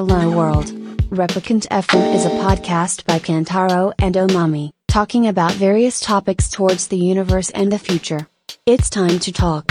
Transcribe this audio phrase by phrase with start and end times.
[0.00, 0.72] Hello World.
[1.10, 6.96] Replicant FM is a podcast by Kantaro and Omami, talking about various topics towards the
[6.96, 8.26] universe and the future.
[8.64, 9.66] It's time to talk.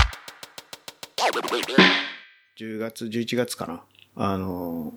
[2.59, 3.83] 10月、11月かな。
[4.18, 4.93] あの、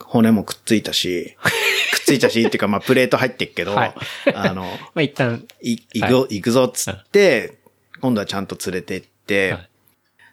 [0.00, 1.34] 骨もくっついたし、
[1.90, 3.94] くっついたしっていうか、まあ、プレート入ってっけど、はい
[4.34, 7.56] あの、まあ一旦、い、行くぞ、行くぞっつって、
[8.02, 9.70] 今度はちゃんと連れて行って、はい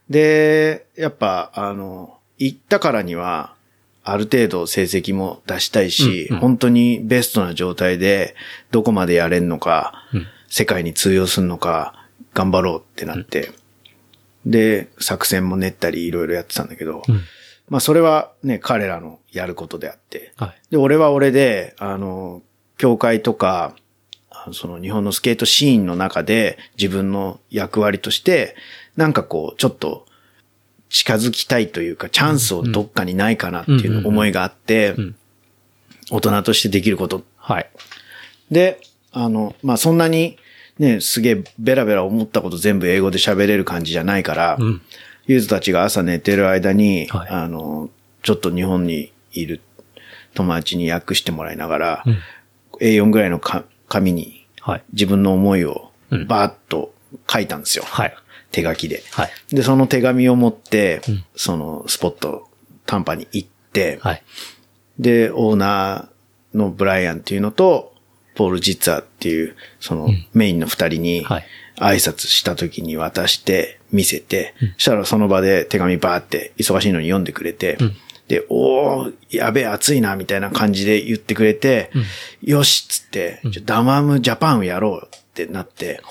[0.09, 3.55] で、やっぱ、あの、行ったからには、
[4.05, 6.35] ある程度成績も出したいし、うん。
[6.35, 6.41] うん。
[6.41, 8.35] 本当にベストな状態で、
[8.71, 10.27] どこまでやれんのか、うん。
[10.47, 13.51] 世界に通用するのか、頑張ろうってなって、
[14.45, 17.21] で、作戦も練ったりいろいろやってたんだけど、うん。
[17.67, 20.55] まあそれはね、彼らのやることであって、はい。
[20.69, 22.43] で、俺は俺で、あの、
[22.77, 23.75] 教会とか、
[24.53, 28.55] その日本のスケートシーンの中で自分の役割として、
[28.95, 30.04] なんかこう、ちょっと
[30.89, 35.15] 近づきたいというか、チャンスをどっかにないかなっていうの思いがあってん、
[36.11, 37.23] 大人としてできること。
[37.37, 37.69] はい。
[38.51, 38.79] で、
[39.11, 40.37] あの、まあ、そんなに
[40.79, 44.81] ね、すげえベラベラ思ったこと全部英語で喋れる感じじゃないから、うん。
[45.27, 47.89] ゆずたちが朝寝てる間に、はいあの、
[48.21, 49.61] ちょっと日本にいる
[50.33, 52.17] 友達に訳してもらいながら、うん
[52.81, 54.83] A4 ぐらいのか紙にはい。
[54.91, 56.93] 自分の思いをうんバーッと
[57.25, 57.85] 書いたんですよ。
[57.85, 58.15] はい。
[58.55, 59.03] 手書きで。
[59.11, 59.31] はい。
[59.49, 62.47] で、その手紙を持って、うんそのスポット、
[62.85, 64.23] 短波に行って、はい。
[64.97, 67.93] で、オーナーのブライアンっていうのと、
[68.35, 71.45] ポール・ジッツァーっていう、そのメインの二人にはい、
[71.77, 77.77] 挨拶した時に渡して、見せて、そしたらその場で手紙バーって忙しいのに読んでくれて、
[78.27, 81.91] で、おー、やべえ、暑いな、みたいな感じで言ってくれて、
[82.41, 86.01] よしっつって、ダマムジャパンをやろうってなって。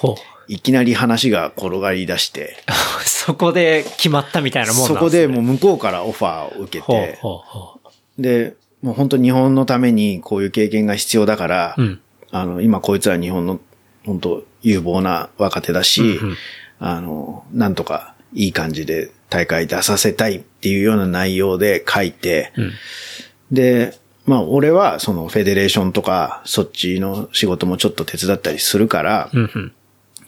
[0.48, 2.56] いきなり話が転がり出して、
[3.04, 7.80] そこで決まったみたいなもんなんそこですねでもう向こうからオファーを受けほうて、ほうほ
[8.18, 13.60] で、もう本当日本のためにこういう経験が必要だから、うんあの、今こいつは日本の
[14.04, 16.36] 本当有望な若手だし、うんうん
[16.80, 23.96] あの、なんとかいい感じで大会出させたいっていうような内容で書いて、んで、
[24.26, 29.38] まあ俺はそのフェデレーションとかそっちの仕事もちょっと手伝ったりするから、う。
[29.38, 29.72] うんうん。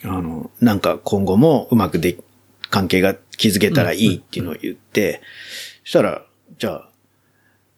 [0.06, 2.16] あの、なんか今後もうまくで、
[2.68, 5.20] 関係が築けたらいいっていうのを言って、
[5.84, 6.22] そしたら、
[6.58, 6.88] じゃあ、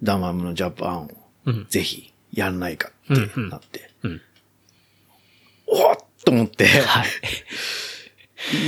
[0.03, 1.11] ダマムのジャパンを
[1.49, 1.67] うん。
[1.69, 4.21] ぜひやんないかってなって、うん。
[5.67, 7.07] おっと思って、はい。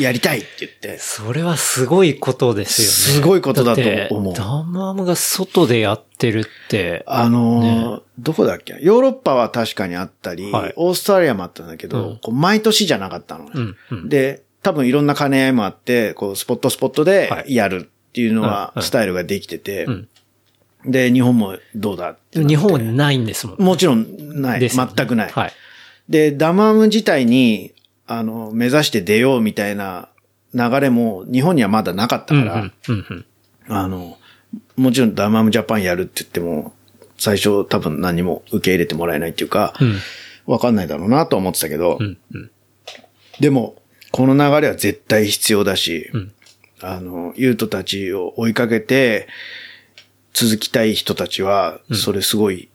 [0.01, 2.93] やりたいって言って、それはすごいことですよね。
[2.93, 3.83] すごいことだと
[4.15, 4.35] 思う。
[4.35, 8.77] ダムアムが外でやってるって、あのーどこだっけ？
[8.83, 10.73] ヨーロッパは確かにあったり、はい。
[10.77, 12.19] オーストラリアもあったんだけど、うん。
[12.23, 14.09] こう毎年じゃなかったのね、うんうん。
[14.09, 17.55] で、多分いろんな兼ね合いもあって、こうスポットスポットではい。
[17.55, 18.87] やるっていうのはうんうん。
[18.87, 20.09] スタイルができてて、ん。
[20.85, 22.55] で、日本もどうだってなって。
[22.55, 23.65] 日本はないんですもんね。
[23.65, 24.61] もちろんない。
[24.61, 24.69] ね。
[24.69, 25.31] 全くない。
[25.31, 25.53] はい。
[26.09, 27.73] で、ダムアム自体に、
[28.11, 30.09] あの、目指して出ようみたいな
[30.53, 32.73] 流れも日本にはまだなかったから、うんうん。
[32.89, 33.27] うんうん。
[33.69, 34.19] あの、
[34.77, 36.75] もちろんダムアムジャパンやるって言っても、
[37.19, 39.99] 最初多分何も受け入れてもらえないっていうか、うん。
[40.47, 42.51] わかんないだろうなと思ってたけど、うんうん。
[43.39, 43.77] でも、
[44.11, 46.33] この流れは絶対必要だし、ん
[46.81, 49.29] あの、ユートたちを追いかけて、
[50.33, 52.71] 続きたい人たちは、それすごい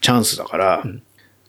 [0.00, 0.84] チャンスだから、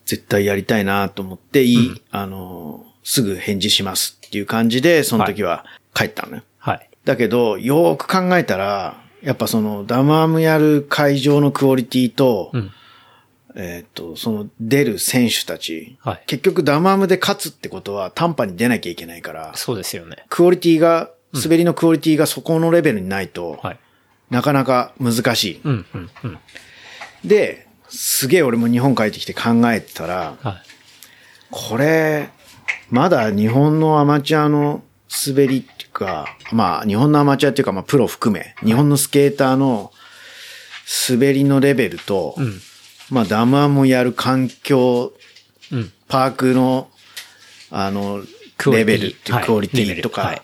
[0.06, 6.44] 絶対やりたいなと思って、いい、あの、すぐ返事しますっていう感じで、その時は帰ったのね。
[6.58, 6.90] はい。
[7.06, 12.72] だけど、よーく考えたら、やっぱそのダムアムやる会場のクオリティと、うん
[13.56, 20.26] えっ、と、その出る選手たち、はい結局ダムアムで勝つってことは短波に出なきゃいけないから、そうですよね。
[20.30, 23.80] クオリティが、滑りのクオリティがそこのレベルにないと、はい。
[24.30, 25.62] なかなか難しい。
[25.64, 26.40] うんうんうん。
[27.26, 30.56] で、すげえ俺も日本帰ってきて考えてたら、はい。
[31.50, 32.30] これ、
[32.90, 34.84] まだ日本のアマチュアの
[35.28, 39.92] 滑りっていうか、まあ日本のアマチュアっていうか、まあプロ含め、日本のスケーターの
[41.10, 42.60] 滑りのレベルと、うん。
[43.10, 45.14] まあダムアムをやる環境、
[45.72, 45.92] うん。
[46.08, 46.90] パークの、
[47.70, 48.22] あの、
[48.72, 50.42] レベルってクオリティとか、はい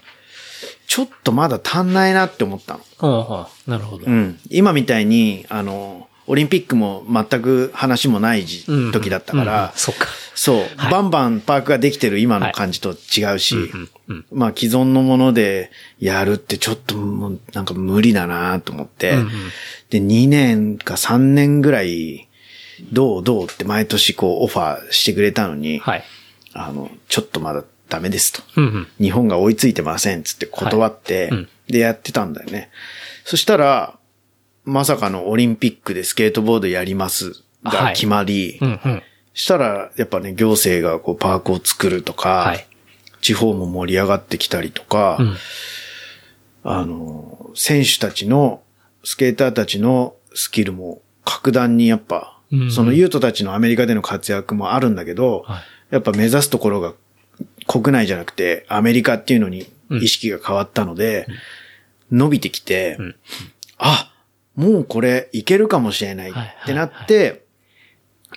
[0.88, 2.80] ちょっとまだ足んないなって思ったの。
[3.00, 4.06] ああ、なるほど。
[4.08, 4.40] うん。
[4.50, 10.08] 今みたいに、あの、オリンピックも全く話もない時だったから、そっか。
[10.36, 13.56] そう、バンバンパークができてる今の感じと違うし、
[14.32, 19.16] まあ既存のものでやるってちょっともうなんか無理だなと思って、
[19.90, 22.28] で、2年か3年ぐらい、
[22.92, 26.04] どうどうって毎年こうオファーしてくれたのに、はい。
[26.54, 28.42] あの、ちょっとまだダメですと。
[29.00, 31.32] 日本が追いついてませんっつって断って、
[31.68, 32.70] でやってたんだよね。
[33.24, 33.97] そしたら、
[34.68, 39.04] まさかのオリンピックでスケートボードやりますが決まり、うんうん。
[39.34, 42.68] したら、やっぱね、行政がこうパークを作るとか、はい。
[43.22, 45.36] 地方も盛り上がってきたりとか、うん。
[46.64, 48.62] あの、選手たちの、
[49.06, 55.64] スケーターたちのスキルも格段にやっぱ、うんそのユートたちのアメリカでの活躍もあるんだけど、はい。
[55.92, 56.94] やっぱ目指すところが
[57.68, 61.28] 国内じゃなくてアメリカっていうのに意識が変わったので、
[62.12, 63.16] 伸びてきて、ん。
[63.78, 64.12] あ、
[64.58, 67.46] もうこれいけるかもしれないはいってなって、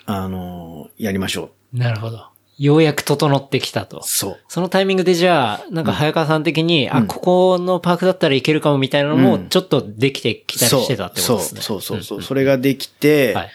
[0.06, 2.26] あの、やりましょなるほど。
[2.58, 4.00] ようやく整ってきたとう。。
[4.04, 4.40] そう。
[4.46, 11.62] そのタイミングでじゃあ、なんか早川さん的に、あ、ここのパークだったらいけるかもみたいなのも、うんちょっとできてきたりしてたってことですね。
[11.62, 13.50] そうそうそうそう、んんそれができて、はい。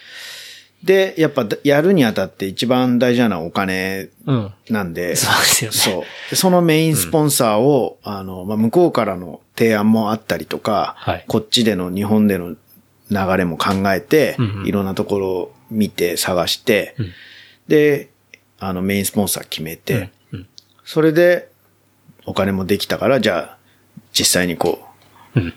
[0.86, 4.54] で、やっぱやるにあたって一番大事なのはお金うん。
[4.70, 5.78] なんで、そうですよね。
[5.78, 6.04] そう。
[6.30, 11.26] でそのメインスポンサーを、あの、まあ、向こうからの提案もあったりとか、はい。
[11.28, 12.58] こっちでの日本での流
[13.38, 14.68] れも考えて、うんうん。
[14.68, 17.12] いろんなところを見て探して、うん。
[17.68, 18.12] で、
[18.60, 20.40] あの、メインスポンサー決めて、うん。
[20.40, 20.48] うん。
[20.84, 21.50] それで、
[22.28, 23.58] お金もできたから、じゃあ、
[24.14, 24.88] 実際にこ
[25.36, 25.54] う、うん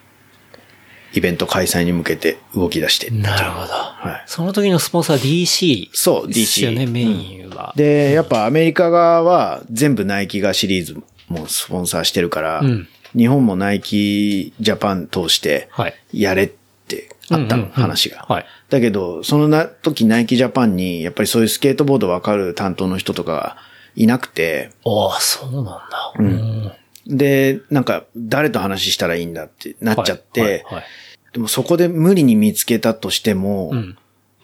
[1.12, 3.10] イベント開催に向けて動き出して。
[3.10, 3.72] なるほど。
[3.72, 4.24] はい。
[4.26, 7.72] その時のスポンサー DC そうですよね、DC メインは。
[7.76, 10.96] で、やっぱアメリカ側は全部ナイキがシリーズ
[11.28, 15.94] もスポンサーしてるから、うん日本もナイキジャパン通してはい。
[16.12, 16.48] やれっ
[16.86, 18.26] てあったの、うんうんうん話が。
[18.28, 18.46] はい。
[18.68, 23.56] だけど、そのな時ナイキジャパンにやっぱりそういうスケートボードわかる担当の人とかが
[23.96, 26.12] いなくて、ああ、そうなんだ。
[26.18, 26.72] うん。
[27.08, 30.50] で、なんか誰と話したらいいんだってなっちゃって、はい。
[30.76, 30.84] はい。
[31.32, 33.98] でもそこで無理に見つけたとしても、うん。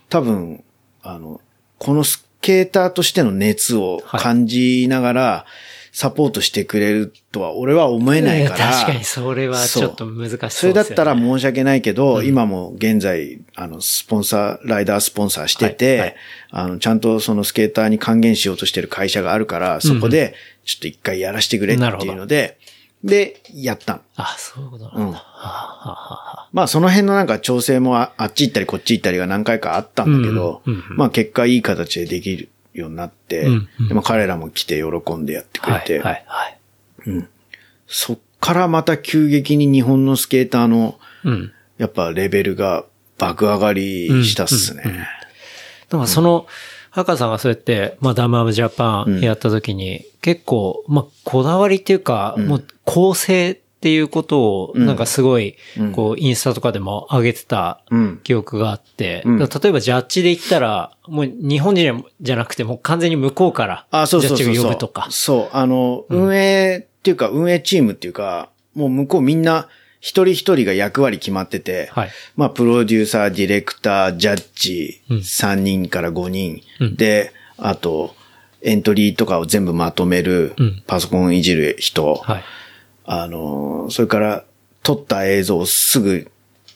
[0.09, 0.65] 多分、
[1.03, 1.41] あの、
[1.79, 5.47] このスケーターとしての熱を感じながら、
[5.97, 8.73] サポートしてくれるとは俺は思えないから。
[8.73, 10.67] 確かにそれはちょっと難しそうですそ。
[10.67, 16.17] れだったら申し訳ないけど、今も現在、あの、スポンサー、ライダースポンサーしてて、はいはい
[16.51, 22.59] あの、ちゃんとそのスケーターに還元しようとしてる会社があるから、そこで、ちょっと一回やらせてくれっていうので、
[23.05, 24.01] で、やったの。
[24.17, 25.01] あ、そういうことなんだ。
[25.01, 33.89] うんはあはあはあまあその辺のなんか調整もああっち行ったりこっち行ったりが何回かあったんだけど、うんうんうんまあ結果いい形でできるようになって、うんうん。
[33.89, 36.59] でも彼らも来て喜んでやってくれて、はい、はい、
[37.11, 37.29] はい。
[37.87, 41.53] そっからまた急激に日本のスケーターのうん。
[41.79, 42.85] やっぱレベルが
[43.19, 44.83] 爆上がりしたっすね。
[45.89, 46.47] だからその、
[46.91, 55.57] 博さんがそうやって、まあ、ダムアブジャパンやった時に、結構、まあ、こだわりっていうか、もう構成っていうことを、なんかすごい、
[55.93, 58.21] こう、インスタとかでも上げてたうん。
[58.25, 59.39] 記憶があって、ん。
[59.39, 63.87] だから例えばジャッジで言ったら、もう日本人じゃなくて、もう完全に向こうから。
[63.93, 65.09] ジャッジが呼ぶとか。
[65.11, 65.55] そう。
[65.55, 69.69] あの、運営っていうか、運営チームっていうか、もう向こうみんな、
[70.01, 72.11] 一人一人が役割決まってて、はい。
[72.37, 75.19] まあ、プロデューサー、ディレクター、ジャッジ、うん。
[75.19, 76.97] 3人から5人、うん。
[76.97, 78.17] で、あと、
[78.63, 82.45] エントリーとかを全部まとめるうん、パソコンいじる人、はい。
[83.05, 84.45] あの、それから、
[84.83, 86.31] 撮った映像をすぐ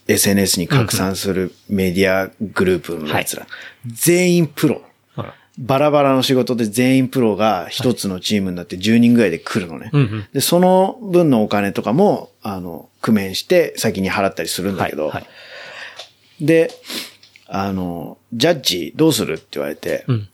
[0.09, 3.47] SNS に拡散するメディアグループのやつら、
[3.87, 4.75] 全員プロ。
[4.77, 4.85] はい
[5.61, 9.91] バラバラの仕事で全員プロが一つのチームになって10人ぐらいで来るのね。
[10.33, 15.13] で、その分のお金とかも、あの、工面して先に払ったりするんだけど、はい。
[15.15, 15.21] は
[16.41, 16.47] い。
[16.47, 16.71] で、
[17.49, 20.29] あの、ジャッジどうするって言われてうん、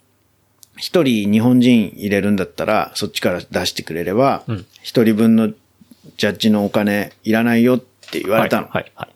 [0.76, 5.50] 一、人日本人入れるんだったら、そっちから出してくれればうん、一、人分の
[6.16, 8.68] ジャッジのお金いらないよって言われたの。
[8.68, 8.92] はい。
[8.94, 9.14] はい。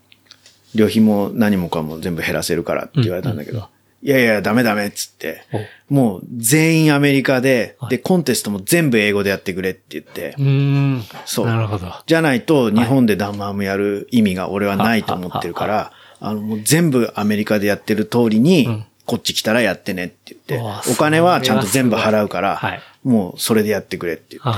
[0.75, 3.69] 旅費も何もかも全部減らせるからって言われたんだけど、
[4.03, 5.43] いやいや、ダメダメっつって、
[5.89, 11.05] もう全員アメリカで、で、コンテストも全部英語でやってくれって言って、うーん。
[11.25, 11.47] そう。
[11.47, 11.93] なるほど。
[12.07, 22.61] じゃないと日本でダンマームやる意味が俺はないと思ってるから、あの、もう全部アメリカでやってる通りに、んこっち来たらやってねって言って、お金はちゃんと全部払うから、
[23.03, 24.51] もうそれでやってくれって言って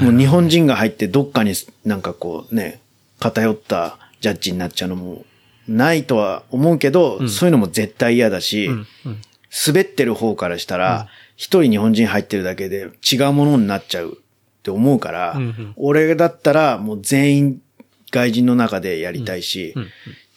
[0.00, 2.80] もう日本人が入ってどっかになんかこうね、
[3.20, 5.24] 偏ったジャッジになっちゃうのも
[5.68, 8.86] ないとは思うけど、そういうのも絶対嫌だし、あ、うん。
[9.06, 9.20] うん。
[9.66, 17.62] 滑ってる方からしたら、一、人日本人入ってるだけで違うものになっちゃうって思うから、うんうん俺だったらもう全員
[18.10, 19.88] 外人の中でやりたいし、うんうん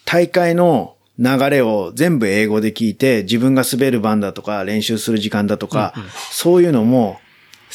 [0.07, 5.95] 大会の流れを全部英語で聞いて、自分が滑る番だとか、練習する時間だとか、
[6.29, 7.19] そういうのも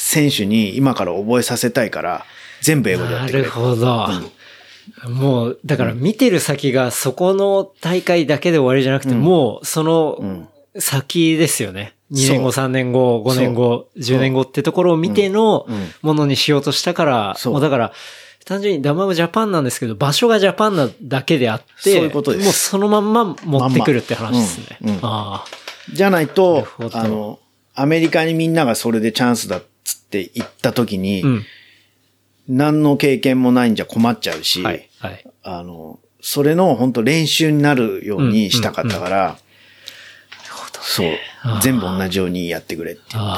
[0.01, 2.25] 選手に今から覚えさせたいから、
[2.61, 3.43] 全部英語でやってくれ。
[3.43, 4.07] なるほど。
[5.07, 11.93] もう、だから見てる先がそこの大会だけで終わりじゃなくて、もうその先ですよね。
[12.11, 15.91] 2年後、そ3年後、5年後、10年後ってところを見てのうん。
[16.01, 17.93] ものにしようとしたから、もうだから、
[18.43, 22.43] 単純にダマムジャパンなんですけど、場所がジャパンなだけであって、そういうことです。
[22.43, 24.77] もうそのまんま持ってくるって話ですね。
[24.81, 24.95] まん。
[24.95, 24.97] まうん。
[24.97, 24.99] うん。
[25.03, 25.45] あ
[25.93, 27.39] じゃないとあの、
[27.75, 29.63] アメリカにみんながそれでチャンスだっ
[29.95, 31.27] つって行った時に、あ。
[31.27, 31.45] うん。
[32.47, 34.89] 何の経験もないんじゃ困っちゃうし、はい。
[34.99, 35.25] はい。
[35.43, 39.37] あの、それの本当練習になるようにしたかったから、
[40.81, 41.11] そう
[41.61, 43.35] 全部同じようにやってくれって言っ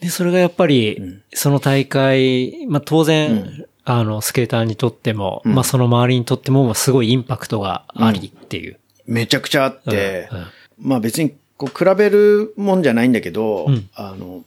[0.00, 0.06] て。
[0.06, 8.78] で、それがやっぱり、その大会、まあ当然、あの、スケーターにとっても、まあその周りにとっても、すごいインパクトがありっていう。
[9.06, 10.46] めちゃくちゃあって、うんうん
[10.78, 14.44] まあ別にこう比べるもんじゃないんだけど、うんあの、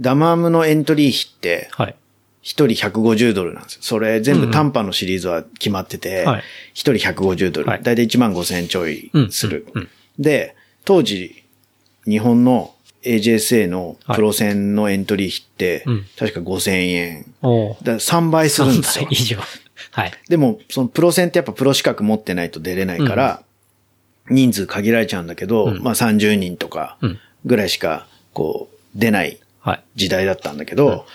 [0.00, 1.94] ダマームのエントリー費って、はい。
[2.42, 3.78] 一人150ドルなんですよ。
[3.82, 6.42] それ全部短波のシリーズは決まっててはい、
[6.74, 7.68] 一、人150ドル。
[7.68, 9.66] はいだいたい1万5千ちょいする。
[9.74, 9.88] うんうん
[10.18, 11.42] で、当時、
[12.06, 17.34] 日本の AJSA のプロ戦のエントリー費って、うん確か5000円。
[17.42, 19.08] おーだから3倍するんですよ3。
[19.08, 19.38] 倍以上。
[19.90, 20.12] はい。
[20.28, 23.42] でも、そのプロ戦ってやっぱプロ資格持ってないと出れないから、
[24.30, 29.38] 人数限られちゃうんだけど、うんまあ30人とかうんぐらいしか、こう、出ないはい。
[29.94, 31.06] 時代だったんだけど、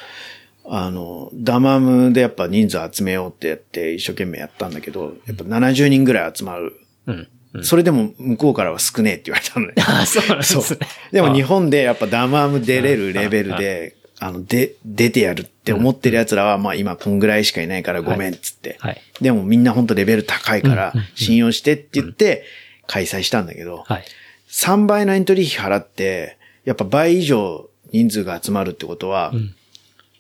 [0.66, 6.80] あの、ダマムでやっぱ人数集めようってやって一生懸命やったんだけど、やっぱ70人ぐらい集まる。
[7.08, 7.28] うん。
[7.64, 9.74] それでも向こうからは少ねえって言われたのね。
[9.80, 10.80] あ あ、そうなんですね。
[11.12, 18.78] でも日本でやっぱダマム出れるレベルで、あの、で、出てやるって思ってる奴らは、まあ今こんぐらいしかいないからごめんっつって。
[18.80, 19.02] はい。
[19.20, 22.44] でもみんな本当レベル高いから、信用してって言って、
[22.88, 24.04] 開催したんだけど、はい。
[24.50, 29.54] 3倍のエントリー費払って、やっぱ倍以上人数が集まるってことは、ん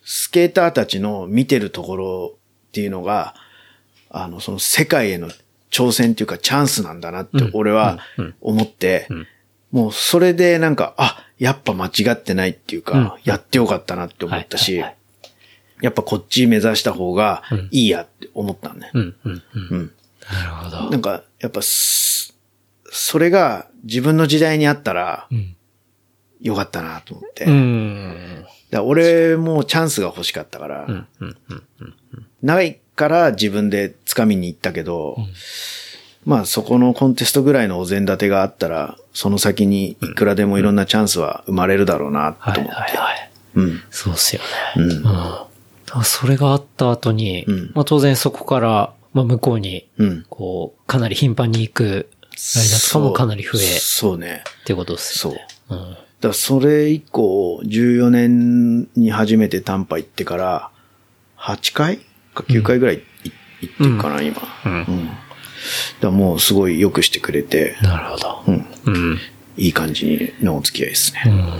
[0.04, 2.34] スケーターたちの見てるところ
[2.70, 3.36] っていうのが、
[4.10, 5.30] あの、その世界への
[5.70, 8.00] 挑戦っていうかチャンスなんだなって俺は
[8.42, 9.08] 思って、
[9.72, 14.84] もうそれでなんか、あ、やっぱ間違ってないっていうか、やってよかったなって思ったし、
[15.82, 18.92] やっぱこっち目指した方がいいやって思ったんだよ。
[18.96, 19.68] うん、うん、うん。
[19.72, 19.92] うん。
[20.32, 20.90] なるほど。
[20.90, 22.36] なんか、やっぱす、
[22.92, 25.56] それが自分の時代にあったらうん。
[26.42, 27.46] よかったなと思って。
[27.46, 28.46] うん。
[28.72, 31.96] ら俺もチャンスが欲しかったから、うん、うん、うん。
[32.42, 35.18] ないから自分で掴みに行ったけど、
[36.26, 42.80] まあそこのコンテストぐらいのお膳立てがあったら、その先にいくらでもいろんなチャンスは生まれるだろうなはい、と思って。
[42.80, 43.32] はい、はい。
[43.56, 43.82] うん。
[43.90, 44.42] そうっすよ
[44.78, 44.84] ね。
[44.84, 44.92] うん
[45.98, 46.04] うん。
[46.04, 50.26] それがあった後に、うんまあ当然そこから、まあ向こうに、うん。
[50.30, 52.10] こう、かなり頻繁に行く、
[52.56, 54.44] ライダーとかもかなり増え、そうね。
[54.62, 55.34] っていうことですそう。
[55.34, 55.40] よ
[56.22, 56.30] だかね。
[56.30, 60.70] らそれ以降、14年に初めて短波行ってから、
[61.38, 61.98] 8回
[62.34, 63.01] か9回ぐらいい
[63.62, 64.42] 行ってるかな、今。
[64.66, 64.74] うん。
[64.74, 65.10] うん。
[66.00, 68.44] だもうすごい良くしてくれて、なるほど。
[68.48, 68.66] うん。
[68.86, 69.20] うん。
[69.58, 71.24] いい感じのお付き合いですね。
[71.25, 71.38] うん。
[71.38, 71.46] だ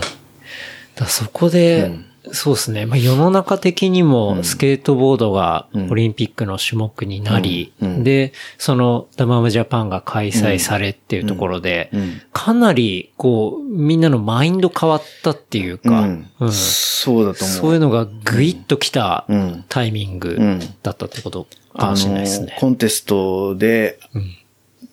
[1.00, 1.90] らそこで、
[2.32, 2.86] そうですね。
[2.86, 7.94] まあ世の中的にもスケートボードがオリンピックの種目になり、うん。
[7.96, 8.04] うん。
[8.04, 12.22] で、そのダマムジャパンが開催されっていうところで、うん。
[12.32, 16.08] かなりこう、みんなのマインド変わったっていうか、
[16.50, 17.56] そうだと思う。
[17.56, 19.64] そういうのがグイッときたうん。
[19.68, 20.58] タイミングうん。
[20.82, 21.46] だったってこと
[21.76, 22.56] かもしれないですね。
[22.58, 24.36] コンテストでうん。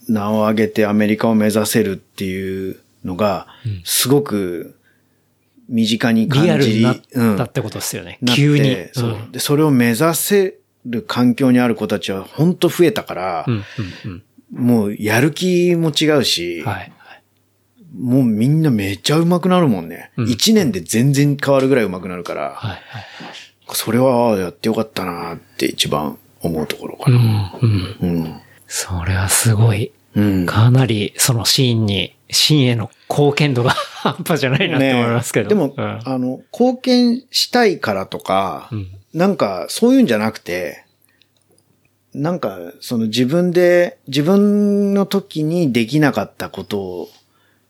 [0.10, 3.48] 名を上げてアメリカを目指せるっていうのが、
[3.84, 4.76] すごく
[5.70, 8.20] 身近に感じリアルになっうんたってことですよね。
[8.36, 8.76] 急に。
[8.94, 13.64] そううんで、それを目指せる環境にある子たちは本当増えたから、うん、
[14.06, 16.66] うん、もうやる気も違うし、うん。
[16.66, 16.92] はい。
[17.98, 20.12] もうみんなめっちゃ上手くなるもんね。
[20.18, 22.82] うん一、年で全然変わるぐらい上手くなるから、はい、はい。
[23.74, 27.20] それはやってよかったなって一番思うところかうな。
[27.20, 27.98] ん、うん。
[28.02, 28.42] うん。
[28.68, 29.92] それはすごい。
[30.16, 30.46] うん。
[30.46, 35.50] かなりそのシーンに、シーンへの貢献度が 半端じゃないなって思いますけど。
[35.50, 40.86] でも、うんあの、貢献したいからとか、うんなんかそういうんじゃなくて、
[42.14, 47.10] なんかその自分で、自分の時にできなかったことを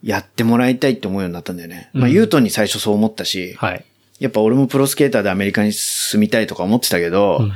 [0.03, 1.89] やってもらいたいって思うようになったんだよね。
[1.93, 3.85] まあ、うんユートンに最初そう思ったし、はい。
[4.19, 7.51] やっぱ俺もプロスケーターでアメリカに住みたいとか思ってたけど、うん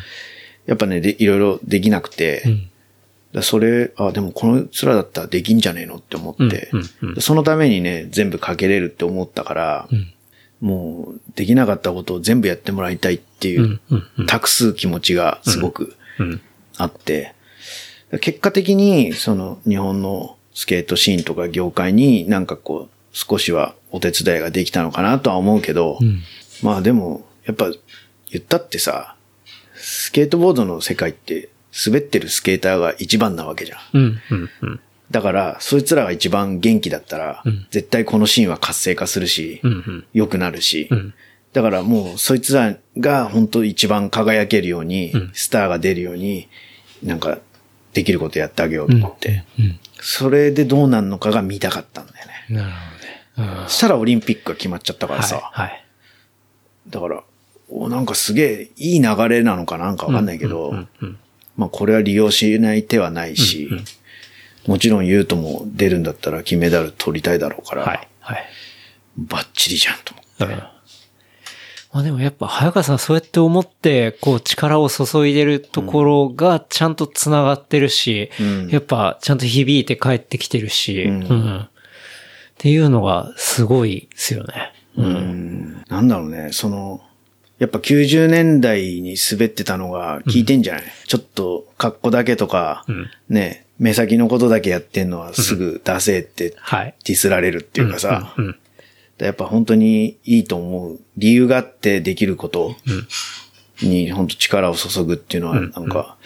[0.66, 2.70] やっぱね、で、いろいろできなくて、うんだ
[3.42, 7.22] それ、あ、でもこの面だったらできんじゃねえのって思って、うんうんうん。
[7.22, 10.14] そのためにね、全部かけれるって思ったから、うん。
[10.62, 14.26] もう、できなかったことを全部やってもらいたいっていう、うんうんうん。
[14.28, 16.42] 託す気持ちがすごくうん。
[16.78, 17.34] あって、
[18.22, 26.22] 結果的に、その、日本のスケートシーンとか業界になんかこう、少しはお手伝いができたのかなとは思うけど、うん。
[26.62, 27.72] まあでも、やっぱ、
[28.32, 29.16] 言ったってさ、
[29.76, 31.50] スケートボードの世界って、
[31.86, 33.80] 滑ってるスケーターが一番なわけじゃん。
[33.94, 34.80] うんうんうん
[35.12, 41.14] だから、そいつらが一番元気だったら、うん絶対このシーンは活性化するし、うんうん良くなるし、うん
[41.52, 46.48] だからもう、そいつらが本当一番輝けるように、うんスターが出るように、
[47.04, 47.38] なんか、
[47.94, 49.80] できることやってあげようと思って、うん。
[50.02, 52.34] それでどうなんのかが見たかったんだよね。
[52.50, 52.72] なる
[53.36, 53.70] ほどね。
[53.70, 55.68] したらオリンピックが決まっちゃったからさ、はい。
[55.68, 55.86] はい。
[56.90, 57.24] だから、
[57.70, 61.20] おなんかすげえいい流れなのかなんかわかんないけど、うんうん
[61.56, 63.86] まあこれは利用しない手はないし、うんうん
[64.66, 68.08] もちろんユウトも出るんだったら金メダル取りたいだろうから、はい。
[68.22, 68.46] はい。
[69.18, 70.46] バッチリじゃんと思って。
[70.46, 70.74] うん
[71.92, 81.70] まあでもやっぱ早川さんそうやって思って、こう力を注いでるところがちゃんと繋がってるし、うんやっぱちゃんと響いて帰ってきてるし、うんうんっ
[82.58, 84.74] ていうのがすごいですよね。
[84.98, 87.02] うんなんだろうね、その、
[87.60, 96.96] やっぱ90年代に滑ってたのが効いてんじゃない、ちょっと格好だけとか、うんね、目先のことだけやってんのはすぐ出せってはい。
[97.06, 98.56] ディスられるっていうかさ、うん。
[99.18, 101.00] やっぱ本当にいいと思う。
[101.18, 102.76] 理由があってできること
[103.82, 106.18] に本当力を注ぐっていうのは、なんか、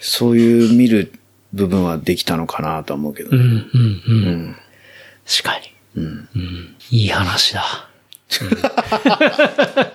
[0.00, 1.12] そういう見る
[1.52, 3.40] 部分はできたのかなとは思うけどうん。
[3.40, 3.48] うん。
[3.48, 3.66] ね。
[3.74, 4.24] うん。
[4.24, 4.56] うん。
[5.26, 5.72] 確かに。
[5.96, 6.28] うん。
[6.36, 6.76] うん。
[6.90, 7.88] いい話だ。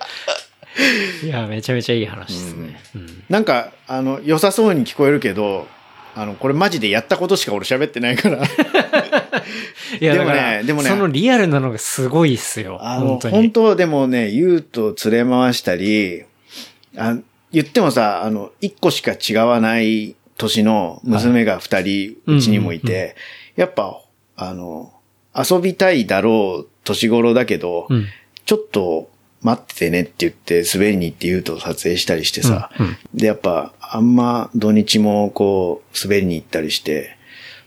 [1.22, 2.80] うんいや、めちゃめちゃいい話ですね。
[2.94, 5.66] うんなんか、あの、良さそうに聞こえるけど、
[6.14, 8.42] あの、これマジでやったことしか俺喋ってないから。
[10.00, 12.78] いや、でもねでもねそのリアルなのがすごいっすよ。
[12.80, 13.34] あの、本当に。
[13.34, 16.24] 本当でもね、言うと連れ回したり、
[16.96, 17.16] あ
[17.52, 23.16] 言ってもさ、あの、一個しか違わない年の娘が二人うちにもいうんうんて、
[23.56, 24.00] やっぱ、
[24.36, 24.92] あの、
[25.36, 28.06] 遊びたいだろう年頃だけど、うん。
[28.44, 29.10] ちょっと
[29.44, 37.16] 待っててねって言って滑りに行って言うと撮影したりしてさ、うんうんで、やっぱ、あんま土日もこう、滑りに行ったりして、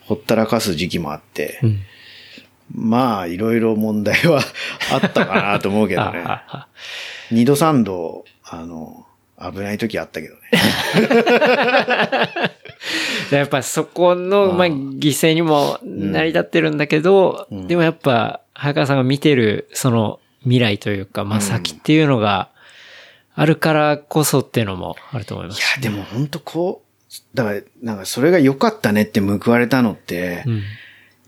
[0.02, 1.80] ほったらかす時期もあって、うん。
[2.74, 4.42] まあ、いろいろ問題は
[4.92, 6.26] あったかなと思うけどね。
[7.32, 9.06] 二度三度、あの、
[9.40, 10.42] 危ない時あったけどね。
[13.32, 22.50] やっぱそこの、まあ、犠牲にも成り立ってるんだけど、うんでもやっぱ、早川さんが見てる、その未来というか、まあ、先っていうのが
[23.36, 25.62] あるからこそっていうのもあると思いまいす。
[25.78, 30.63] や、でも本当こう、だから、なんかそれが良かったねって報われたのって、うん。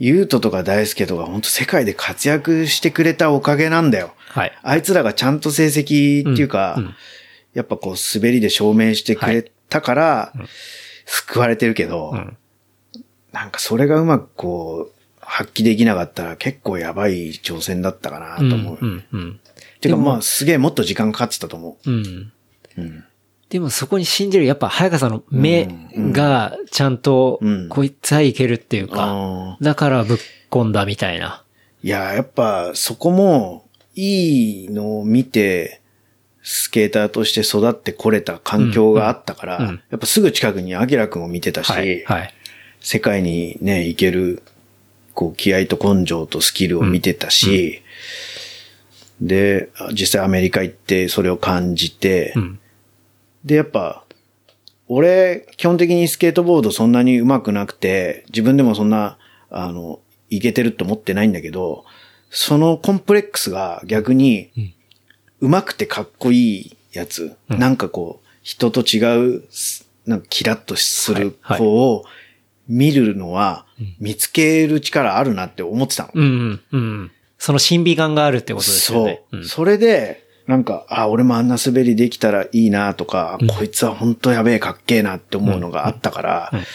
[0.01, 4.13] ゆうととか大輔とか本当世界で活躍してくれたおかげなんだよ。
[4.29, 4.57] はい。
[4.63, 6.95] あいつらがちゃんと成績っていうか、うんうん
[7.55, 10.33] やっぱこう滑りで証明してくれたから、
[11.05, 12.37] 救われてるけど、うん
[13.31, 14.98] なんかそれがうまくこう、
[15.29, 18.77] 発揮できなかったら結構やばい挑戦だったかなと思う。
[18.81, 19.03] うん。
[19.11, 19.39] うん。
[19.79, 21.93] てかでもまあすげえもっと時間かかってたと思うん。
[22.77, 22.81] う。
[22.81, 23.03] うん。
[23.49, 25.67] でもそこに信じる、やっぱ早川さんの目
[26.11, 30.17] がちゃんとうん、こいつはいけるっていうか、あだからぶっ
[30.49, 31.43] 込んだみたいな。
[31.83, 33.65] ーいや、やっぱそこも
[33.95, 35.81] いいのを見て、
[36.41, 42.03] スケーターとして育ってこれた環境があったから、うんうんやっぱすぐ近くにアキラくんを見てたし、はい。
[42.05, 42.33] はい。
[42.81, 44.41] 世界にね、行ける、
[45.19, 47.81] こう、気合と根性とスキルを見てたし、
[49.19, 52.59] で、実際アメリカ行ってそれを感じて、うん。
[53.43, 54.05] で、やっぱ、
[54.87, 59.17] 俺、基本的にスケートボードそんなに上手くなくて、自分でもそんな、
[59.49, 61.83] あの、いけてると思ってないんだけど、
[62.29, 64.51] そのコンプレックスが逆に、
[65.41, 67.59] 上手くてかっこいいやつ、うん。
[67.59, 69.43] なんかこう、人と違う、
[70.05, 71.59] なんかキラッとするはいはい。
[71.59, 72.05] 子を
[72.69, 73.65] 見るのは、
[73.99, 76.11] 見つける力あるなって思ってたの。
[76.13, 76.23] うん。
[76.23, 76.61] うん。
[76.71, 77.11] うん。
[77.37, 79.23] その審美眼があるってことですよね。
[79.31, 79.43] そう。
[79.43, 86.65] それで、なんか、あ、俺もあんな滑りできたらいいなとか、うんこいつは本当やべえかっけえなって思うのがあったから、うんうん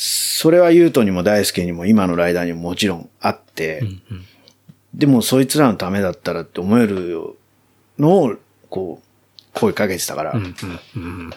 [0.00, 3.88] それはユートにも大輔にも今のライダーにももちろんあって、うん。
[3.88, 4.24] うん。
[4.94, 7.36] でもそいつらのためだったらって思える
[7.98, 8.36] のを、
[8.70, 10.44] こう、声かけてたから、うん。
[10.44, 10.80] うん。
[10.94, 11.30] うん。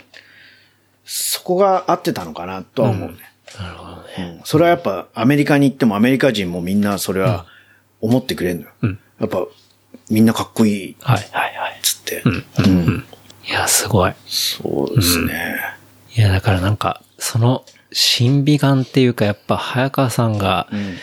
[1.03, 3.30] そこが合ってたのかなとは思うね。
[3.59, 4.01] なるほどね。
[4.17, 7.45] うんそれはやっぱアメリカに行ってもアメリカ人もみんなそれは
[7.99, 8.69] 思ってくれるのよ。
[8.81, 8.99] うん。
[9.19, 9.45] やっぱ
[10.09, 11.17] みんなかっこいいっはい。
[11.31, 11.55] はい。
[11.55, 11.79] はい。
[11.81, 12.21] つって。
[12.25, 12.45] うん。
[12.59, 12.65] うん。
[12.65, 13.05] うん。
[13.47, 14.13] いや、すごい。
[14.27, 15.55] そうですね。
[16.15, 20.97] いや、だからなんか、その、審美眼っていうか、やっぱ、早川さんがうん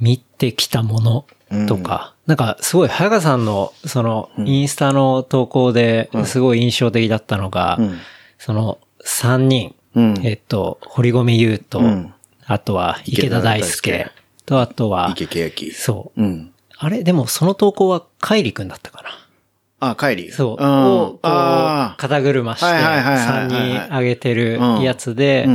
[0.00, 1.26] 見てきたもの
[1.66, 7.98] とか、なんか、すごい、早川さんの、その、インスタの投稿で、すごい印象的だったのが、うん
[8.38, 10.14] その、三人、うん。
[10.24, 12.12] えっと、堀米優と、うん。
[12.46, 14.10] あとは、池田大輔。
[14.46, 15.72] と、あとは、池け焼き。
[15.72, 16.22] そう。
[16.22, 16.52] うん。
[16.78, 17.02] あれ？
[17.02, 19.08] でも、その投稿は、カイリ君だったかな。
[19.80, 20.32] あ、帰り。
[20.32, 20.64] そう。
[20.64, 20.66] ん。
[20.66, 21.96] を、こう、ああ。
[21.98, 23.46] 肩車して、はいはいはいはいはい。
[23.48, 25.46] 3人上げてるやつで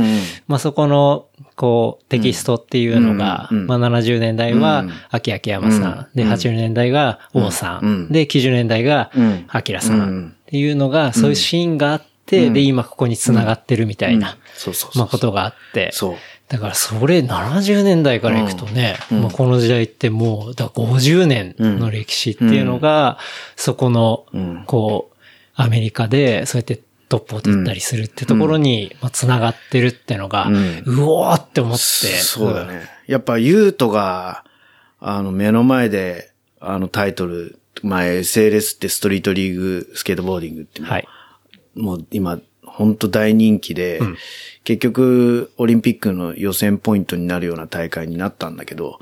[0.46, 6.08] まあそこのこう、テキストっていうのが、まあ70年代はうん、秋秋山さん。
[6.14, 6.32] で、うん。
[6.32, 8.02] 80年代が王さうん。
[8.04, 8.12] ん。
[8.12, 10.28] で、90年代がうん、明さうんん。
[10.30, 14.98] っていうのが、そういうシーンがあって、で、今ここに繋がってるみたいな、そうそうそう。
[14.98, 15.90] まあことがあって。
[15.92, 16.16] そう。
[16.48, 23.18] だからそれ70年代からいくとね、うんまあこの時代ってもう、だから50年の歴史っていうのが、
[23.56, 25.16] そこのうん、こう、
[25.54, 31.78] アメリカでそうやってトップを取ったりするってところに、まあ繋がってるってのが、うんうおーって思って。
[31.78, 32.82] そうだね。
[33.06, 34.44] やっぱ、ユートが、
[35.00, 36.30] あの、目の前で、
[36.66, 41.06] あのタイトル、まあ、SLS ってストリートリーグスケートボーディングってはい。
[41.74, 44.16] もう今、本当大人気で、うん
[44.64, 48.98] 結局、オリンピックの予選ポイントになるような大会になったんだけど、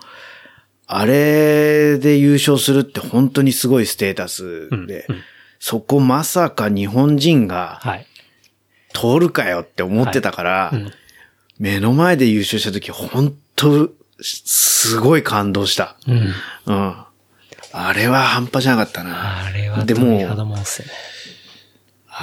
[0.88, 5.22] あれで優勝するって本当にすごいステータスで、うんうん
[5.64, 8.06] そこまさか日本人がはい。
[8.92, 10.92] 通るかよって思ってたから、うん
[11.61, 13.88] 目の前で優勝した時本当、
[14.20, 15.96] すごい感動した。
[16.08, 16.16] うん。
[16.66, 16.96] うん。
[17.72, 19.46] あれは半端じゃなかったな。
[19.46, 20.18] あれはでも。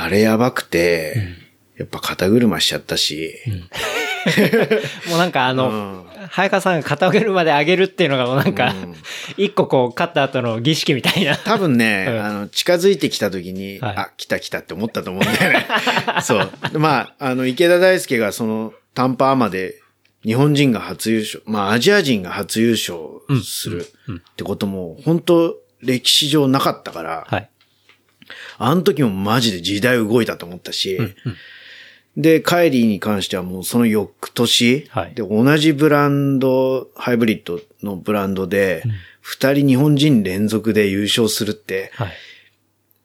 [0.01, 1.35] あれやばくて、
[1.77, 3.33] やっぱ肩車しちゃったし、
[5.09, 8.95] もうなんかあうのん、早川さんが肩車で上げるっていうのがもうなんかうん、
[9.37, 11.35] 一個こう、勝った後の儀式みたいな。
[11.35, 12.23] 多分ね、うん。
[12.23, 13.95] あの、近づいてきた時に、はい。
[13.97, 15.67] あ、来た来たって思ったと思うんだよね。
[16.23, 16.49] そう。
[16.71, 19.75] でまあ、あの、池田大輔がその、短パーまで、
[20.25, 22.97] 日本人が初優勝、まあ、アジア人が初優勝
[23.43, 27.49] するってことも、本当歴史上なかったから、はい。
[28.57, 30.97] あの時もマジで時代動いたと思ったし、
[32.17, 35.13] で、カイリーに関してはもうその翌年、はい。
[35.13, 38.83] で、同じブランド、ハイブリッドのブランドで、
[39.21, 42.11] 二、人日本人連続で優勝するって、はい。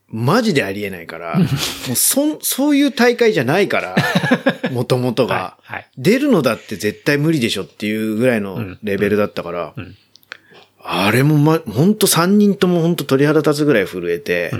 [0.08, 1.44] マジでありえないから、 も
[1.92, 3.96] うそん、そういう大会じゃないから、
[4.70, 5.88] もともとが、はいはい。
[5.98, 9.96] 出るのだって絶対無理でしょっていうぐらいのレベルだったから、ん。
[10.82, 14.52] あれもま、ほんと三人ともほんと鳥肌立つぐらい震えて、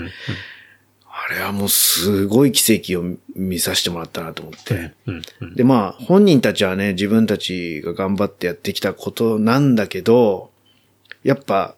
[1.27, 4.93] あれはもうすごい奇跡を見させてもらったなと思って。
[5.07, 5.21] うん。
[5.41, 5.55] うん。
[5.55, 10.51] で、まあ、本人たちはね、自分たちが頑張ってやってきたことなんだけど、
[11.23, 11.75] やっぱ、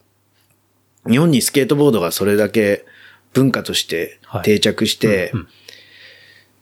[1.09, 2.83] 日本にスケートボードがそれだけ
[3.31, 5.31] 文化としてはい定着して、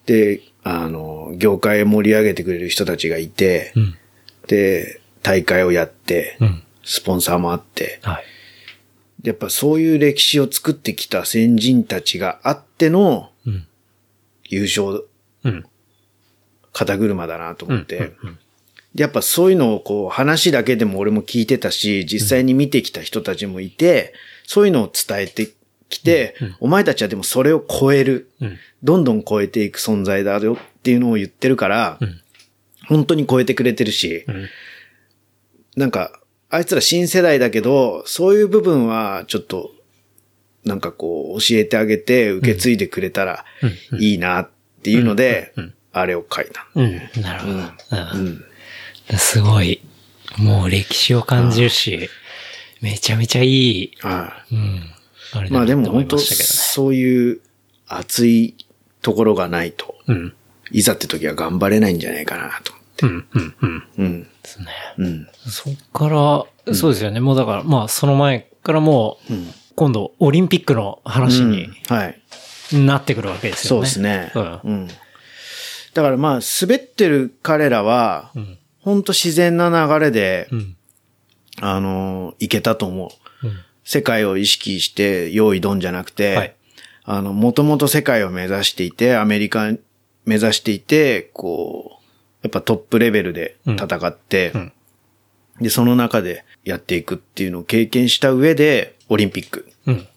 [0.06, 3.96] で、あの、業界を盛り上げてくれる人たちがいて、うん。
[4.46, 6.64] で、大会をやって、うん。
[6.84, 8.24] スポンサーもあって、はい。
[9.26, 13.68] やっぱそういう歴史を作ってきた先人たちがあってのうん。
[14.48, 15.08] 優勝
[15.44, 15.66] うん。
[16.72, 18.14] 肩車だなと思って、
[18.94, 24.14] やっぱそういうのをこう話だけでも俺も聞いてたし、実際に見てきた人たちもいて、
[24.46, 25.50] そういうのを伝えて
[25.90, 28.58] きて、お前たちはでもそれを超える、うん。
[28.84, 32.22] どんどん超えていく存在だよっていうのを言ってるから、ん
[32.88, 34.50] 本当に超えてくれてるし、うん。
[35.76, 36.20] なんか、
[36.56, 39.72] あいつら新世代だけど、そういう部分はちょっと、
[40.64, 43.46] なんかこう教えてあげて受け継いでくれたら
[44.00, 44.50] いいなっ
[44.82, 45.54] ていうので、
[45.92, 46.66] あれを書いた。
[46.76, 47.02] うん。
[47.22, 47.54] なるほど。
[47.54, 47.66] う
[48.16, 49.18] うんん。
[49.18, 49.82] すごい、
[50.38, 52.10] もう歴史を感じるし、
[52.82, 54.56] めちゃめちゃいい、はい。
[54.56, 54.82] うん。
[55.34, 57.42] あれだまあでも本当そういう
[57.88, 58.56] 熱い
[59.02, 59.96] ところがないと。
[60.72, 62.75] いざって時は頑張れないんじゃないかなと。
[63.04, 63.84] うん、うん、うん。
[63.98, 64.24] うん。
[64.24, 64.68] ですね。
[64.98, 65.28] うん。
[65.48, 67.20] そっから、そうですよね。
[67.20, 69.52] もうだから、まあその前からもう、うん。
[69.76, 72.22] 今度オリンピックの話にはい。
[72.74, 73.82] なってくるわけですよね。
[73.82, 74.32] そうですね。
[74.34, 74.88] うんうん。
[74.88, 78.58] だからまあ、滑ってる彼らは、うん。
[78.80, 80.78] 本当自然な流れで、うん。
[81.62, 83.12] あのーいけたと思
[83.44, 83.48] う。
[83.48, 83.58] うん。
[83.84, 86.56] 世界を意識して用意ドンじゃなくて、はい
[87.08, 89.72] あの、もともと世界を目指していて、アメリカ
[90.26, 91.95] 目指していて、こう、
[92.46, 94.72] やっぱトップレベルで戦って、うん
[95.62, 99.72] で、その中でやっていくっていうのを経験した上で、オリンピック。
[99.86, 100.08] うん。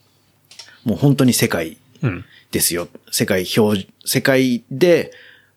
[0.85, 2.25] もう本当に世界うん。
[2.51, 2.89] ですよ。
[3.13, 5.13] 世界標準、世界で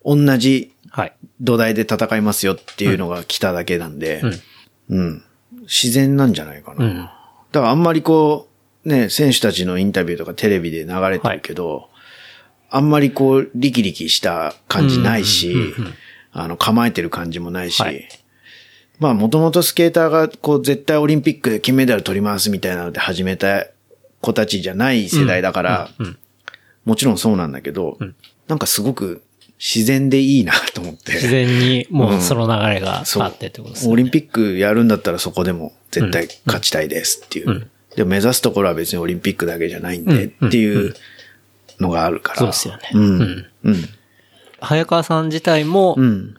[0.06, 1.14] 同じはい。
[1.40, 4.22] 土台で戦いますよっていうのが来ただけなんで、
[4.90, 5.24] うん。
[5.62, 6.86] 自然なんじゃないかな。
[6.86, 6.98] うん。
[6.98, 7.08] だ
[7.52, 8.50] からあんまりこ
[8.86, 11.90] う、ね、選手たちのインタビューとかテレビで流れてるけど、
[12.70, 15.56] あんまりこう、リキリキした感じないし、
[16.32, 18.08] あの、構えてる感じもないし、はい
[19.00, 23.68] まあ、もともとスケーターがこう、絶対オリンピックで金メダル取りますみたいなので始めた
[24.22, 26.18] 子たちじゃない世代だから、うん。
[26.86, 28.16] もちろんそうなんだけど、ん
[28.48, 29.24] なんかすごく
[29.60, 31.14] 自然でいいなと思って。
[31.14, 33.94] 自然にもうその流れがあってってことですね。
[33.94, 37.50] オリンピックやるんだったらそこでも絶対勝ちたいですっていう。
[37.50, 40.96] うんで目指すところは別にオリンピックだけじゃないんでっていう
[41.80, 42.40] のがあるから。
[42.40, 43.02] そうですよねうん。
[43.04, 43.90] うんうん。
[44.62, 46.36] 早川さん自体も、うん。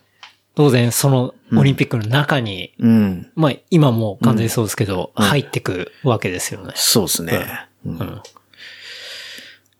[0.55, 3.31] 当然そのオリンピックの中に、うん。
[3.35, 6.73] まあ今もう完全にそうですけど、うん入ってくわけですよね。
[6.77, 7.69] そうですね。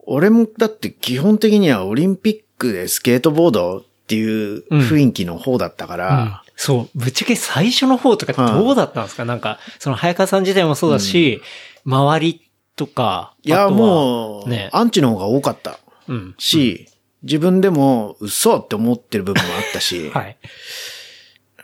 [0.05, 6.99] 俺もだって基本的にはオリンピックでスケートボードっていう雰囲気の方だったから、うんそう。
[6.99, 11.43] ぶっちゃけ最初の方とかどうだったんですか、なんか、その早川さん自体もそうだし、
[11.85, 12.41] 周り
[12.77, 13.35] とか。
[13.43, 14.71] いや、もう、ね。
[14.73, 15.79] アンチの方が多かった
[16.09, 16.35] うん。
[16.39, 16.87] し、
[17.23, 20.37] 自分でも嘘って思ってる部分もあったし、 はい。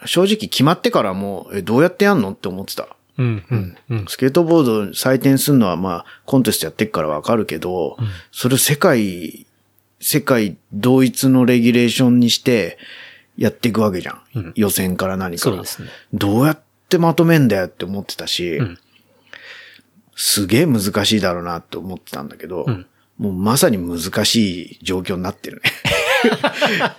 [0.04, 2.88] 正直決まってからもう、え、どうやってやんのって思ってた。
[3.18, 3.44] うん。
[3.50, 3.76] うん。
[3.90, 4.06] うん。
[4.06, 7.96] スケートボード採点するのはまあ、コンテストやってっからわかるけど、
[8.30, 9.46] それを世界、
[10.00, 12.78] 世界同一のレギュレーションにして
[13.36, 14.20] やっていくわけじゃん。
[14.36, 15.56] うん予選から何から。
[15.56, 15.88] そうですね。
[16.12, 18.78] どうやってまとめんだよって思ってたし、うん
[20.20, 22.86] すげえ難しいだろうなって思ってたんだけど、うん
[23.18, 25.72] もうまさに難しい状況になってるね。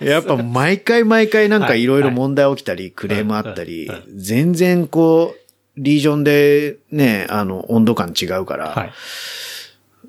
[0.00, 5.40] やっぱ毎回毎回なんかいろいろ問題起きたり、クレームあったり、うん全然こう、
[5.76, 8.92] リージョンでね、あの、温度感違うから、はい。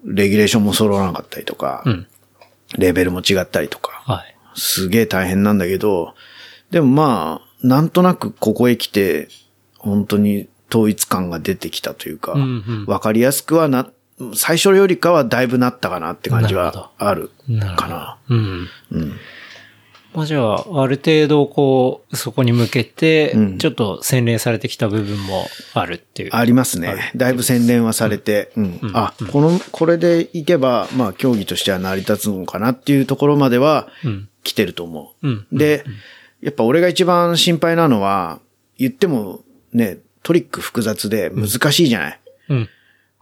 [0.03, 2.07] レギュレーションも揃わなかったりとか、うん。
[2.77, 4.35] レベルも違ったりとか、はい。
[4.55, 6.13] すげえ大変なんだけど、
[6.71, 9.27] でもまあ、なんとなくここへ来て、
[9.77, 12.35] 本当に統一感が出てきたというか、
[12.87, 13.89] わ、かりやすくはな、
[14.35, 17.29] 最初よりかはだいぶなったかなって感じはある
[17.77, 18.17] かな。。
[18.29, 18.67] うん。
[18.91, 19.13] うん。
[20.13, 26.29] まあじゃあ、ある程度こう、そこに向けてうん、ちょっと洗練されてきた部分もあるっていう。
[26.33, 27.11] ありますね。
[27.15, 28.79] だいぶ洗練はされて、うん。
[28.81, 34.27] うんあ、この、これでいけば、まあ、競技としては成り立つのかなっていうところまではうん。
[34.43, 35.27] 来てると思う。
[35.27, 35.47] うん。
[35.51, 35.85] で、
[36.41, 38.39] やっぱ俺が一番心配なのは、
[38.77, 42.19] 言ってもね、トリック複雑で難しいじゃない。
[42.49, 42.69] うん。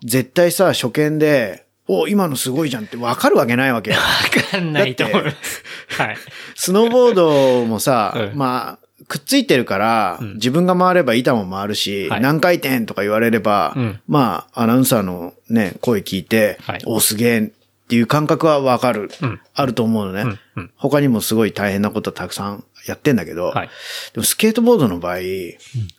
[0.03, 3.97] 絶対さ、初見で、お、今のすごいじゃんってわかるわけないわけよ。
[3.97, 4.03] わ
[4.51, 5.63] かんないと思います。
[5.97, 6.17] はい。
[6.55, 8.37] スノーボードもさ、うん。
[8.37, 10.33] まあ、くっついてるから、ん。
[10.35, 12.21] 自分が回れば板も回るし、はい。
[12.21, 13.99] 何回転とか言われれば、うん。
[14.07, 16.81] まあ、アナウンサーのね、声聞いて、はい。
[16.85, 17.49] お、すげえっ
[17.89, 19.39] ていう感覚はわかる、うん。
[19.55, 20.37] あると思うのね、
[20.75, 23.69] 他にもすごい大変なことたくさんやってんだけど、はい。
[24.13, 25.17] でもスケートボードの場合、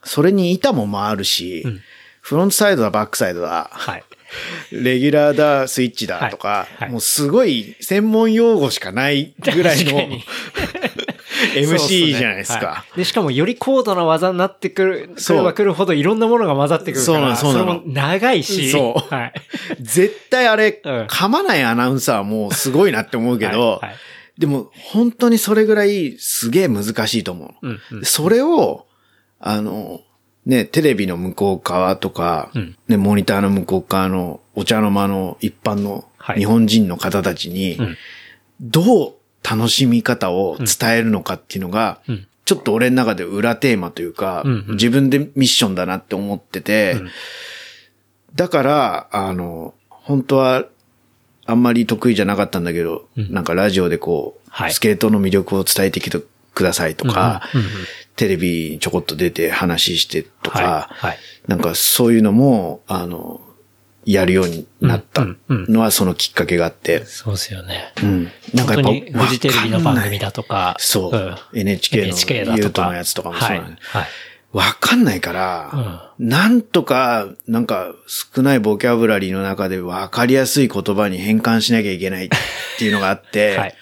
[0.04, 1.80] それに板も回るし、ん
[2.30, 4.04] フロントサイドだ、バックサイドだ、はい。
[4.70, 6.82] レギュラーだ、スイッチだとか、はい。
[6.84, 6.90] はい。
[6.92, 9.90] もうすごい専門用語しかないぐらいの
[11.56, 12.84] MC じゃないですはか。
[12.94, 12.98] い。
[12.98, 15.38] で、しかもより高度な技になってくる、そう。
[15.38, 17.80] 来れば来るほどいろんなものが混ざってくるから、そうなのそうなの。
[17.80, 19.12] れも長いし、そう。
[19.12, 19.32] はい。
[19.80, 21.06] 絶対あれ、うん。
[21.06, 23.80] 噛まないアナウンサーもすごいなって思うけど、
[24.38, 27.66] でも本当にそれぐらいすげえ難しいと思う。
[27.66, 28.04] うんうん。
[28.04, 28.86] それを、
[29.40, 30.02] あの、
[30.46, 32.76] ね、テレビの向こう側とか、うん。
[32.88, 36.40] ね、モニターの向こう側のお茶の間の一般のはい。
[36.40, 37.96] 日本人の方たちに、うん。
[38.60, 42.26] どう楽しみ方を伝えるのかっていうのが、うん。
[42.44, 44.66] ちょっと俺の中で裏テーマというか、うんうん。
[44.72, 47.10] 自分でミッションだなって思ってて、うん。
[48.34, 50.66] だから、あの、本当は、
[51.46, 53.32] あんまり得意じゃなかったんだけど、うん。
[53.32, 54.72] なんかラジオでこう、はい。
[54.72, 56.20] スケートの魅力を伝えてきて
[56.54, 57.72] くださいとか、うんうんうん
[58.20, 60.58] テレビにちょこっと出て話してとか、
[60.90, 63.40] はいはいなんかそういうのも、あの、
[64.04, 67.92] やるようになったうんうんのはそのきっかけがあって、そうですよね。
[68.02, 68.28] うん。
[68.54, 72.06] なんかやっぱフジテレビの番組だとか、そう、ん NHK の。
[72.06, 74.06] ユートのやつとかもそうはないの、はい。
[74.52, 82.28] わかんないから、なんとか、なんか少ないボキャブラリーの中でわかりやすい言葉に変換しなきゃいけないっ
[82.78, 83.74] ていうのがあって、 はい。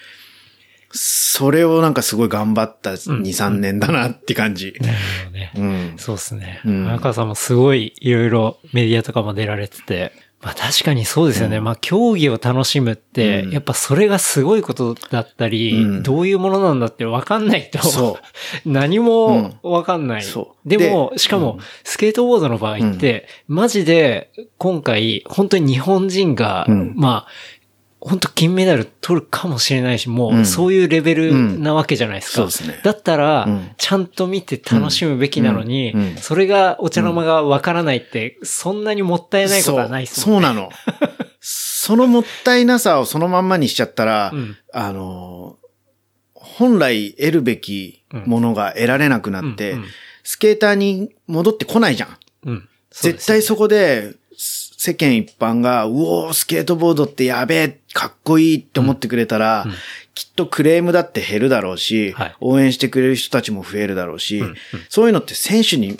[0.91, 4.73] それをなんかすごい頑張った2、3年だなって感じ。
[4.81, 4.93] なる
[5.25, 5.51] ほどね。
[5.55, 5.93] うん。
[5.97, 6.61] そうですね。
[6.65, 11.59] うん荒川さんもすごいいろいろメディアとかも出られてて、まあ確かにそうですよね。
[11.59, 18.17] まあ競技を楽しむって、うんやっぱそれがすごいことだったり、うんどういうものなんだって分かんないと、そ
[18.65, 20.23] 何も分かんない。
[20.23, 27.58] そうでも、でしかも、スケートボードの場合って、マジで今回、本当に日本人が、うんまあ、
[28.01, 30.45] 本当金メダル取るかもしれないし、もううん。
[30.45, 32.43] そういうレベルなわけじゃないですか。
[32.43, 32.81] うんそうですね。
[32.83, 33.71] だったら、うん。
[33.77, 36.01] ちゃんと見て楽しむべきなのに、うん。
[36.01, 36.15] うん。
[36.15, 40.47] それがお茶の間がわからないって、そんなにもったいないことはないですもんね。
[40.47, 40.53] そう。
[40.53, 40.69] なの。
[41.41, 44.57] そのもったいなさをそのまんまにしちゃったら、うん。
[44.73, 45.57] あの、
[46.33, 49.79] 本来得るべきものが得られなくなって、うん。
[49.79, 49.85] うん。
[50.23, 52.05] スケーターに戻ってこないじゃ
[52.45, 52.69] ん。
[52.91, 54.13] 絶対そこで、
[54.81, 59.73] 世間一般が、うおー、スケートボードってやべえ、かっこいいって思ってくれたら、うん。
[60.15, 62.35] きっとクレームだって減るだろうし、はい。
[62.39, 64.55] 応援してくれる人たちも増えるだろうし、んうん。
[64.87, 65.97] そういうのって選手に、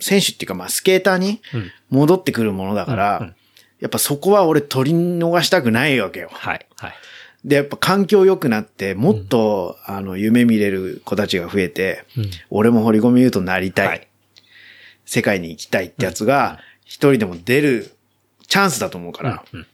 [0.00, 1.70] 選手っていうかまあスケーターにうん。
[1.90, 3.34] 戻ってくるものだから、うんうん。
[3.80, 6.30] やっぱそこは俺取り逃したくないわけよ。
[6.32, 6.66] はい。
[6.76, 6.94] はい。
[7.44, 12.30] で、やっぱ環境良くなって、もっと、あの、夢見れる子たちが増えて、うん。
[12.48, 14.08] 俺も堀米優となりたい。
[15.04, 17.92] 世界に行きたいってやつが、一人でも出る
[18.46, 19.66] チャンスだと思うから、うん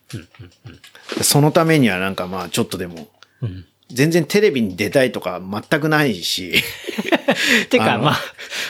[1.22, 3.08] そのためにはなんかまあちょっとでも、
[3.42, 6.52] うん全然テレビに出たいとか全くないし、
[7.70, 8.20] てか、まあ、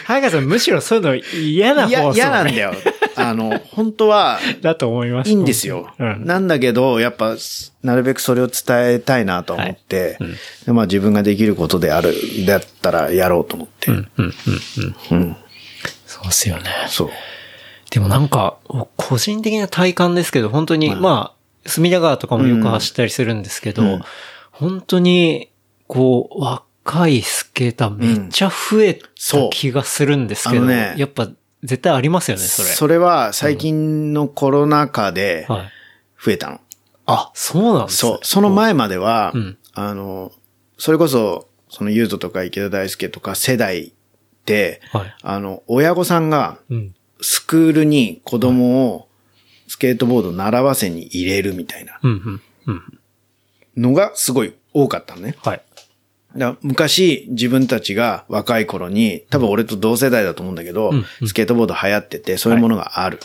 [0.04, 2.72] 早川さんむしろそういうの嫌な方嫌なんだよ。
[3.16, 5.30] あの、本当は、 だと思います。
[5.30, 5.92] いいんですよ。
[5.98, 6.24] うん。
[6.24, 7.36] なんだけど、やっぱ、
[7.82, 12.14] なるべくそれを伝えたいなと思って、はいうんでまあ自分ができることである、
[12.46, 13.90] だったらやろうと思って。
[13.90, 14.34] うん、うん、うん、
[15.10, 15.18] うん。
[15.18, 15.36] うん。
[16.06, 16.70] そうっすよね。
[16.88, 17.10] そう。
[17.90, 18.58] でもなんか、
[18.96, 24.02] 個人的な体感ですけど、本当に、まあ、隅田川とかもよく走ったりするんですけど、うん
[24.58, 25.52] 本当に、
[25.86, 31.28] こう、若いスケーターめっちゃ増えたそう気がするんですけど、やっぱ
[31.62, 32.68] 絶対ありますよね、それ。
[32.68, 35.72] それは最近のコロナ禍ではい。
[36.20, 36.60] 増えたの。
[37.06, 38.18] あ、そうなんですねそう。
[38.22, 40.32] その前までは、うんあの、
[40.76, 43.92] それこそ、そのゆうととか池田大輔とか世代っ
[44.44, 45.16] て、はい。
[45.22, 46.94] あの、親御さんがうん。
[47.20, 49.08] スクールに子供を
[49.66, 52.98] スケートボード習わせに入れるみたいなうん、うん、うん。
[53.76, 55.36] のがすごい多かったのね。
[55.42, 55.62] はい。
[56.36, 60.92] だから昔自分たちが若い頃に、多分俺と同世代だと思うんだけど、
[61.26, 63.18] スケートボード流行ってて、そういうものがある。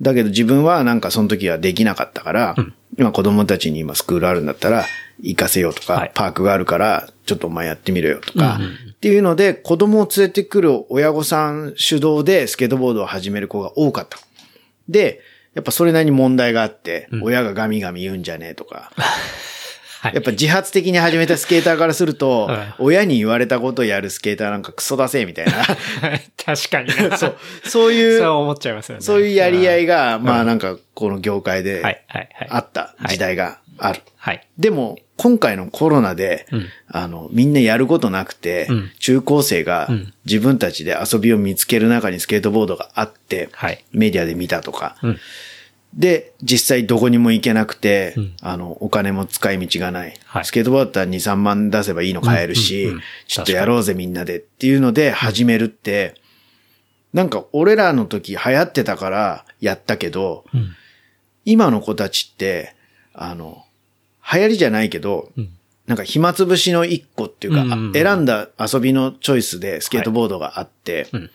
[0.00, 2.54] だけど自分はなんかその時はできなかったから、
[2.98, 4.84] 今子供たちに今スクールあるんだったら
[5.20, 8.60] 行かせようとか、はいパークがあるからちょっとお前やってみろよとか、
[9.02, 14.16] っていうので子供を連れてくる親御さん主導でスケートボードを始める子が多かった。
[14.88, 15.20] で、
[15.54, 18.92] やっぱそれなりに問題があって、親がガミガミ言うんじゃねえとか、
[20.02, 20.14] はい。
[20.14, 25.52] やっぱ自発的に始めたスケーターからするとはい、親に言われたことをやるスケーターなんかクソだせ、みたいな。
[26.44, 27.18] 確かにな。
[27.18, 27.36] そう。
[27.64, 29.02] そういう、そう思っちゃいますよね。
[29.02, 31.82] そういうやり合いが、が、まあなんかこの業界で。
[32.50, 34.02] あった時代がある。
[34.16, 34.46] はい。
[34.58, 40.14] でも、今回のコロナでうん、あの、みんなやることなくてうん、中高生がうん。
[40.24, 44.96] 自分たちで遊びを見つける中にスケートボードがあってはい、メディアで見たとか。
[45.02, 45.18] うん、
[45.94, 50.14] で、実際どこにも行けなくてうん、あの、お金も使い道がない。
[50.24, 50.44] はい。
[50.44, 52.92] スケートボードだったら2、3万出せばいいの買えるし
[53.26, 56.14] ちょっとやろうぜみんなでっていうので始めるって、
[57.12, 60.74] なんか俺らの時流行ってたからやったけど、うん。
[61.44, 62.74] 今の子たちって、
[63.14, 63.61] あの、
[64.32, 65.48] 流行りじゃないけど、うん
[65.84, 71.30] なんか暇つぶしの一個っていうか、うんうんうん選んだ遊びのチョイスでスケートボードがあって、うん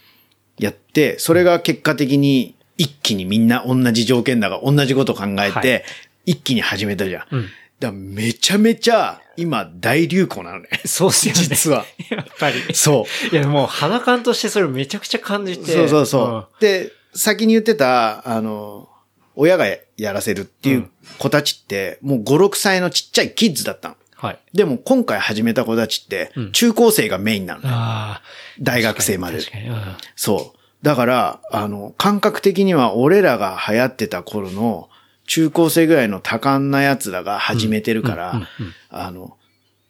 [0.57, 5.83] やって、それが結果的に一気にみんな同じ条件だが同じことを考えて、はい
[6.25, 7.35] 一気に始めたじゃん。
[7.35, 10.69] うんだめちゃめちゃ今大流行なのね。
[10.85, 11.41] そうっすよね。
[11.41, 11.85] 実は。
[12.09, 12.73] やっぱり。
[12.73, 13.35] そう。
[13.35, 15.71] いや、もう肌感としてそれめちゃくちゃ感じて。
[15.73, 16.61] そうそうそう。
[16.61, 18.89] で、先に言ってた、あの、
[19.35, 19.65] 親が
[19.97, 23.95] やらせるっていう子たちって、もう5、6歳のちっちゃいキッズだったの。
[24.15, 24.39] はい。
[24.53, 27.69] でも今回始めた子たちってうん、中高生がメインなのね。
[27.71, 28.21] ああ。
[28.59, 29.39] 大学生まで。
[29.39, 29.69] 確かに。
[29.69, 29.75] うん
[30.15, 30.57] そう。
[30.83, 34.89] だから、あの、感覚的には俺らが流行ってた頃の
[35.25, 39.37] 中高生ぐらいの多感な奴らが始めてるから、うんうんうんあの、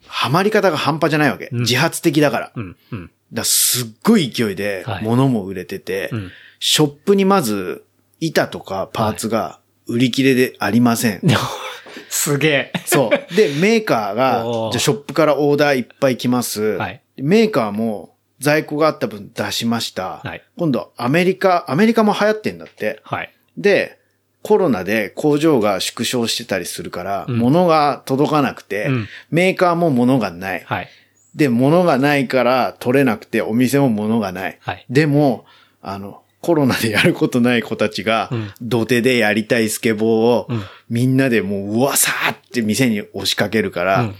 [0.07, 1.49] ハマり方が半端じゃないわけ。
[1.51, 2.51] うん自発的だから。
[2.55, 2.77] うん。
[2.91, 3.11] うん。
[3.33, 7.85] らすっごい勢いではい物も売れてて、うんショップにまず
[8.19, 11.21] 板とかパーツが売り切れでありません。
[12.09, 12.73] すげえ。
[12.85, 13.35] そう。
[13.35, 16.61] で、メーカーが、 じゃあショップからオーダーいっぱい来ます。
[16.61, 20.21] はいメーカーも在庫があった分出しました。
[20.23, 22.99] はい今度アメリカ、アメリカも流行ってんだって。
[23.03, 23.31] はい。
[23.57, 23.97] で、
[24.43, 30.63] コロナで工場が縮小してたりするから、うん物が届かなくて、うんメーカーも物がない。
[30.65, 30.89] はい。
[31.35, 34.57] で、物がないから取れなくて、お店も物がない。
[34.61, 35.45] はいでも、
[35.81, 40.07] あの、コロナでやることない子たちがうん、土手でやりたいスケボー
[40.43, 40.61] を、うん。
[40.89, 44.13] みんなでもう、うわさーって店に押しかけるから、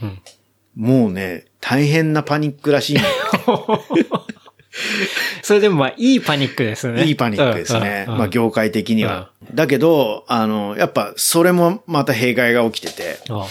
[0.76, 2.98] もうね、大変なパニックらしい
[5.42, 7.06] それでもまあ、いいパニックですね。
[7.06, 8.04] いいパニックですね。
[8.10, 9.32] まあ、業界的には。
[9.54, 13.48] だけど、あの、やっぱ、それもまた弊害が起きてて、あ。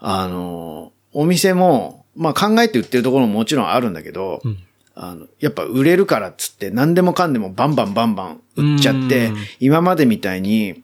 [0.00, 4.65] あの、お店も、まあ、考えて売ってるところももちろんあるんだけど、うん
[4.96, 10.82] あの、やっぱ売れるからっつって何でもかんでもバンバンバンバン売っちゃってうん、今までみたいに、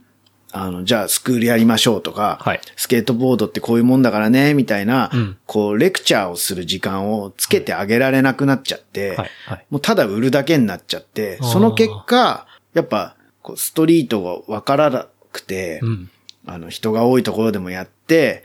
[0.52, 9.30] あの、じゃあスクールやりましょうとか、はいスケートボードってこういうもんだからね、みたいな、うんこう、レクチャーをする時間をつけてあげられなくなっちゃって、はい。
[9.46, 9.66] はい。
[9.70, 16.10] もうただ売るだけになっちゃって、その結果、やっぱ、こうストリートがわからなくて、うん。
[16.47, 18.45] あの、人が多いところでもやって。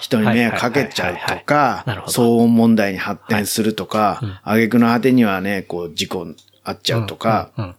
[0.00, 1.84] 人に迷惑かけちゃうとか。
[2.08, 6.26] 騒音問題に発展するとか、挙句の果てにはね、こう、事故
[6.64, 7.64] あっちゃうとか、うん。
[7.64, 7.74] うん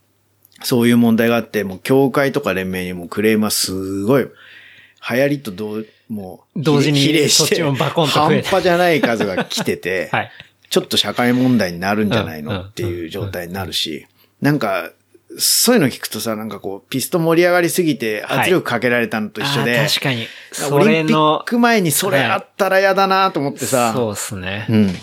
[0.63, 10.31] そういう問題があって、もう協会とか連盟にもクレームはすごい、流行りと同もう、同時に比例して半端じゃない数が来てて、 はい。
[10.69, 14.05] ちょっと社会問題になるんじゃないうんうんのっていう状態になるし、
[14.41, 14.91] なんか、
[15.37, 20.27] そういうの聞くとさ、なんかこう、ピスト盛り上がりすぎてはい圧力かけられたのと一緒で、あー確かに。
[20.51, 24.65] そオリンピック前にそれあったら嫌だなと思ってさ、そうですね。
[24.69, 24.93] うん。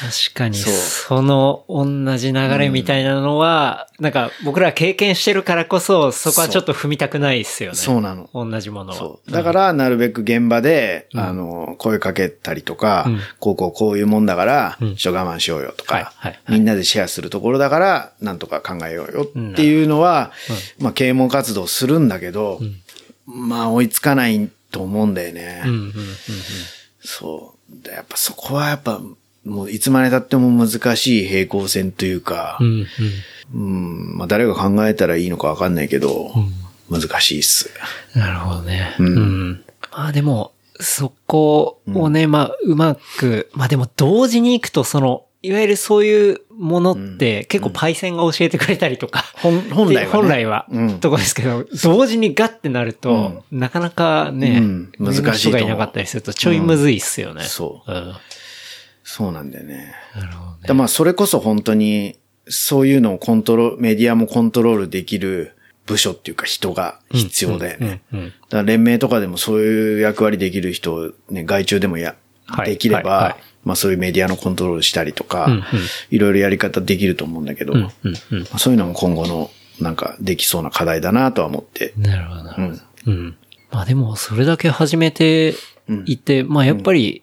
[0.00, 7.76] 確かに、そうその同じ流れみたいなのは、なんか僕ら経験してるからこそ、そこはちょっと踏みたくないですよね。
[7.76, 8.30] そうなの。
[8.32, 8.96] 同じものは。
[8.96, 9.30] そう。
[9.30, 20.32] だから、なるべく現場で、あの、声かけたりとか、うんこうこうこういうもんだから、うん我慢しようよとか、はいはいはいみんなでシェアするところだから、なんとか考えようよっていうのは、
[20.78, 22.60] まあ、啓蒙活動するんだけど、
[23.26, 25.62] まあ、追いつかないと思うんだよね。
[25.64, 25.92] うんうんうんうん。
[27.00, 27.84] そう。
[27.84, 29.00] でやっぱそこはやっぱ、
[29.44, 32.86] もういつまで経っても難しい平行線というか、うんうん
[33.54, 36.30] うん、まあ誰が考えたらいいのかわかんないけど、
[36.90, 37.70] 難しいっす。
[38.14, 38.94] なるほどね。
[38.98, 39.64] うんうん。
[39.92, 49.24] まあでも、そこをね、まあうまく、まあでも同時に行くとその、いわゆるそういうものって結構パイセンが教えてくれたりとか。
[49.36, 50.66] 本本来はね本来は。
[50.70, 57.44] うんとこですけど、同時にガッてなると、なかなかね、うん難しい人がいなかったりするとちょいむずいっすよね。
[57.44, 57.90] そう。
[59.10, 59.26] うん。
[59.26, 59.94] そうなんだよね。
[60.14, 60.56] なるほどね。
[60.66, 65.56] でまあそれこそ本当に、そういうのをコントロール、メディアもコントロールできる
[65.86, 68.02] 部署っていうか人が必要だよね。
[68.12, 75.62] うんうんだから連盟とかでもそういう役割できる人をね、外注でもや、はいできれば、はいはいまあそういうメディアのコントロールしたりとか、うんうん
[76.10, 77.74] いろいろやり方できると思うんだけど、
[78.58, 79.50] そういうのも今後の
[79.80, 81.92] なんかできそうな課題だなとは思って。
[81.96, 82.82] なるほど、なるほど。
[83.06, 83.36] うん。
[83.70, 85.54] まあでも、それだけ始めて
[86.06, 87.22] いて、まあやっぱり、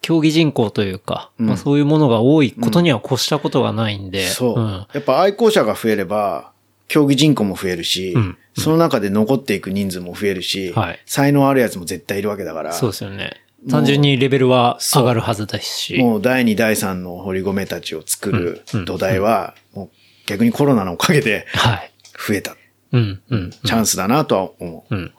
[0.00, 4.26] 競技人口というか、まあそういうものが多いことには越したことがないんで。
[4.28, 4.60] そう。
[4.60, 6.52] んやっぱ愛好者が増えれば、
[6.88, 13.40] 競技人口も増えるし、うんその中で残っていく人数も増えるし、はい才能あるやつも絶対いるわけだから、そうですよね。
[13.70, 15.98] 単純にレベルは上がるはずですし。
[15.98, 19.90] もう第2、第3の堀米たちを作るうん土台は、もう
[20.26, 21.90] 逆にコロナのおかげではい。
[22.18, 22.56] 増えた
[22.92, 23.50] うん、うん。
[23.50, 24.94] チャンスだなとは思う。
[24.94, 25.12] うん。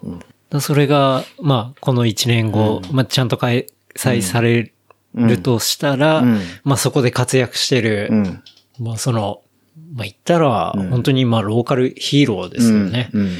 [0.49, 3.67] だそれが、まあ、この1年後、まあ、ちゃんと開
[3.99, 4.71] 催され
[5.13, 8.43] るとしたら、うんまあ、そこで活躍してる、うん。
[8.79, 9.41] まあ、その、
[9.93, 13.09] まあ、言ったら、本当に、まあ、ローカルヒーローですよね。
[13.13, 13.37] うん。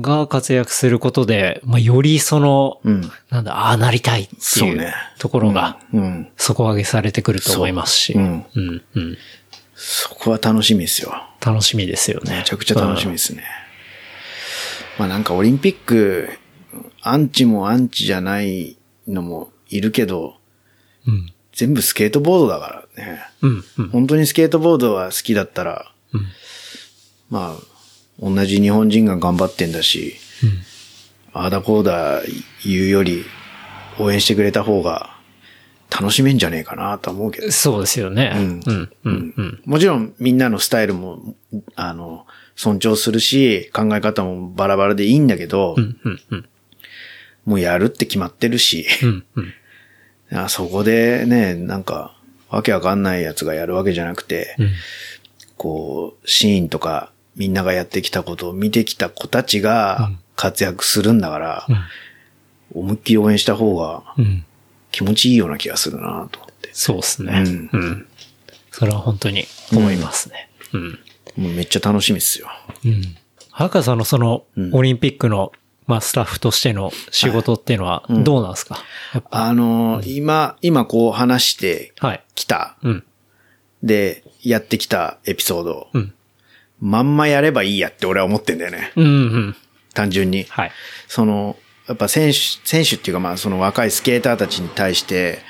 [0.00, 3.10] が活躍することで、まあ、よりその、うん。
[3.30, 6.28] なんだ、ああなりたいっていうそうねところが、うん。
[6.36, 8.16] 底上げされてくると思いますし。
[9.74, 11.12] そこは楽しみですよ。
[11.44, 12.38] 楽しみですよね。
[12.38, 13.42] めちゃくちゃ楽しみですね。
[14.98, 16.28] まあなんかオリンピック、
[17.00, 18.76] アンチもアンチじゃない
[19.08, 20.36] のもいるけど、
[21.06, 21.32] うん。
[21.52, 23.20] 全部スケートボードだからね。
[23.42, 23.88] うん、うん。
[23.90, 26.20] 本当にスケートボードは好きだったら、うん
[27.30, 27.62] まあ、
[28.20, 30.16] 同じ日本人が頑張ってんだし、
[31.32, 32.20] ああだこうだ
[32.62, 33.24] 言うより
[33.98, 35.16] 応援してくれた方が
[35.90, 37.50] 楽しめんじゃねえかなとは思うけど。
[37.50, 38.32] そうですよね。
[38.34, 39.62] うんうん、うん、うん。
[39.64, 41.34] もちろんみんなのスタイルも、
[41.74, 46.48] あの、尊重するし、考え方もバラバラでいいんだけど、うん、うん、うん。
[47.44, 49.54] もうやるって決まってるし、うん、うん。
[50.34, 52.16] あそこでね、なんか、
[52.48, 54.72] わけわかんないやつがやるわけじゃなくて、うん
[55.56, 61.66] こう、シーンとか、みんながやってきたことを見てきた子たちが活躍するんだから、
[62.74, 64.44] 思いっきり応援した方がうん。
[64.92, 66.70] 気持ちいいような気がするなと思って。
[66.72, 67.44] そうですね。
[67.46, 68.06] うんうん。
[68.70, 70.50] それは本当に思いますね。
[70.72, 70.98] うん。
[71.36, 72.48] もうめっちゃ楽しみっすよ。
[72.84, 73.02] うん。
[73.50, 75.52] 早川さんのその、うんオリンピックの、
[75.86, 78.78] まあ、スタッフとしての仕事っていうのは、どうなんですか、
[79.14, 79.44] やっぱ。
[79.46, 82.24] あのー今、今こう話してはい。
[82.34, 83.04] きた、うん。
[83.82, 86.14] で、やってきたエピソード、うん。
[86.80, 88.92] まんまやればいいやって俺は思ってんだよね。
[88.96, 89.56] うん、うん。
[89.94, 90.44] 単純に。
[90.48, 90.72] はい。
[91.08, 91.56] その、
[91.88, 95.40] やっぱ選手、選手っていうかまあその若いスケーターたちに対して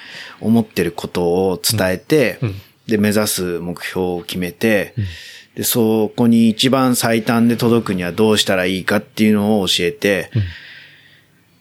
[0.41, 4.95] 思ってることを伝えて、うんで、目指す目標を決めて、
[5.55, 10.31] で、そこに一番最短で届くにはどうしたらいいかっていうのを教えて、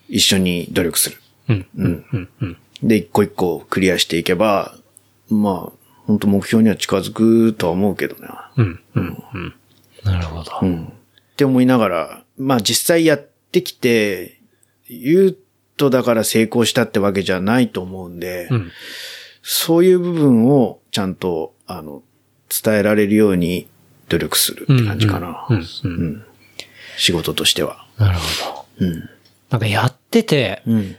[0.07, 1.17] 一緒に努力する。
[1.49, 1.65] うん。
[1.77, 2.05] うん。
[2.13, 2.29] うん。
[2.41, 2.57] うん。
[2.83, 4.75] で、一個一個クリアしていけば、
[5.29, 8.51] まあ、本当目標には近づくとは思うけどな。
[8.57, 8.79] うん。
[8.95, 9.23] うん。
[9.33, 9.55] うん。
[10.03, 10.51] なるほど。
[10.61, 10.85] うん。
[10.85, 10.89] っ
[11.35, 14.39] て思いながら、まあ実際やってきて、
[14.89, 15.37] 言う
[15.77, 18.71] とだから成功したってわけじゃないと思うんで、うん。
[19.43, 22.03] そういう部分をちゃんと、あの、
[22.63, 23.67] 伝えられるように
[24.11, 25.47] 努力するって感じかな。
[25.49, 25.55] うん。
[25.57, 25.63] うん。
[25.85, 26.25] うん
[26.97, 27.87] 仕事としては。
[27.97, 28.85] なるほど。
[28.85, 29.09] うん。
[29.49, 30.95] なんかやってて、うん。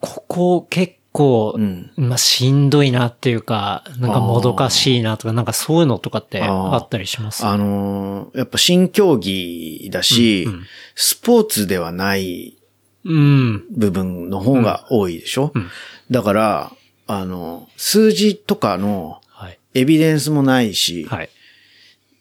[0.00, 7.44] ここ結構、うんまあしんどいなっていうか、なんかもどかしいなとか、なんかそういうのとかってあったりします？
[7.44, 10.62] あのーやっぱ新競技だし、うんうん
[10.94, 12.56] スポーツではない
[13.04, 13.64] うん。
[13.72, 15.68] 部分の方が多いでしょ、うん
[16.10, 16.72] だから、
[17.06, 19.58] あの、数字とかのはい。
[19.74, 21.28] エビデンスもないし、はい。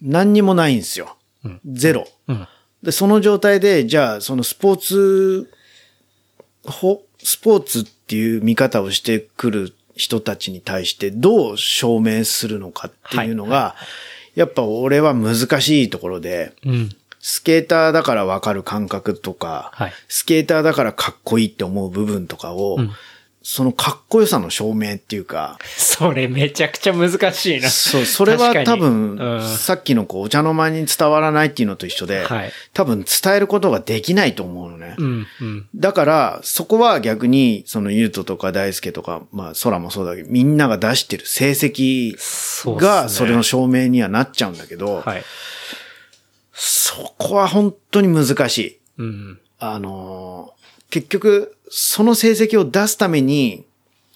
[0.01, 1.17] 何にもないんですよ。
[1.45, 2.07] うんゼロ。
[2.27, 2.47] うん。
[2.83, 5.51] で、その状態で、じゃあ、そのスポーツ、
[6.65, 13.75] ほ、スポーツっていう見方をしてくる人たちに対してどう証明するのかっていうのが、
[14.35, 16.89] やっぱ俺は難しいところで、うん。
[17.19, 22.91] スケーターだからわかる感覚とか、はいスケーターだからかっこいいって思う部分とかを、うん
[23.43, 27.69] そのかっこよさの証明っていうか、それめちゃくちゃ難しいな。
[27.69, 34.95] そう、それは多分、うんさっきのこう、お茶の間に伝わらないっていうのと一緒で、はい多分伝えることができないと思うのね。
[34.97, 35.27] うん。
[35.41, 35.67] うん。
[35.75, 42.15] だから、そこは逆に、その、ゆうととか大輔とか、まあ、空もそうだけど、みんなが出してる成績
[42.79, 45.23] が、それの証明にはなっちゃうんだけど、はい。
[46.53, 48.79] そこは本当に難しい。
[48.99, 49.39] うん。
[49.59, 50.61] あのー
[50.91, 53.63] 結局、その成績を出すために、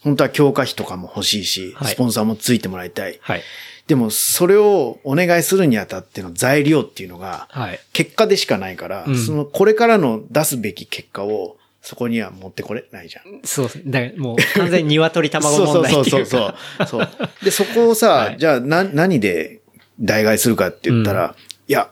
[0.04, 3.18] 本当は強化費とかも欲しいし、はいスポンサーもついてもらいたい。
[3.22, 3.44] はい。
[3.88, 7.80] でも、それをお願いするにあたっての材料っていうのが、はい。
[7.94, 13.42] 結果でしかないから、うんその、これからの出すべき結果を、そこには持ってこれないじゃん。
[13.44, 13.70] そう。
[13.86, 16.26] だからもう完全に鶏卵問題っていうか。
[16.26, 17.08] そうそうそうそう。
[17.08, 17.30] そう。
[17.46, 19.62] で、そこをさ、はいじゃあ、な、何で
[20.00, 21.36] 代替するかって言ったら、
[21.68, 21.90] いや、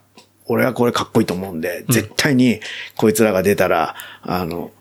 [0.47, 2.59] 俺はこれかっこいいと思うんで、絶対に
[2.97, 4.71] こいつらが出たら、あの、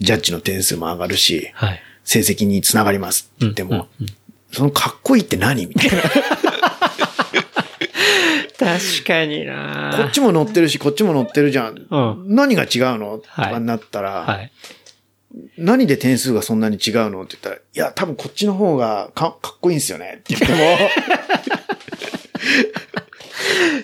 [0.00, 1.80] ジャッジの点数も上がるし、はい。
[2.04, 3.88] 成績につながりますって言っても、
[4.52, 5.66] そのかっこいいって何？
[5.66, 6.02] みたいな。
[8.58, 9.94] 確かにな。
[9.96, 11.86] こっちも乗ってるし、こっちも乗ってるじゃん。
[11.90, 12.34] うん。
[12.34, 13.18] 何が違うの？
[13.18, 13.52] とはい。
[13.52, 14.50] かになったら、はい。
[15.56, 17.22] 何で点数がそんなに違うの？
[17.22, 20.16] って言ったら、いや、多分こっちの方がかかっこいいんですよね。
[20.20, 20.58] って言っても、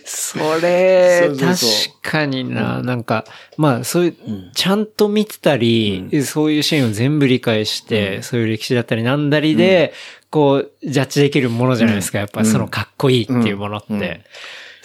[0.05, 1.57] それ確
[2.03, 3.25] かにな、なんか、
[3.57, 4.15] まあ、そういう、
[4.55, 9.93] ちゃんと見てたり、そういうシーンを全部理解して、そういう歴史だったりなんだりで、
[10.31, 12.19] こう、ジャッジできるものじゃないですか。
[12.19, 14.23] やっぱそのかっこいいっていうものって。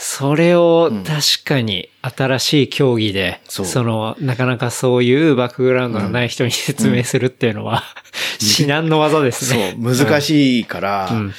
[0.03, 7.84] それを確かに新しい競技で、その、なかなかそういうバックグラウンドのない人に説明するっていうのは、
[8.41, 11.34] 至難の技ですそうね。、難しいから、うん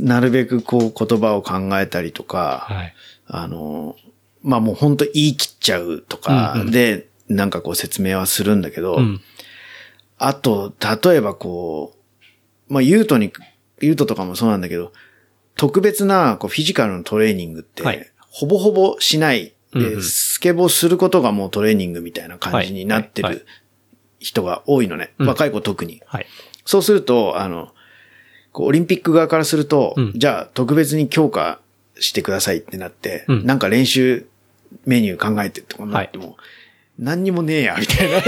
[0.00, 2.94] なるべくこう言葉を考えたりとか、はい。
[3.26, 3.96] あの、
[4.42, 9.20] まあもう本当言い切っちゃうとかで、なんかこう説明はするんだけど、うん。
[10.18, 10.72] あと、
[11.04, 11.96] 例えばこ
[12.68, 13.32] う、まあユートに、
[13.80, 14.92] ユートとかもそうなんだけど、
[15.56, 23.46] 特別なこうフィジカルのトレーニングって、はいほぼほぼしないで、スケボーすることがもうトレーニングみたいな感じになってる
[24.18, 25.14] 人が多いのね。
[25.18, 26.02] うん若い子特に。
[26.04, 26.26] はい。
[26.66, 27.72] そうすると、あの、
[28.56, 31.60] こうオリンピック側からすると、うんじゃあ特別に強化
[32.00, 34.26] してくださいってなって、うんなんか練習
[34.86, 36.38] メニュー考えてとかなっても、
[36.98, 38.22] 何にもねえや、みたいな。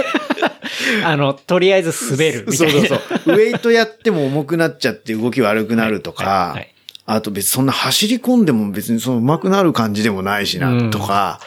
[1.09, 2.89] あの、とりあえず滑るみたそいうな。
[2.89, 3.37] そうそう。
[3.37, 6.75] ウェイトやっても重くなっちゃって動き悪くなるとか、はいはい
[7.11, 11.41] あと別にそんな走り込んでも別にその上手くなる感じでもないしな、うんとか。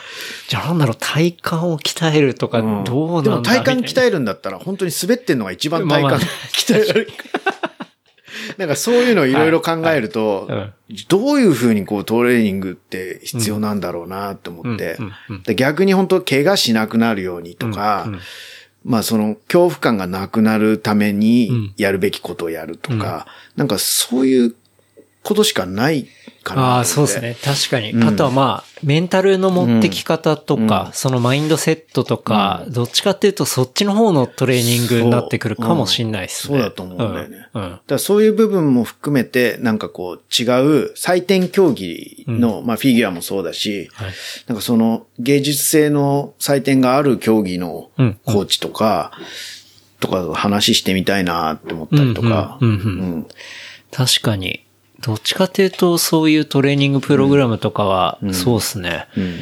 [0.47, 7.09] じゃあなんだろう、体幹を鍛えるとか、うんどうなんだでも体幹鍛ええるんだったら本当に滑ってんのが一番体幹鍛えられる。
[8.57, 10.73] なんかそういうのをいろいろ考えると、はい
[11.07, 18.19] どういうふうにこうトレーニングって必要なんだろうなと思って、うんうんうんで逆に本当怪我しなくなるようにとか、うんうん。
[18.84, 23.25] まあその恐怖感がなくなるためにやるべきことをやるとか、
[23.55, 24.55] なんかそういう
[25.23, 26.07] ことしかない
[26.43, 26.61] かな。
[26.61, 27.35] ああ、そうですね。
[27.43, 27.91] 確かに。
[27.91, 36.57] うんあとはまあ、メンタルの持ってき方とか、そのマインドセットとか、どっちかっていうとそっちの方のトレーニングになってくるかもしんないですね。
[36.57, 37.63] そうだと思うんだよねうん。
[37.63, 44.11] うんだそういう部分も含めて、なんかこう違う採点競技の、まあフィギュアもそうだし、はい
[44.47, 49.11] なんかその芸術性の採点がある競技のうんコーチとか、
[49.99, 53.27] とか話してみたいなって思ったりとか、うんうんうんうん
[53.91, 54.65] 確かに。
[55.01, 59.07] どっちかっていうと、そういうトレーニングプログラムとかは、そうですね。
[59.17, 59.39] うん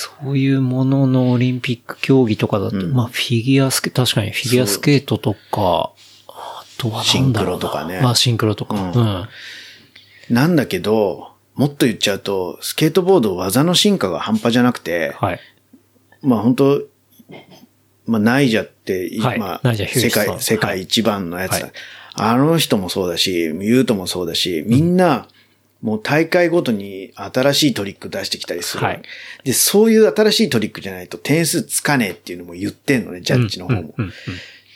[0.00, 5.90] そういうもののオリンピック競技とかだと、まあフィギュアスケ、確かにフィギュアスケートとか、
[6.28, 8.76] あとはシンクロとかねまあシンクロとか。
[8.76, 9.28] うんうん。
[10.30, 15.40] なんだけど、もっと言っちゃうと、スケートボード技の進化が半端じゃなくて、はい。
[16.22, 16.82] まあ本当
[18.06, 21.66] まあナイジャって、いはいまあ世界、世界一番のやつだ。
[21.66, 21.72] はい
[22.18, 25.28] あの人もそうだし、ユートもそうだし、みんな、
[25.82, 29.02] もう大会ごとに新しいトリック出してきたりする、はい。
[29.44, 33.80] で、そういう新しいトリックじゃないと点数つかねえっていうのも言ってんのね、ジャッジの方も。
[33.80, 34.12] うんうんうん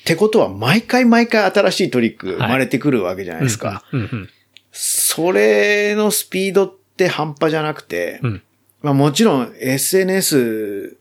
[0.02, 3.84] ってことは、毎回毎回新しいトリック生まれてくるわけじゃないですか。
[3.92, 4.28] うんうん
[4.72, 8.42] それのスピードって半端じゃなくて、うん。
[8.80, 10.96] まあもちろん SNS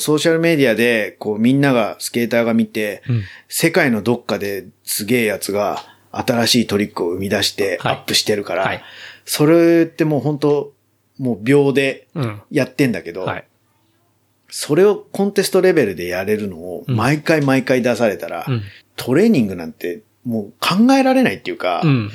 [0.00, 8.82] ソーシャルメディアで、こうみんなが、スケーターが見て、うん世界のどっかですげえやつが新しいトリックを生み出してアはいップしてるから、はい
[9.24, 10.72] それってもう本当
[11.18, 12.42] もう秒でうん。
[12.50, 13.44] やってんだけど、はい。
[14.48, 18.62] それをコンテストレベルでやれるのを毎回毎回出されたら、うん。
[18.94, 21.90] トレーニングなんてもう考えられないっていうか、うん。
[21.90, 22.10] うん。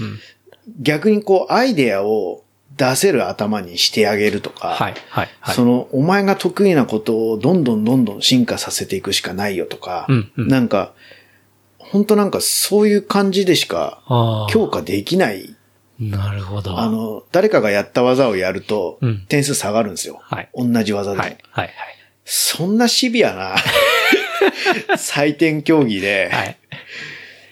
[0.79, 2.43] 逆にこうアイデアを
[2.82, 4.95] 出せる頭にしてあげるとか、はい。
[5.09, 5.29] はい。
[5.39, 5.55] はい。
[5.55, 10.93] その、お前が得意なことをどんどんどんどん進化させていくしかないよとか、うんうんなんか、
[11.77, 14.01] 本当なんかそういう感じでしか。
[14.49, 15.55] 強化できない。
[15.99, 16.79] なるほど。
[16.79, 20.19] あの、誰かがやった技をやるとうん点数下がるんですよ。
[20.23, 21.38] はい同じ技でも、はい。
[21.51, 21.69] はい。
[22.25, 23.55] そんなシビアな
[24.97, 26.57] 採点競技ではい。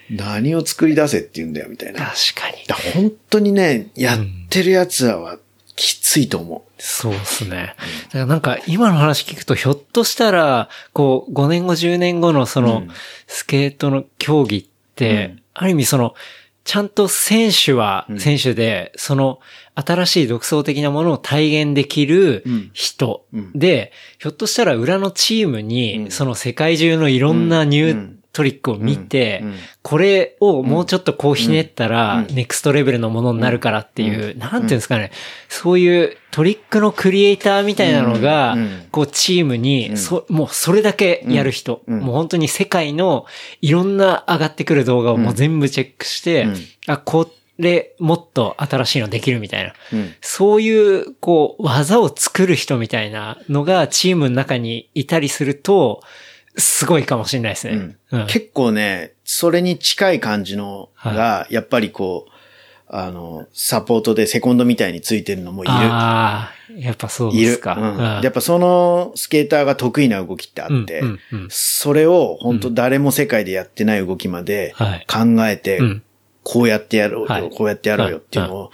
[0.09, 0.17] はい。
[0.17, 1.99] 何を作り出せって言うんだよみたいな。
[1.99, 2.63] 確かに。
[2.67, 5.37] だ本当にね、やってるやつらは
[5.75, 6.81] きついと思う。
[6.81, 7.75] そうですね。
[8.07, 12.87] だからなんか今の話聞くとひょっとしたら、こう5年後10年後のそのうん
[13.27, 16.15] スケートの競技って、うんある意味その、
[16.63, 19.39] ちゃんと選手はうん選手で、その
[19.75, 35.11] 新しい独創的なものを体現できるうん人うんで、ひょっとしたら裏のチームうにんその世界中のいろんなニューうんトリックを見てうんうん、これをもうちょっとこうひねったらう、んネクストレベルのものになるからっていう、うんなんていうんですかね、
[35.47, 38.55] そういうトリックのクリエイターみたいなのが
[38.91, 39.97] こうチームうに、ん。
[39.97, 43.25] そ、もうそれだけやる人、うんもう本当に世界の
[43.61, 46.55] いろんな上がってくる動画をもう全部チェックしてうん、
[46.87, 49.73] あ、これもっと新しいのできるみたいな。
[49.93, 50.13] うん。
[50.21, 56.01] そういう、こう、技を作る人みたいなのがチームの中にいたりすると、
[56.59, 57.97] すごいかもしれないですね。
[58.11, 62.31] うん結構ね、それに近い感じのが、やっぱりこう、
[62.91, 65.73] あの、サポートでセコンドみたいについてるのもいる。
[65.73, 67.47] ああ、やっぱそういる。
[67.47, 67.75] ですか。
[67.75, 76.03] うんやっぱそのスケーターが得意な動きってあって、うんうんうんそれを本当誰も世界でやってない動きまではい考えて、うん
[76.41, 78.71] こうやってやろうよ、はいこうやってやろうよっていうのを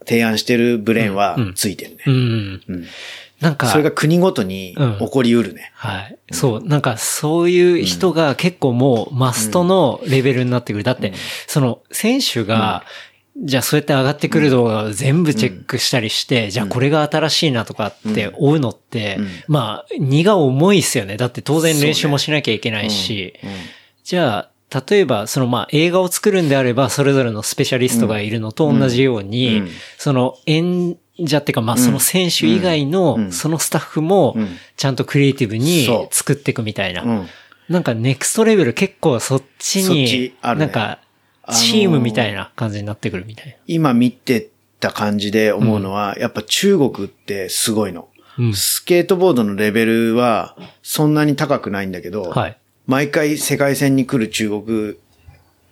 [0.00, 2.02] 提案してるブレーンはついてるね。
[2.06, 2.62] うん。
[2.68, 2.84] うん
[3.40, 5.72] なんか、それが国ごとに起こりうるね。
[5.74, 6.18] はい。
[6.32, 6.64] そう。
[6.64, 10.84] なんか、そういう人が結構もうマストのレベルになってくる。
[10.84, 11.12] だって、
[11.46, 12.84] その、選手が、
[13.38, 21.18] じゃあそうやって上がってくる動画を全部チェックしたりして、じゃあこれが新しいなとかって追うのって、まあ、荷が重いですよね。
[21.18, 23.34] だって当然練習もしなきゃいけないし、
[24.04, 29.68] じゃあ、例えば、そのまあ映画を作るんであれば、それぞれのスペシャリストがいるのと同じように、うん。
[29.98, 33.32] その演者ってか、まあその選手以外うのん。
[33.32, 37.02] そのスタッフもうん、ちゃんとクリエイティブに作っていくみたいな。
[37.02, 37.26] うん。
[37.68, 41.06] なんかネクストレベル結構そっちになんか、あのー
[41.52, 44.48] チームみたいな感じになってくるみたい今見て
[44.80, 48.08] た感じで思うのは、やっぱ中国ってすごいの。
[48.52, 52.58] スケートボードのレベルはそんなに高くないんだけど、はい。
[52.86, 54.94] 毎回世界戦に来る中国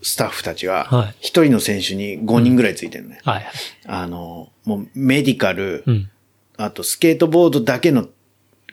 [0.04, 3.20] スタッフたちはが、一人の選手に5人ぐらいついてるね。
[3.24, 3.46] はい。
[3.86, 6.10] あの、もうメディカル、うん。
[6.56, 8.06] あとスケートボードだけの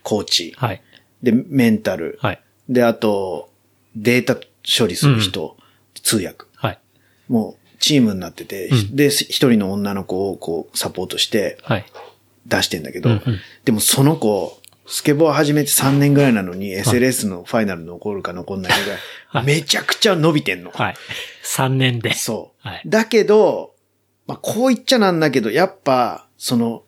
[0.04, 0.82] コーチ、はい。
[1.24, 2.42] で、メンタル、はい。
[2.70, 3.50] で、あと、
[3.96, 5.58] データ処理する人、
[6.04, 6.46] 通訳。
[6.56, 6.80] はい。
[7.28, 11.86] もう、チームになってて、うんで、一人の女の子をこう、サポートしてはい。
[12.46, 20.72] 出してんだけど、うんうんでもその子、スケボー始めて3年ぐらいなのに、SLS のファイナル残るか残んないぐらい、 はいめちゃくちゃ伸びてんの。
[20.72, 20.96] はい。
[21.44, 22.14] 3年で。
[22.14, 22.68] そう。
[22.68, 23.74] はいだけど、
[24.28, 26.84] まあ、こう言っちゃなんだけど、やっぱ、その、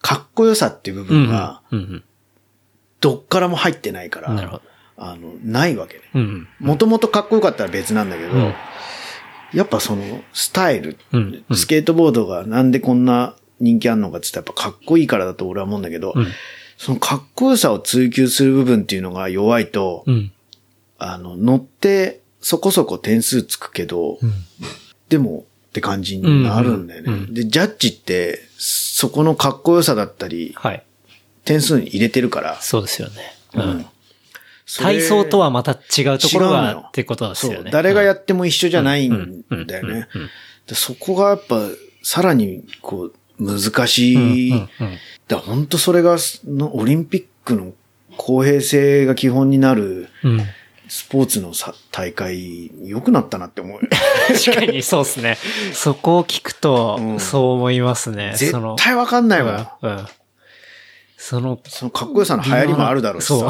[0.00, 1.06] かっこよさっていう部うん。
[1.06, 2.04] 分が、うん。
[3.00, 4.36] どっからも入ってないから、うん。
[4.36, 4.62] なるほど。
[4.96, 6.02] あの、ないわけね。
[6.14, 6.48] うん。
[6.58, 8.54] もともとかっこよかったら別なんだけど、うん
[9.52, 11.44] やっぱその、スタイル、うん。
[11.48, 16.28] うんスケートボードがなんでこんな人気あんのかって言ったらやっぱかっこいいからだと俺は思うんだけど、うん。
[16.80, 20.32] そのかっこよさを追求する部分っていうのが弱いと、うん。
[20.98, 24.32] あの、乗ってそこそこ点数つくけど、うん。
[25.10, 27.06] でもって感じになるんだよね。
[27.08, 30.82] うんうんで、ジャッジって、そこのかっこよさだったり、はい。
[31.44, 33.14] 点数に入れてるから、そうですよね。
[33.56, 33.86] ううん
[34.78, 37.58] 体操とはまた違うところがよってことですよね。
[37.58, 37.70] そう。
[37.72, 40.06] 誰がやっっても一緒じゃないんだよね。
[40.68, 41.60] でそこがやっぱ、
[42.04, 44.68] さらに、こう、難しい。
[45.28, 46.16] だ本当それが、
[46.46, 47.72] のオリンピックの
[48.16, 50.08] 公平性が基本になる。
[50.90, 53.88] スポーツのさ大会、良くなったなって思うよ。
[54.44, 55.38] 確かにそうですね。
[55.72, 58.32] そこを聞くとう、んそう思いますね。
[58.36, 59.76] 絶対わかんないわ。
[59.80, 60.06] うん。
[61.20, 63.34] うんその、そのかっこよさの流行りもあるだろうしさ。
[63.34, 63.48] そう。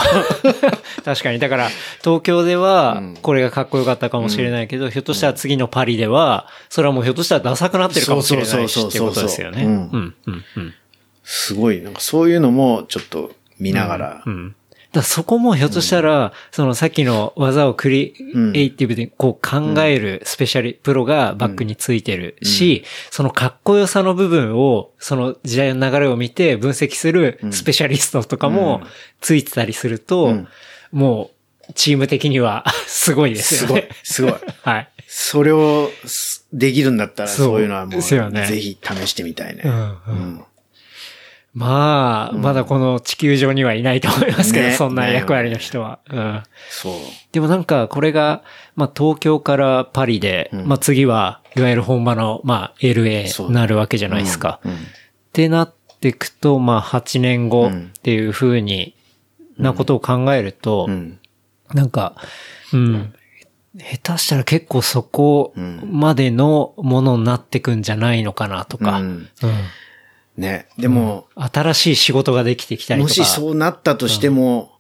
[1.05, 1.39] 確かに。
[1.39, 1.69] だから、
[2.03, 9.63] 東京ではうん、これがかっこよかったかもしれないけど、ひょっとしたら次のパリでは、それはもうひょっとしたらダサくなってるかもしれないし、ってことですよね。
[9.63, 10.75] うんうん、うん、うん。
[11.23, 14.57] すごい、なんかそういうのもちょっと見ながらう、ん。
[14.93, 18.15] だそこもひょっとしたら、そのさっきの技をクリ
[18.55, 28.83] エイティブでこう考えるスペシャリ、プロがバックについてるし、そのかっこよさの部分を、その時代の流れを見て分析するスペシャリストとかも
[29.21, 30.35] ついてたりすると、
[30.91, 31.31] も
[31.69, 33.89] う、チーム的には すごいですよね。
[34.03, 34.35] すごい。
[34.35, 34.51] すごい。
[34.63, 34.89] はい。
[35.07, 38.21] それをすできるんだったら、そういうのはもう、ぜ
[38.61, 39.63] ひ試してみたいね。
[39.65, 40.45] うんうん
[41.53, 44.75] まあ、まだこの地球上にはいないと思いますけど、ね。
[44.75, 45.99] そんな役割の人は。
[46.09, 46.43] うん。
[46.71, 46.93] そう。
[47.33, 48.45] でもなんか、これが、
[48.77, 54.61] まあ、東京からパリで、まあ、次は、いわゆる本場の、まあ、LA になるわけじゃないですか。
[54.65, 54.73] うん。
[54.73, 54.77] っ
[55.33, 57.73] てなっていくと、まあ、8年後っ
[58.03, 58.95] ていう風に
[59.59, 61.19] なことを考えると、うん。
[61.75, 62.15] なんか、
[62.73, 63.13] うん。
[63.77, 69.07] 下手したら結構そこまでのものになってくんじゃないのかなとか、うん。
[69.07, 69.29] うん
[70.41, 70.67] ね。
[70.79, 73.21] でも、新しい仕事ができてきたりとか。
[73.21, 74.73] もしそうなったとしても、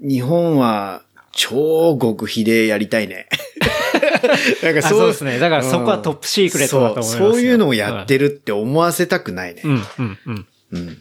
[0.00, 3.28] 日本は超極秘でやりたいね。
[4.62, 5.38] なんかあそうですね。
[5.38, 9.62] だからそこはトップシークレットだと思いますよそうそういうのをやってるって思わせたくないね。
[9.64, 10.46] うん、うん、うん。
[10.72, 10.98] うん。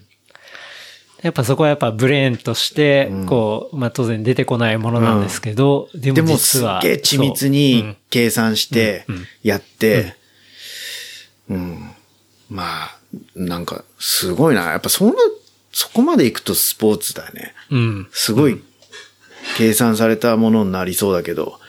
[1.21, 6.81] やっぱそこはやっぱブレーンとして、こう、まあ当然出てこないものなんですけど、ででもも実は。
[6.81, 10.15] すっげえ緻密そうに計算してうんうんやって、
[11.49, 11.91] うん。
[12.49, 12.98] まあ、
[13.35, 14.71] なんかすごいな。
[14.71, 15.15] やっぱそんな、
[15.71, 17.53] そこまで行くとスポーツだよね。
[17.71, 17.79] うん。
[17.79, 18.61] うんすごい
[19.57, 21.59] 計算されたものになりそうだけど、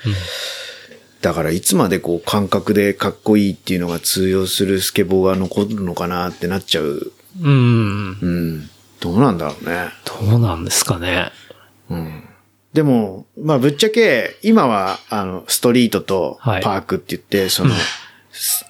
[1.23, 7.13] だからいつまでこう感覚でかっこいいっていうのが通用するスケボーが残るのかなってなっちゃう。
[7.41, 8.19] うん。
[8.21, 8.71] うん。
[9.01, 9.89] どうなんだろうね。
[10.05, 11.31] どうなんですかね。
[11.89, 12.25] うん。
[12.73, 17.75] でも、まあぶっちゃけ、今は、あの、ストリートとパはいークって言って、その、
[18.33, 18.65] ス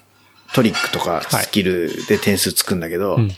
[0.53, 3.31] トリックとかはいスキルで点数つくんだけど、ん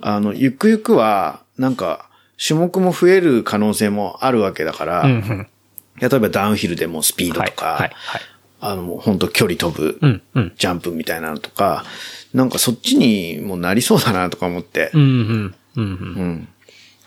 [0.00, 2.08] あの、ゆくゆくは、なんか、
[2.44, 5.48] 種目も増える可能性もあるわけだから、うん、うん。
[6.00, 7.56] 例えばダウンヒルでもスピードはいと。
[7.56, 7.92] か、はい。
[7.94, 8.20] はい。
[8.60, 10.52] あの、もう本当距離飛ぶ、うん、うん。
[10.56, 11.84] ジャンプみたいなのとか、
[12.32, 14.98] なんかそっちにもなりそうだなとか思ってう。
[14.98, 15.54] ん、うん。
[15.76, 15.86] うん、うん。
[15.86, 16.48] うん。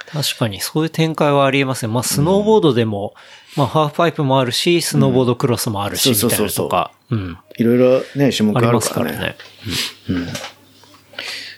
[0.07, 1.91] 確かにそういう展開はありえますね。
[1.91, 3.13] まあスノーボードでも、
[3.57, 6.91] まあハーフパイプもあるし、スノーボードクロスもあるし、みたいなとか。
[7.09, 7.37] うん。
[7.57, 8.81] いろいろね、種目あありまるかね。
[8.81, 9.35] すかららね。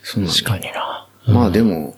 [0.03, 1.07] そうなんだ確かにな。
[1.27, 1.95] まあでも、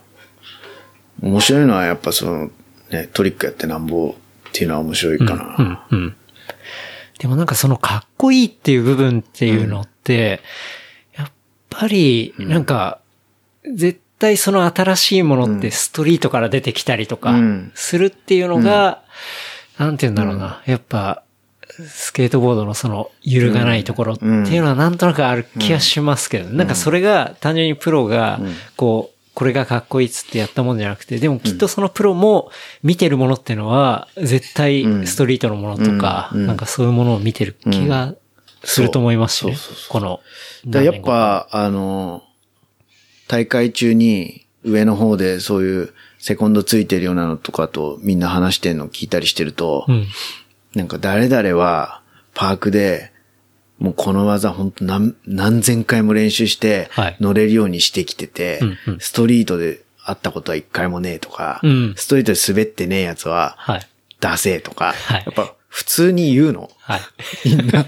[1.21, 2.49] 面白いのはやっぱその、
[2.89, 4.15] ね、トリックやってなんぼ
[4.49, 5.55] っていうのは面白いかな。
[5.57, 6.15] うん、うん。
[7.19, 10.41] でもなんかそのかっこいいっていう部分っていうのって、
[11.15, 11.31] やっ
[11.69, 12.99] ぱり、なんか、
[13.71, 19.03] 絶対その新しいものってストリートから出てきたりとかうん、するっていうのが、
[19.81, 20.61] なんて言うんだろうな。
[20.65, 21.23] やっぱ、
[21.87, 28.39] スケートボードのその揺るがないところっていうのはなんとなくある気がしますけど、なんかそれが単純にプロが、
[28.75, 32.51] こう、これがかっこいいっつってやったもんじゃなくて、でもきっとそのプロも
[32.83, 38.13] 見てるものっていうのは、絶対ストリートのものとか、なんかそういうものを見てる気が
[38.63, 39.55] すると思いますしね。
[39.89, 40.19] この。
[40.83, 42.23] やっぱ、あの、
[43.27, 50.07] 大会中に上の方でそういうセコンドついてるようなのとかとみんな話してんの聞いたりしてると、うん。
[50.75, 52.01] なんか誰々は
[52.33, 53.11] パークで
[53.79, 63.87] もうこの技本当何、何千回も練習してはい乗れるようにしてきてて、うんうんストリートで会ったことは一回もねえとか、うんストリートで滑ってねえやつははい。
[64.19, 66.69] 出せとか、はいやっぱ普通に言うの。
[66.79, 67.01] はい。
[67.45, 67.85] みんな。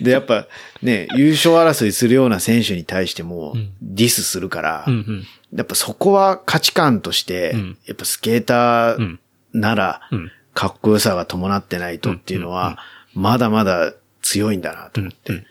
[0.00, 0.46] で、やっぱ
[0.82, 5.24] ね、優勝争いするような選手に対してもディスするから、うんうん。
[5.54, 9.20] やっぱそこは価値観として、うんやっぱスケーターうん
[9.52, 12.78] ならうん、かっこよさが伴ってないとっていうのは、
[13.12, 15.32] まだまだ強いんだなと思って。
[15.32, 15.44] うん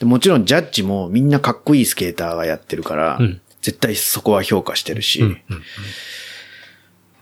[0.00, 5.38] でもちろんジャッジもみんなかっこいいスケーターがやってるから、うん絶対そこは評価してるし、うん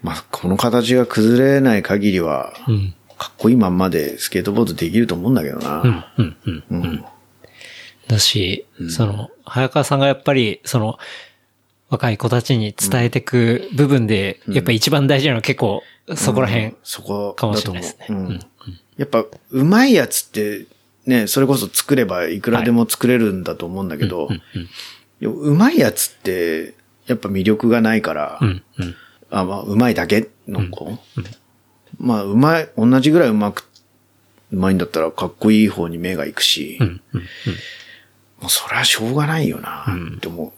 [0.03, 2.95] まあこの形が崩れない限りは、うん。
[3.19, 5.83] かっこいいまんまでスケートボードできると思うんだけどな。
[5.83, 6.05] うん。
[6.17, 6.37] うん。
[6.47, 6.65] うん。
[6.71, 7.05] うん。
[8.09, 10.99] だし、その、早川さんがやっぱり、その、
[11.93, 15.83] 若い子たちに伝えていく部分で、やっぱ一番大事なのは結構、
[16.17, 16.75] そこら辺。
[16.83, 18.07] そこかもしれないですね。
[18.09, 18.41] うん
[18.97, 20.67] やっぱ、うまいやつって、
[21.07, 24.29] ね、それこそ作ればいくらでも作れるんだと思うんだけど、
[25.21, 26.75] うまいやつって、
[27.07, 28.63] やっぱ魅力がないから、うん。
[28.79, 28.95] うん。
[29.31, 30.99] あ、まあ、うまいだけの子、
[31.99, 33.69] まあ、うまい、同じぐらいうまく、
[34.51, 37.01] うまいんだったらかっこいい方に目が行くし、うん。
[37.13, 37.21] うん。
[37.21, 39.87] もうそれはしょうがないよな、
[40.17, 40.55] って思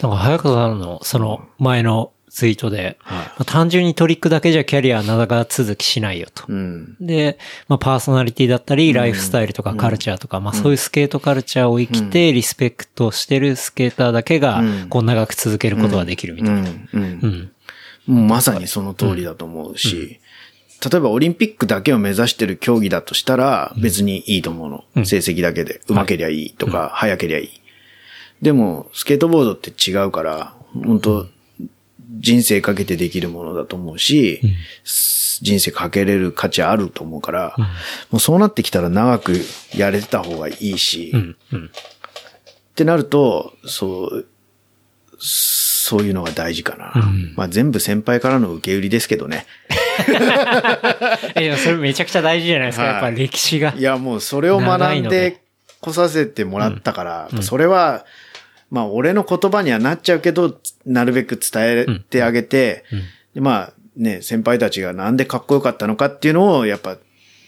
[0.00, 6.52] なんか早川さんの、その、前のツイートで、はいまあ単純にトリックだけじゃキャリアは長続きしないよとう。。
[6.52, 6.96] うん。
[7.00, 7.38] で、
[7.68, 16.70] まあパーソナリティだったり、ライフスタイルとかカルチャーとか、まあそういうスケートカルチャーを生きて、リスペクトしてるスケーターだけがうん、こう長く続けることができるみたいな。
[16.92, 17.52] うん。
[18.06, 20.18] まさにその通りだと思うし、
[20.90, 25.04] 例えばオリンピックだけを目指してる競技だとしたら別にいいと思うの。
[25.04, 25.80] 成績だけで。
[25.86, 27.63] 上手けりゃいいとか、早けりゃいい。
[28.44, 31.26] でも、スケートボードって違うから、本当
[32.20, 34.42] 人生かけてできるものだと思うし、
[35.40, 37.56] 人生かけれる価値あると思うから、
[38.10, 39.32] もうそうなってきたら長く
[39.74, 41.36] やれてた方がいいし、うん。
[41.52, 41.64] うん。
[41.64, 41.70] っ
[42.74, 44.26] てなると、そう、
[45.18, 46.92] そういうのが大事かな。
[47.36, 49.46] まあ全部先輩からの受け売りですけどね。
[51.34, 52.84] え、でもそれめちゃくちゃ大事じゃないですか。
[52.84, 53.72] はいやっぱ歴史が。
[53.74, 55.40] いや、もうそれを学んで
[55.80, 58.04] 来させてもらったから、それは、
[58.74, 62.84] まあ俺の言葉にはなっちゃうけど、なるべく伝えてあげて、
[63.32, 66.96] でまあね、先輩たちがなんでかっこよかったのかっていうのを、やっぱ、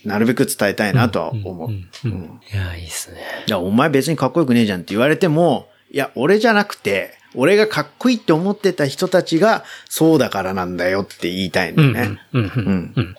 [0.05, 1.69] なるべく伝えたいなとは思う。
[1.69, 3.19] うんいや、いいっすね。
[3.49, 12.21] いや、お前別にかっこよくねえじゃんって言われても、いや、俺じゃなくて、俺がかっこいいって思ってた人たちが、そうだからなんだよって言いたいんだよね。
[12.33, 12.43] うん。
[12.43, 12.53] うん。
[12.55, 12.95] うん。
[12.95, 13.17] うん。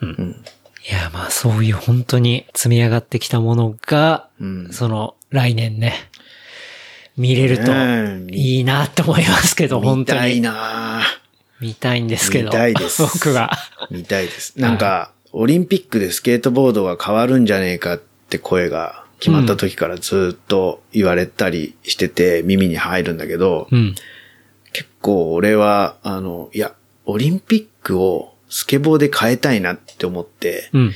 [0.00, 0.08] うん。
[0.08, 0.44] うん。
[0.88, 5.94] いや、まあそういう本当に積み上がってきたものが、んその来年ね、
[7.18, 7.72] 見れると
[8.32, 10.40] いいなって思いますけど、本当見たいに。
[10.40, 11.02] な
[11.60, 12.46] 見たいんですけど。
[12.46, 13.50] 見たいです僕が。
[13.90, 14.58] 見たいです。
[14.58, 18.00] なんか、オリンピックでスケートボードが変わるんじゃねえかっ
[18.30, 23.94] て声が決まった時からずっと言われたりしてて耳に入るんだけど、うん。
[24.72, 26.72] 結構俺は、あの、いや、
[27.04, 30.92] オリンピックをスケボーで変えたいなって思って、うん。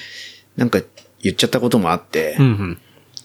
[0.56, 0.80] なんか
[1.20, 2.46] 言っちゃったこともあって、うん。
[2.46, 2.78] うん。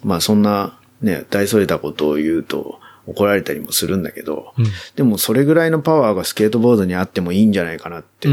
[0.03, 8.29] まあそんなね、大それたことを言うと怒られたりもするんだけど、うんでもそれぐらいのパワーがスケートボードにあってもいいんじゃないかなって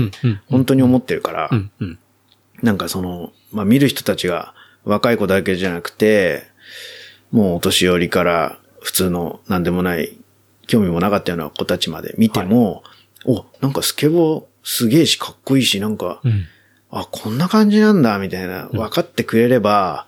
[0.49, 1.71] 本当に思ってるから、うん。
[1.81, 1.99] うん。
[2.63, 4.55] なんかその、まあ見る人たちが
[4.85, 6.45] 若い子だけじゃなくて、
[7.31, 10.17] もうお年寄りから普通の何でもない、
[10.67, 12.83] 興味もなかったような子たちまで見ても、
[13.25, 16.47] お、なんかスケボーすげえしかっこいいし、なんか、うん。
[16.91, 20.07] あ、こんな感じなんだ、みたいな、分かってくれれば、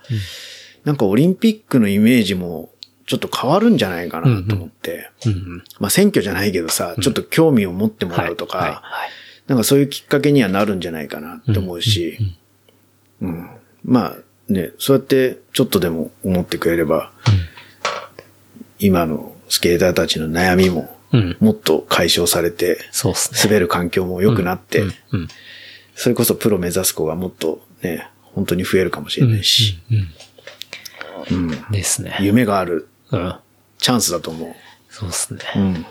[0.85, 2.71] なんかオリンピックのイメージも
[3.07, 5.11] ちょっと変わるんじゃないかなと思って。
[5.26, 5.64] うん。
[5.78, 8.26] まあ選挙じゃないけどさ、ちょっと興味を持ってもはい。
[8.26, 8.70] らうとか、はい。
[8.70, 8.80] はい。
[9.46, 12.18] なんかそういうきっかけにはなるんじゃないかなって思うし、
[13.20, 13.48] うん
[13.84, 14.16] まあ
[14.48, 17.12] ね、そうやってちょっとでも思ってくれれば、
[18.78, 21.36] 今のスケーターたちの悩みもうん。
[21.40, 23.38] もっと解消されて、そうっすね。
[23.44, 24.92] 滑る環境も良くなって、うん。
[25.12, 25.28] うん。
[25.94, 29.78] それこそプロ目指す子がもっとね、本当に増えるかもしれないし、
[31.30, 31.70] うん。
[31.70, 32.16] ですね。
[32.20, 32.88] 夢がある
[33.19, 33.35] うん。
[33.79, 34.55] チャンスだと思う。
[34.91, 35.41] そうっすね。
[35.57, 35.85] うんうん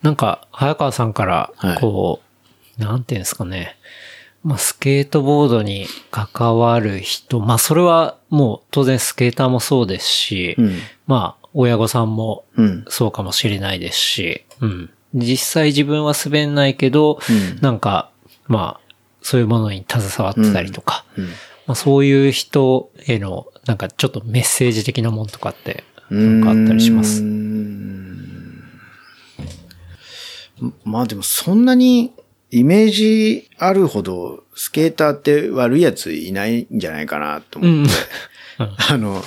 [0.00, 2.20] なんか、早川さんからはい、こ
[2.78, 3.76] う、なんていうんですかね。
[4.44, 10.78] まあ、スケートボードに関わる人、まあ、それはもう当然スケーターもそうですし、うん
[11.08, 12.84] まあ、親御さんもうん。
[12.88, 14.90] そうかもしれないですし、うん。
[15.14, 18.10] 実際自分は滑んないけど、うんなんか、
[18.46, 27.22] まあ、そういうものに携わってたりとか、うんまあ、そういう人への、なんかちょっとメッセージ的なもんとかって、うなんかあったりします
[30.84, 32.12] まあでもそんなに
[32.50, 37.92] イメージあるほどスケーターって悪いやついないんじゃないかなと思って。
[37.92, 37.98] うん
[38.90, 39.22] あの、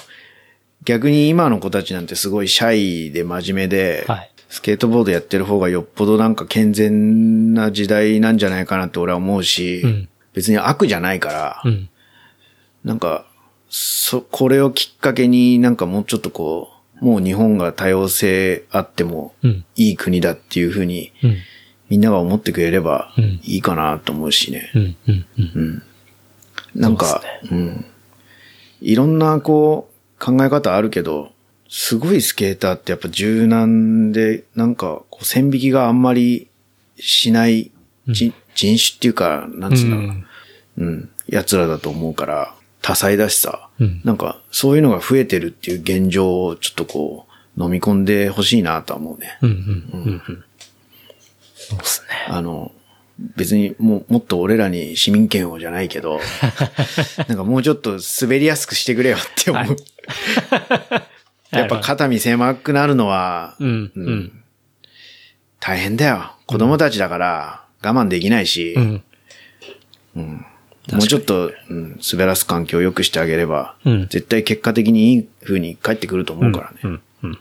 [0.83, 11.89] 逆に今の子たちなんてすごいシャイで真面目で、はいスケートボードやってる方がよっぽどなんか健全な時代なんじゃないかなって俺は思うし、うん別に悪じゃないから、うん。
[12.83, 13.25] なんか、
[13.73, 16.69] そ、これをきっかけになんかもうちょっとこ
[17.01, 21.37] う、もう日本が多様性あってもうんいい国だっていうふうにうん。
[21.89, 24.71] みんなが思ってくれればうんいいかなと思うしね。
[24.75, 24.95] うん。
[25.07, 25.25] うん。
[25.37, 25.83] うん。
[26.75, 27.85] なんか、うん。
[28.81, 31.31] いろんなこう考え方あるけど、
[31.69, 36.49] すごいスケーターってやっぱ柔軟で、なんかこう線引きがあんまり
[36.97, 37.71] しない
[38.07, 40.05] 人,、人種っていうか、なんつうんだろう。
[40.05, 40.25] うん
[40.77, 41.09] うん。
[41.27, 47.27] 奴らだと思うから、多彩だしさ、うんなんか、そういうのが増えてるっていう現状をちょっとこ
[47.57, 49.37] う、飲み込んでほしいなとは思うね。
[49.41, 49.49] うん。
[49.49, 50.11] うん。
[50.11, 50.43] うん。
[51.55, 52.07] そうですね。
[52.27, 52.71] あの、
[53.35, 56.19] 別にもう、もっと俺らに市民権をじゃないけど、
[57.27, 59.75] なんかもうちょっと滑りやすくしてくれよって思う。
[61.55, 63.91] やっぱ肩身狭くなるのは、うん。
[63.95, 64.43] うん。
[65.59, 66.31] 大変だよ。
[66.47, 68.73] 子供たちだから我慢できないし、
[70.15, 70.45] うん。
[70.91, 76.77] もうちょっと、うん、滑らす環境を良くしてあげれば、うん絶対結果的にいい風に帰ってくると思うからね。
[76.83, 77.01] うん。
[77.23, 77.39] うん。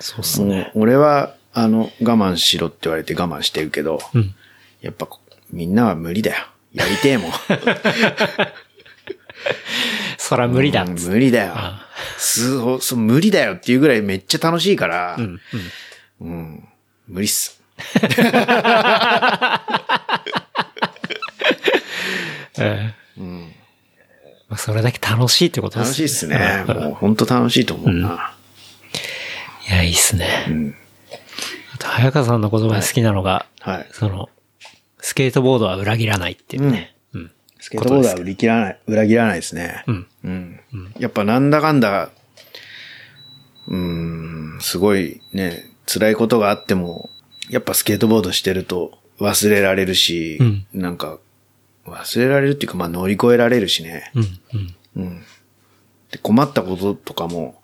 [0.00, 0.72] そうっすもね。
[0.74, 4.34] う俺は、あの、我慢しろって言われて我慢してるけど、うん。
[4.80, 6.46] やっぱこみんなは無理だよ。
[6.72, 7.32] やりてえもん。
[10.18, 10.94] そら無理だっうん。
[10.94, 11.86] 無理だよあ。
[12.18, 15.40] すごそう無理だよっていうぐらいめっちゃ楽しいから、うん。
[16.20, 16.28] うん。
[16.28, 16.68] うん
[17.08, 17.60] 無理っす。
[22.58, 23.40] ええうん。
[24.48, 26.64] まあそれだけ楽しいってことです楽しいっすね。
[26.68, 28.34] もう本当楽しいと思うな。
[29.68, 30.46] いや、いいっすね。
[30.48, 30.74] うん。
[31.74, 33.86] あと、早川さんの言葉で好きなのが、はい。
[33.92, 34.28] その、
[35.00, 36.94] スケートボードは裏切らないっていうね。
[37.12, 37.30] うん。
[37.58, 39.82] スケートボードは売り切らない、裏切らないですね。
[39.88, 40.06] うん。
[40.24, 40.60] うん。
[40.98, 42.10] やっぱなんだかんだ、
[43.68, 47.10] うーん、すごいね、辛いことがあっても、
[47.50, 51.18] やっぱスケートボードしてると忘れられるし、うんなんか、
[51.92, 54.10] 忘れられるっていうか、まあ乗り越えられるしね。
[54.14, 54.22] うん。
[54.24, 54.26] う
[54.56, 54.74] ん。
[54.96, 55.22] うん。
[56.10, 57.60] で、困ったこととかも、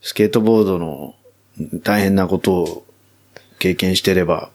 [0.00, 1.14] スケートボードの
[1.82, 2.86] 大変なことを
[3.58, 4.50] 経験してれば、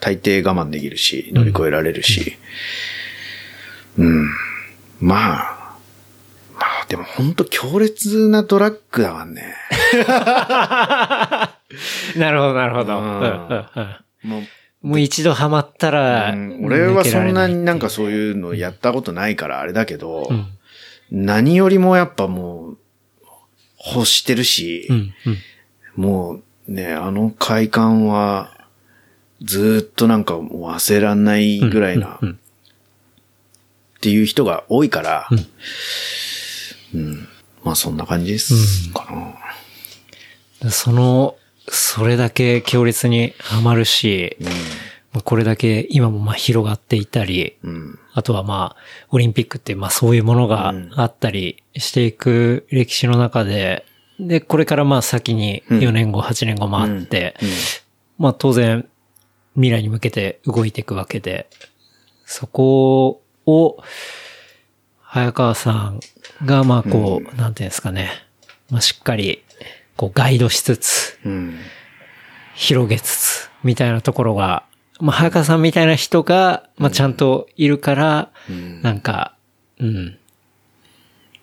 [0.00, 2.36] 大抵我慢できるし、乗り越えられるし。
[3.98, 4.28] うん。
[5.00, 5.76] まあ、
[6.54, 9.54] まあでも本当強烈なドラッグだわんね。
[12.16, 12.98] なるほど、なるほど。
[12.98, 13.20] ううんん。
[13.20, 13.66] うん。
[13.76, 14.42] うんもう、
[14.82, 20.58] もう一度ハマったら、うん俺はそんなになんかうそういうのやったことないからあれだけど、ん。
[21.10, 22.78] 何よりもやっぱもう、
[23.94, 25.14] 欲してるし、うん。
[25.26, 26.02] うん。
[26.02, 28.66] もうね、あの快感は、
[29.42, 32.30] ずーっとなんかもう忘れらんないぐらいな、うん。
[32.32, 32.34] っ
[34.00, 35.28] ていう人が多いから、
[36.94, 37.28] うん。
[37.62, 39.36] まあそんな感じですか
[40.62, 40.70] な。
[40.70, 41.36] その、
[41.68, 44.36] それだけ強烈にハマるし、
[45.12, 47.98] まあこれだけ今もまあ広がっていたり、うん。
[48.14, 53.86] あとはまあ、オリンピックってまあそういうものがあったりしていく歴史の中で、
[54.18, 55.78] で、これからまあ先にうん。
[55.78, 57.48] 4年後、8年後もあって、うん。
[58.18, 58.88] まあ当然
[59.54, 61.48] 未来に向けて動いていくわけで、
[62.24, 63.76] そこを、
[65.02, 66.00] 早川さん
[66.46, 68.10] がまあこう、なんていうんですかね、
[68.70, 69.42] まあしっかり
[69.96, 71.58] こうガイドしつつ、うん。
[72.54, 74.64] 広げつつ、みたいなところが、
[75.00, 79.36] まあ、早川さんみたいな人が、まあ、ちゃんといるから、んなんか、
[79.80, 80.18] うん。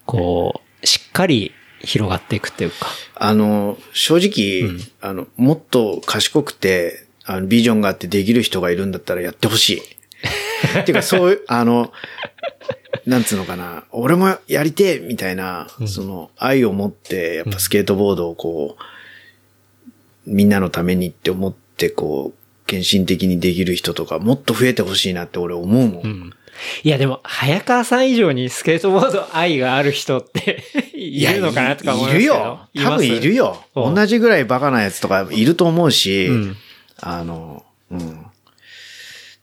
[0.05, 2.87] こう、しっかり広がっていくっていうか。
[3.15, 9.81] あの、正直、あの、もっと賢くて、あの、ビジョンがあってできる人がいるんだったらやってほしい。
[10.79, 11.91] っていうか、そういう、あの、
[13.05, 18.83] なんつうのかな、俺もやりてえみたいな、その、愛を持って、やっぱスケートボードをこう、
[20.25, 26.03] みんなのためにって思って、こう、献身的にできる人とか、もっと増えてほしいなって俺思うもん。
[26.03, 26.33] うん。
[26.83, 32.19] いや、でも、早川さん以上にスケートボード愛がある人って いるのかなとか思いますけど。
[32.19, 32.59] いるよ。
[32.75, 33.63] 多分いるよ。
[33.75, 36.57] 同じぐらいバカなやつとかいると思うし、うん
[37.01, 38.25] あの、うん。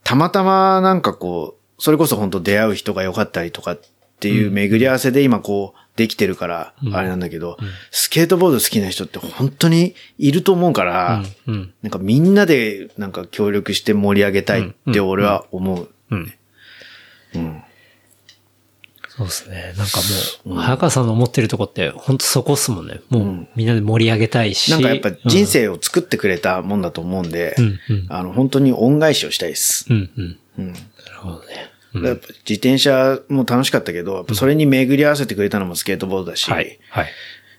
[0.05, 3.81] たまたまなんかこう、それこそ本当出会う人が良かったりとかっ
[4.21, 7.57] ていう巡り合わせで今こう、できてるから、あれなんだけど、
[7.91, 11.55] スケートボード好きな人って本当にいると思うから、うん。
[11.55, 11.75] うん。
[11.83, 15.89] なんかみんなでなんか協力して盛り上げたいって俺は思う。
[19.17, 19.73] そうですね。
[19.79, 20.01] なんか
[20.45, 23.01] もう、早川さんの思ってるとこって、本当そこっすもんね。
[23.09, 24.71] もう、みんなで盛り上げたいし。
[24.71, 29.87] なんかやっぱ人生を作ってくれたもんだと思うんで、うんうんあの、本当に恩返しをしたいです。
[29.89, 30.11] うん、
[30.59, 30.75] うん。
[31.17, 31.73] るほどね。
[31.95, 36.79] やっぱ自転車も楽しかったけど、やっぱそれに巡り合わせてくれたのもスケートボードだし、はい。
[36.91, 37.09] はい。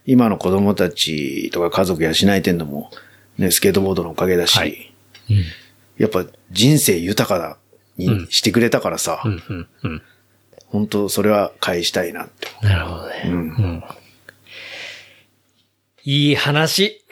[0.05, 2.91] 今の子供たちとか家族養えてんのも、
[3.37, 4.93] ね、スケートボードのおかげだし、はい
[5.29, 5.43] うん。
[5.97, 7.57] やっぱ人生豊かだ
[7.97, 10.01] にしてくれたからさ、うん、うん、うん。
[10.67, 13.23] 本当それは返したいなって思なるほどね。
[13.25, 13.27] う。
[13.29, 13.35] うん。
[13.35, 13.83] うん。
[16.03, 17.03] いい話。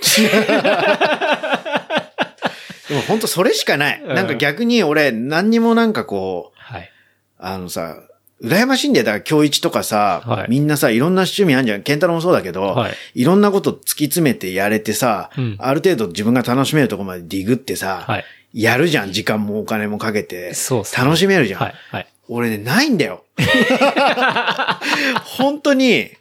[2.90, 4.02] でも本当それしかない。
[4.02, 6.92] うんなんか逆に俺何にもなんかこう、はい。
[7.38, 7.98] あのさ、
[8.42, 9.06] 羨ましいんだよ。
[9.06, 11.84] だから今日一とかさ、はいみんなさ、いろんな趣味あるじゃん。
[11.84, 18.26] ケンタロウもそうだけど、はいい、ろんなこと突き詰めてやれてさ、うんある程度自分が楽しめるところまでディグってさ、はい
[18.56, 19.12] やるじゃん。
[19.12, 20.54] 時間もお金もかけて。
[20.54, 21.62] そう楽しめるじゃん。
[21.62, 21.74] はい。
[21.92, 22.08] はい。
[22.30, 23.26] 俺ね、ないんだよ。
[25.26, 26.12] 本当に、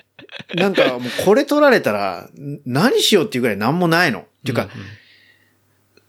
[0.56, 4.18] なんかもうこれ取られたら、ん何しようっていうぐらい何もないの。
[4.20, 4.68] っていうか、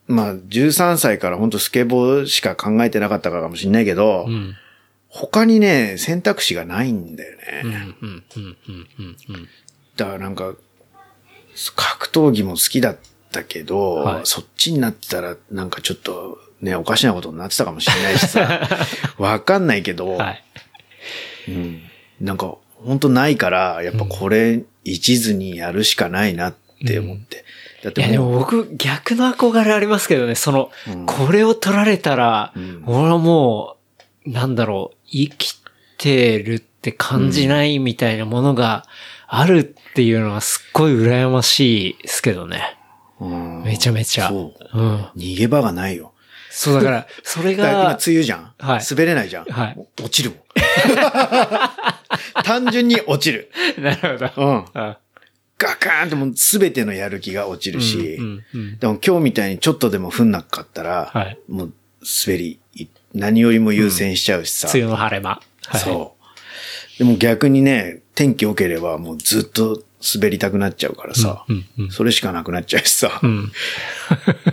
[0.07, 4.55] まあ、13歳から本当スケボーしか考えてなかったからかもしれないけど、うん。
[5.09, 7.95] 他にね、選択肢がないんだようん、ね。
[8.01, 9.17] うん、うん、うん、うん。
[9.29, 9.49] うん
[9.95, 10.53] だからなんか、
[11.75, 12.97] 格闘技も好きだっ
[13.31, 18.67] たけど、はいそっちになってたらなんかちょっとね、おかしなことになってたかもしれないしさ、
[19.17, 20.43] わかんないけど、はい。
[21.47, 21.81] うん、
[22.19, 27.45] なんか本当ないから、やっぱこれ一途にやるしかないなって思って。
[27.85, 33.77] だっいや、でも僕、逆の憧れありますけどね、その、うんこれを取られたら、ん俺はも
[34.25, 35.53] う、なんだろう、生き
[35.97, 38.85] てるって感じないみたいなものが
[39.27, 42.77] あるっていうのはすっごい羨ましいですけどね。
[43.19, 44.27] うんめちゃめちゃ。
[44.29, 44.77] そう。
[44.77, 45.01] うん。
[45.15, 46.11] 逃げ場がないよ。
[46.49, 48.53] そうだから、 それだから今が、梅雨じゃん。
[48.57, 49.45] はい滑れないじゃん。
[49.45, 50.39] はい落ちるもん。
[52.43, 53.51] 単純に落ちる。
[53.77, 54.65] なるほど。
[54.75, 54.95] うん。
[55.57, 58.17] あガカーンってもう全てのやる気が落ちるし、
[58.79, 61.73] でも今日みたいにちょっとでも降んなかったら、はいもう
[62.27, 64.69] 滑り、い何よりも優先しちゃうしさ。
[64.73, 65.41] 梅雨の晴れ間。
[65.65, 66.15] はいそ
[66.97, 66.99] う。
[66.99, 69.83] でも逆にね、天気良ければもうずっと
[70.13, 71.45] 滑りたくなっちゃうからさ、
[71.89, 73.51] それしかなくなっちゃうしさ、うん。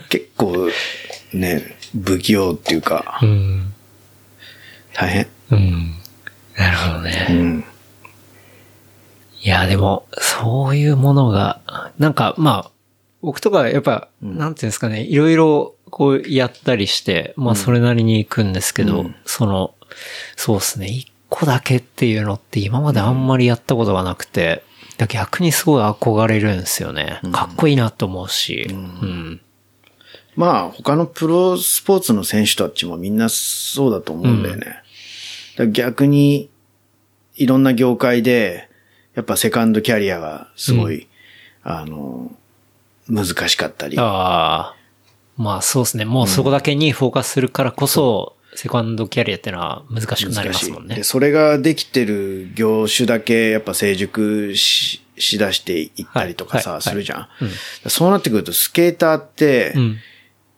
[0.09, 0.69] 結構
[1.33, 3.73] ね、不器用っていうか、うん。
[4.95, 5.27] 大変。
[5.51, 5.95] うん。
[6.57, 7.27] なるほどうね。
[7.31, 7.65] ん。
[9.43, 11.61] いや、でも、そういうものが、
[11.99, 12.71] なんか、まあ、
[13.23, 19.75] 僕とかやっぱ、なんていうんですかね、いろいろこうやったりして、まあそれなりに行くんですけど、うんその、
[20.37, 24.65] そうですね、一個だけっていうのって今まであんまりやったことがなくて、
[24.99, 27.21] だから逆にすごい憧れるんですよね。
[27.31, 28.67] かっこいいなと思うし。
[28.71, 29.41] うん。
[30.35, 34.67] まあ他のプロスポーツの選手たちもみんなそうだと思うんだよね。
[34.67, 34.83] だか
[35.59, 36.49] ら逆に
[37.37, 38.69] いろんな業界で
[39.15, 41.09] やっぱセカンドキャリアがすごい、
[41.63, 42.31] あの、
[43.09, 43.99] 難しかったり。
[43.99, 44.77] ああ。
[45.37, 46.05] まあそうですね。
[46.05, 51.03] もうそこだけにフォーカスするからこそ、セカンドキャリアってのは難しくなりますもんねで、。
[51.05, 59.97] それができてる業種だけやっぱ成熟し、しだしていったりとかさ、はいはいするじゃん、うんそうなってくるとスケーターってうん。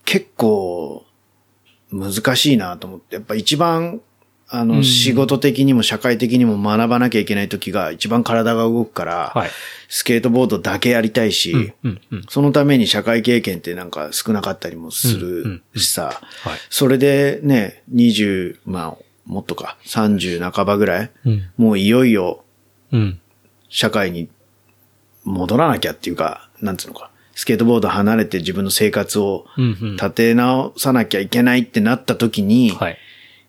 [0.04, 1.06] 結構
[1.90, 4.00] 難しいなと思って、やっぱ一番
[4.54, 9.50] あの、うん仕事的にも社会的にも学ばなきゃいけない時が一番体が動くから、はい。
[9.88, 12.22] スケートボードだけやりたいし、うん、うん、うん。
[12.28, 16.58] そのために社会経験ってなんか少なかったりもすうんるしさ、はい。
[16.70, 21.50] それでね、20、まあ、もっとか、30半ばぐらい、うん。
[21.56, 22.44] もういよいよ
[22.92, 23.20] うん。
[23.68, 24.28] 社会に
[25.24, 29.92] 戻らなきゃっていうか、なんつうのか、スケートボード離れて自分の生活をうん、うん。
[29.96, 32.98] 立て直さなきゃいけないってなった時に、はい。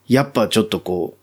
[0.08, 1.18] やっぱちょっとこ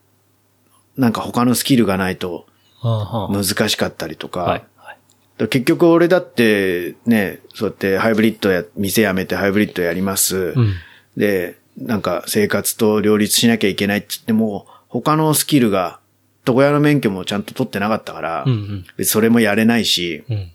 [0.96, 2.46] う、なんか他のスキルがないと
[2.82, 4.64] 難しかったりとか、はい。
[4.76, 4.96] は
[5.44, 5.48] い。
[5.48, 10.52] 結局俺だってね、そうやってハイブリッドや、店辞めてハイブリッドやります。
[10.56, 10.74] うん。
[11.16, 16.00] で、なんか生活と両立しなきゃいけないって言っても、他のスキルが、
[16.46, 20.50] 床屋の免許もちゃんと取ってなかったから、うんうんそれもやれないし、うん。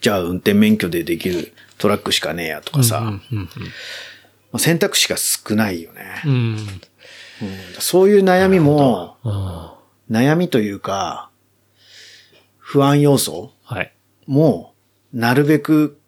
[0.00, 3.20] じゃあ運転免許でできるトラックしかねえやとかさ、
[4.58, 6.56] 選択肢が少ないよね、うん。
[7.42, 7.48] うん。
[7.48, 9.74] うんそういう悩みも、あ
[10.10, 11.30] 悩みというか、
[12.58, 13.52] 不安要素。
[14.26, 14.74] も、
[15.12, 15.98] なるべく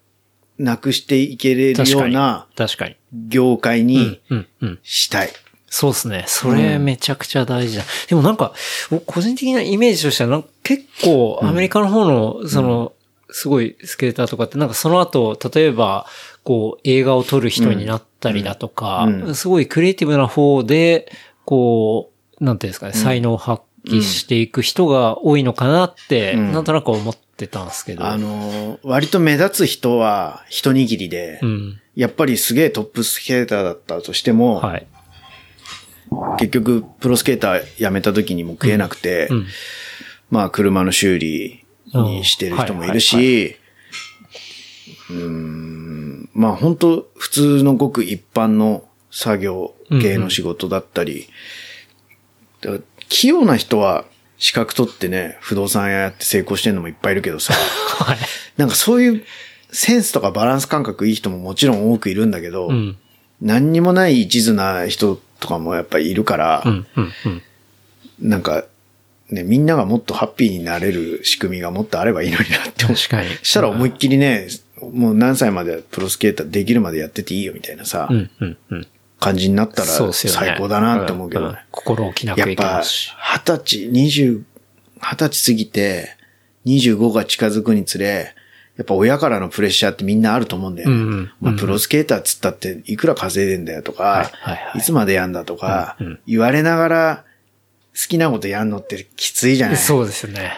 [0.57, 1.89] なくしていけれる。
[1.89, 2.95] ような確かに。
[3.29, 4.79] 業界にうん、うん。
[4.83, 5.29] したい。
[5.69, 6.23] そうですね。
[6.27, 7.83] それめちゃくちゃ大事だ。
[8.07, 8.53] でもなんか、
[8.89, 12.93] 僕個人的なイメージとしては、なんか結構アメリカの方の、その、
[13.29, 16.07] すごいスケーターとかって、なんかその後、例えば、
[16.47, 21.11] こう、映画を撮る人になったりだとか、うんうんすごいクリエイティブな方で、
[21.43, 28.05] こう、なんていうんですかね、才能を発揮していく人が多いのかなって、うんなんとなく思ってたんですけど。
[28.05, 31.81] あの、割と目立つ人は一握りで、うん。
[31.97, 34.87] やっぱりすげえトップスケーターだったとしても、はい。
[36.39, 39.45] 結局プロスケーター辞めた時にも食えなくて、うん。
[40.31, 43.57] まあ車の修理にしてる人もいるし、
[45.09, 45.76] うーん、
[46.37, 51.27] まあ本当普通のごく一般の作業系の仕事だったり、
[52.61, 54.05] だから器用な人は
[54.37, 57.55] 資格取ってね、不動産屋やって成功してるのもいっぱいいるけどさ、
[58.05, 58.17] はい。
[58.55, 59.23] なんかそういう
[59.71, 62.97] センスとかバランス感覚いい人ももちろん多くいるんだけど、うん。
[63.41, 66.87] 何にもない一途な人とかもやっぱりいるから、うん。
[66.95, 67.13] うん。
[67.25, 67.41] うん。
[68.19, 68.65] なんか、
[69.31, 72.85] ね、みんながもっとハッピーになれる仕組みがもっとあればいいのになって。
[72.85, 73.29] 確かに。
[73.41, 74.47] したら思いっきりね、
[74.81, 78.29] もう何歳までプロスケーターできるまでやってていいよみたいなさ、うん。
[78.39, 78.57] うん。
[78.69, 78.87] うん。
[79.19, 79.87] 感じになったら。
[80.13, 81.47] 最高だなって思うけどね。
[81.49, 82.83] んん心置きなくいけやっぱ。
[82.83, 84.43] 二十歳、二十、
[85.01, 86.17] 二十歳過ぎて、
[86.65, 88.35] 二十五が近づくにつれ、
[88.77, 90.95] やっぱ親からのプレッシャーってみんなあると思うんだよね。
[90.95, 97.23] うんうんまあ、プロスケーターっつったっていくら稼いでんだよとか、はいはいはいいつまでやんだとか、うんうん言われながら
[97.95, 100.51] 好きなことやんのってきついじゃないそうですよね。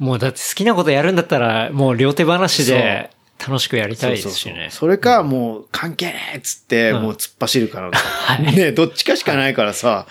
[0.00, 3.10] もうだって好きなことやるんだったら、もう両手話で
[3.46, 4.68] 楽しくやりたいですしね。
[4.70, 7.90] それか、もう関係ねえっつって、うんもう突っ走るから、
[8.40, 10.06] ね、どっちかしかないからさ、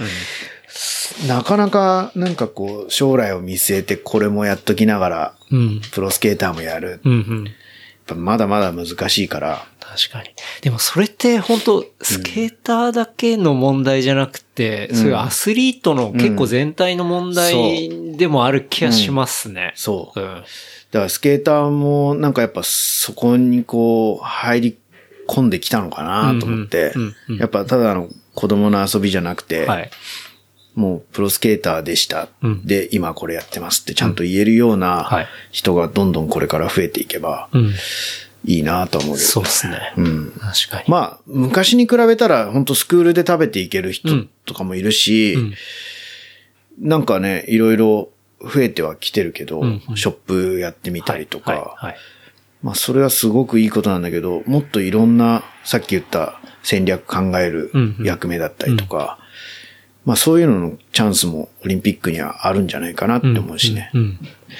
[1.27, 5.81] なかなかなんかこう、将来を見据えてこれもやっときながら、うん。
[5.91, 6.99] プロスケーターもやる。
[7.03, 7.43] うんうん。
[7.45, 7.53] やっ
[8.07, 10.29] ぱまだまだ難しいから、確かに。
[10.61, 19.73] でもそれって本当スケーターだけの問題じゃなくて、そういうアスリートの結構全体の問題でもある気がしますね。
[19.75, 20.19] そう。
[20.19, 20.43] うん。
[20.93, 24.77] だからスケーターもなんかやっぱそこにこう入り
[25.27, 29.91] 込んできたのかなと思ってうんうんうんうん、やっぱただの子供の遊びじゃなくて、はい。
[30.75, 32.29] もうプロスケーターでした。
[32.41, 37.73] うんで、今これやってますってちゃんと言えるようはない人がどんどんこれから増えていけばうん。
[38.45, 39.25] いいなと思うけど。
[39.25, 39.93] そうですね。
[39.97, 40.31] うん。
[40.31, 40.83] 確かに。
[40.87, 44.09] まあ、昔に比べたら本当スクールで食べていける人
[44.45, 45.53] とかもいるし、うん
[46.79, 48.09] なんかね、いろいろ
[48.43, 51.61] 増えてはきてるけど、うんうんショップやってみたりとか、はい。
[51.87, 51.95] はい。
[52.61, 59.19] まあそれはすごくいいことなんだけど、もっといろんな、さっき言った戦略考えるうんうん役目だったりとか、
[60.05, 63.91] まあそういうののチャンスもオリンピックにはあるんじゃないかなって思うしね。
[63.93, 64.19] うん。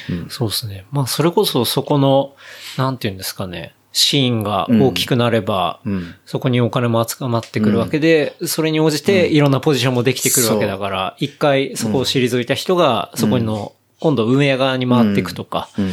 [0.09, 0.85] うんそうですね。
[0.91, 2.35] まあ、それこそそこの、
[2.77, 15.91] なんていうんですかね、シーンが大きくなれば、うんそこにお金も集まってくるわけで、それに応じていろんなポジションもできてくるわけだから、一回そこを退いた人が、そこの、今度運営側に回っていくとか、うん。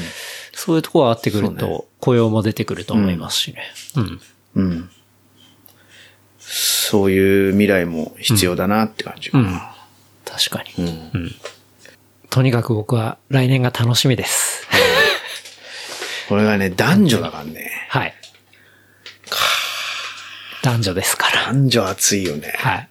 [0.53, 3.63] そういうところがあってくると、雇用も出てくると思いますしね。
[3.97, 4.21] うん。
[4.57, 4.91] うん。
[6.39, 9.77] そういう未来も必要だなって感じかな。
[10.25, 10.85] 確かに。
[11.15, 11.35] うん
[12.31, 14.65] とにかく僕は来年が楽しみです。
[16.29, 17.69] これがね、男女だからね。
[17.91, 18.15] はい。
[20.63, 21.47] 男女ですから。
[21.53, 22.55] 男女熱いよね。
[22.59, 22.89] はい。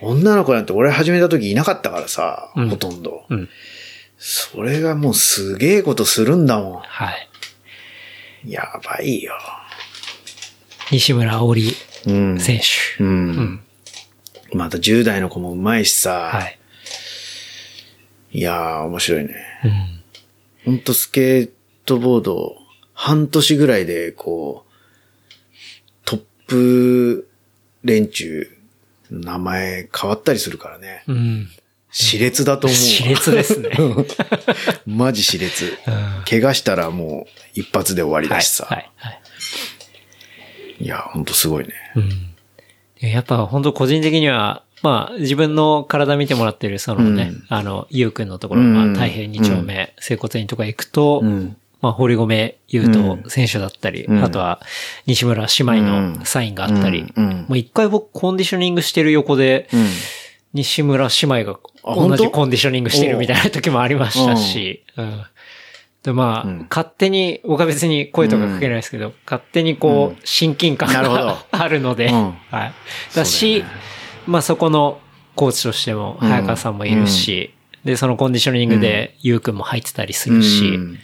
[0.00, 3.24] 女の子なんて俺始めた時いなかったからさ、うんほとんど。
[3.28, 3.48] うん。
[4.16, 7.10] それがもうすげえことするんだもは
[8.44, 8.46] い。
[8.46, 8.50] ん。
[8.50, 9.32] やばいよ。
[10.92, 11.72] 西村織
[12.06, 12.38] うん。
[12.40, 13.02] 選手。
[13.02, 13.06] う。
[13.06, 13.60] うんん。
[14.52, 16.30] また10代の子も上手いしさ。
[16.32, 16.58] はい。
[18.30, 19.34] いやー、面白いね。
[20.64, 20.72] うん。
[20.72, 21.50] ほんとスケー
[21.86, 22.56] トボード、
[23.00, 27.28] 半年ぐらいで、こう、トップ
[27.84, 28.50] 連中、
[29.08, 31.04] 名前変わったりするからね。
[31.06, 31.48] うん。
[31.92, 32.82] 熾烈だと思うわ。
[32.82, 33.70] 熾烈ですね。
[34.84, 35.78] マジ熾烈。
[35.86, 38.66] うん怪我したらもう一発で終わりだしさ。
[38.68, 38.90] はい。
[38.96, 39.20] はい。
[40.80, 41.74] いや、ほんとすごいね。
[41.94, 42.08] うん。
[43.00, 51.56] でやっぱ本当個人的には、まあ自分の体見てもらってるそのね、うんあの、ゆうくんのところ、うんまあ大変二丁目、整骨院とか行くと、うん。
[51.80, 54.24] まあ堀米優斗選手だったり、うん。
[54.24, 54.60] あとは
[55.06, 57.24] 西村姉妹のサインがあったり、うん。
[57.24, 57.36] うん。
[57.40, 59.86] もう一回僕コンディショニングしてる横で、うん。
[60.54, 65.22] 西村姉妹が同じコンディショニングしてるみたいな時もありましたし、うん。
[66.02, 66.66] で、まあ、うん。
[66.70, 71.24] 勝手に、僕は別に声とかかけないですけど、勝手にこう、親近感なるほど。
[71.26, 72.34] が あるので、うん。
[72.50, 72.72] はい。
[73.14, 73.64] だし、
[74.26, 75.00] まあそこの
[75.34, 76.28] コーチとしても、うん。
[76.28, 77.52] 早川さんもいるし、
[77.84, 80.98] で、そのコンディショニングで、ゆうくんも入ってたりするし、うん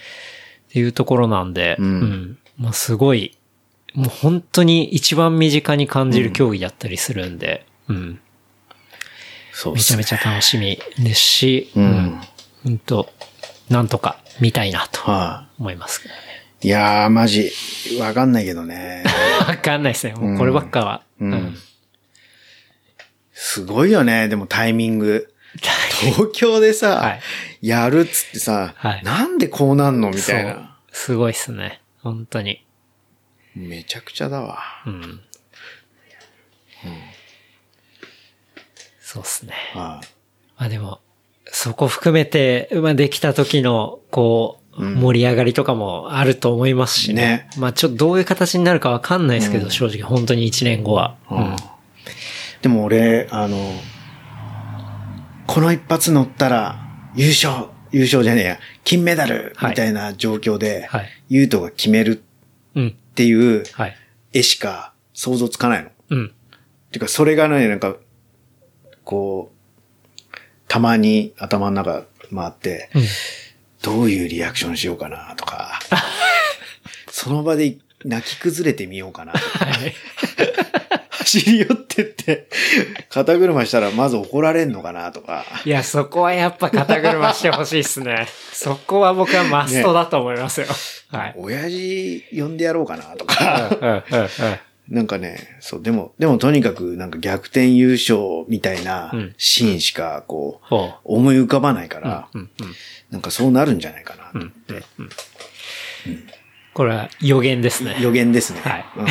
[0.74, 3.36] っていうところなんで、うんうんまあすごい、
[3.94, 8.20] もう本当に一番身近に感じる競技だったりするんで、うん。
[9.52, 12.20] そうねめちゃめちゃ楽しみですし、ううんん。
[12.64, 13.08] 本当
[13.70, 16.20] なんとか見たいなとは思いますけどね。
[16.62, 16.66] い。
[16.66, 17.52] いやー、マジ、
[18.00, 19.04] わかんないけどね。
[19.46, 20.14] わかんないですね。
[20.14, 21.02] もうこればっかは。
[21.20, 21.56] ううんん。
[23.32, 25.32] すごいよね、でもタイミング。
[26.00, 27.20] 東京でさ、はい
[27.64, 30.76] やるっつってさ、はいなんでこうなんのみたいな。
[30.92, 31.80] すごいっすね。
[32.02, 32.62] 本当に。
[33.54, 34.58] めちゃくちゃだわ。
[34.86, 35.20] うん。
[39.00, 39.54] そうっすね。
[39.72, 40.02] は
[40.58, 41.00] まあでも、
[41.46, 47.22] そこ含めて、まあできた時の、こう、うん盛り上がりとかもあると思いますしね。
[47.22, 51.16] ねまあちょっとどういう形になるかわかんないですけど、正直本当に1年後は。
[51.30, 51.56] いうん
[52.60, 53.56] でも俺、あの、
[55.46, 56.83] この一発乗ったら
[57.14, 62.22] 優勝、優勝じゃねえや、金メダルはいみたいな状況で、はいユートが決める
[62.74, 62.88] うん。
[62.88, 63.96] っていうはい。
[64.32, 65.90] 絵しか想像つかないの。
[66.10, 66.32] うん。
[66.90, 67.96] てか、それがね、なんか、
[69.04, 70.36] こう、
[70.68, 72.04] たまに頭の中
[72.34, 73.02] 回って、うん。
[73.82, 75.78] どういうリアクションしようかなとか、
[77.10, 79.66] その場で泣き崩れてみようかなとか、
[81.40, 82.48] 走り寄ってって、
[83.10, 88.26] 肩車したらまず怒られんのかなとか、いや、そこはやっぱ肩車してほしいっすね。
[88.52, 90.66] そこは僕はマストだと思いますよ。
[91.08, 91.34] はい。
[91.36, 94.28] 親父呼んでやろうかなとか、うんうんうん
[94.86, 102.38] なんかね、そう、でも、でもとにかくなんか逆転優勝みたいなうんシーンしかこう、ほ思い浮かばないから、う。
[102.38, 102.74] うんうん
[103.10, 104.84] なんかそうなるんじゃないかなって。
[106.74, 107.96] これは予言ですね。
[108.00, 108.60] 予言ですね。
[108.60, 109.06] はいうん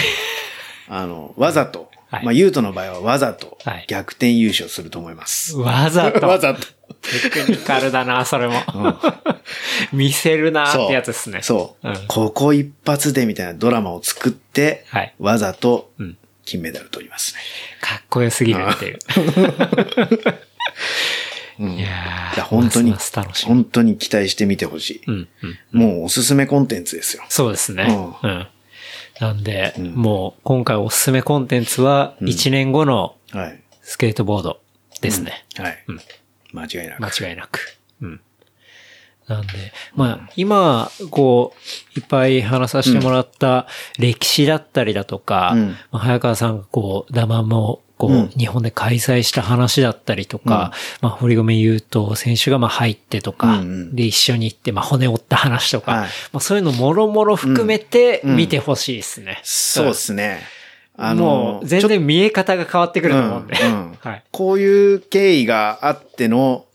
[0.87, 5.57] あの、わざと、はいまあ、ユートの場合はわざとはい逆転優勝すると思います。
[5.57, 6.27] わざと。
[6.27, 6.61] わざと。
[6.61, 8.53] テクニカルだな、 それも。
[9.91, 11.41] 見せるなってやつですね。
[11.41, 17.39] そう、うんここ一発でみたいなドラマを作って、はいわざとうん金メダル取りますね。
[17.81, 18.99] かっこよすぎるっていう。
[21.59, 23.13] うんいや本当に、ます。
[23.45, 25.27] 本当に期待してみてほしい、うん、
[25.73, 25.79] うん。
[25.79, 27.23] もうおすすめコンテンツですよ。
[27.29, 27.85] そうですね。
[28.23, 28.47] ううん。
[29.19, 33.59] なんで、もう今回おすすめコンテンツは1年後のはい。
[33.81, 34.59] スケートボード
[35.01, 35.45] ですね。
[35.55, 35.77] はい。
[36.53, 37.01] 間違いなく。
[37.01, 37.77] 間違いなく。
[38.01, 38.21] うん。
[39.27, 39.47] なんで、
[39.95, 41.53] まあ、今、こ
[41.95, 43.67] う、いっぱい話させてもらった
[43.99, 50.71] 歴史だったりだとか、うんまあ早川さんがこう、ダマも、こう、うん日本で開催した話だったりとか、
[51.01, 53.61] まあ、堀米優斗選手がまあ入ってとか、
[53.91, 55.99] で、一緒に行って、まあ、骨折った話とか、はい
[56.31, 59.39] まあ、そういうのもろもろ含めてうん見てほしいですね。
[59.43, 60.41] そうですね。
[60.97, 63.55] あもう、全然見え方が変わってくると思うんで。
[63.99, 64.23] はい。
[64.31, 66.65] こういう経緯があっての、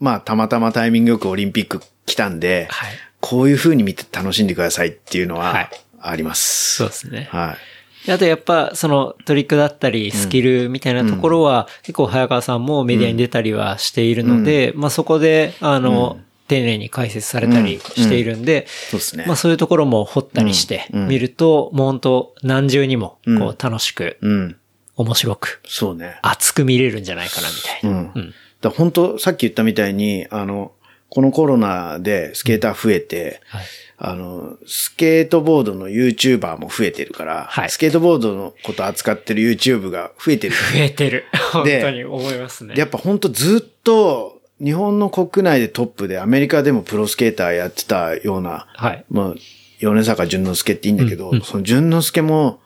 [0.00, 2.90] まあ、たまたまタイミングよくオリンピック来たんで、はい。
[3.20, 6.76] こういう風に見て楽しんでくださいっていうのははいあります。
[6.76, 7.28] そうですね。
[7.30, 7.77] はい。
[8.06, 16.18] であとやっぱ、そのトリックだったり、スキルみたいなところは、結構早川さんもメディアに出たりはしているので、まあそこで、あの、
[16.48, 19.24] 丁寧に解説されたりしているんで、そうですね。
[19.26, 24.56] まあそういうところも掘ったりして見ると、もう本当何重にも、うんこう楽しく、うん。
[24.96, 26.18] 面白く、そうね。
[26.22, 28.12] 熱く見れるんじゃないかなみたいな。
[28.14, 28.34] うん。
[28.60, 30.72] だ本当さっき言ったみたいに、あの、
[31.08, 33.64] このコロナでスケーター増えて、はい。
[34.00, 40.54] あの、スケートボードの YouTuber も増えてるから、はいスケートボードのこと扱ってる YouTube が増えてる。
[40.54, 41.24] 増えてる。
[41.52, 42.74] 本当に思いますね。
[42.74, 49.04] でやっぱ本当ずっと日本の国内でトップでアメリカでもプロスケーターやってたような、はい。
[49.10, 49.34] まあ、
[49.80, 52.60] 米坂淳之介って言うんだけど、その淳之介も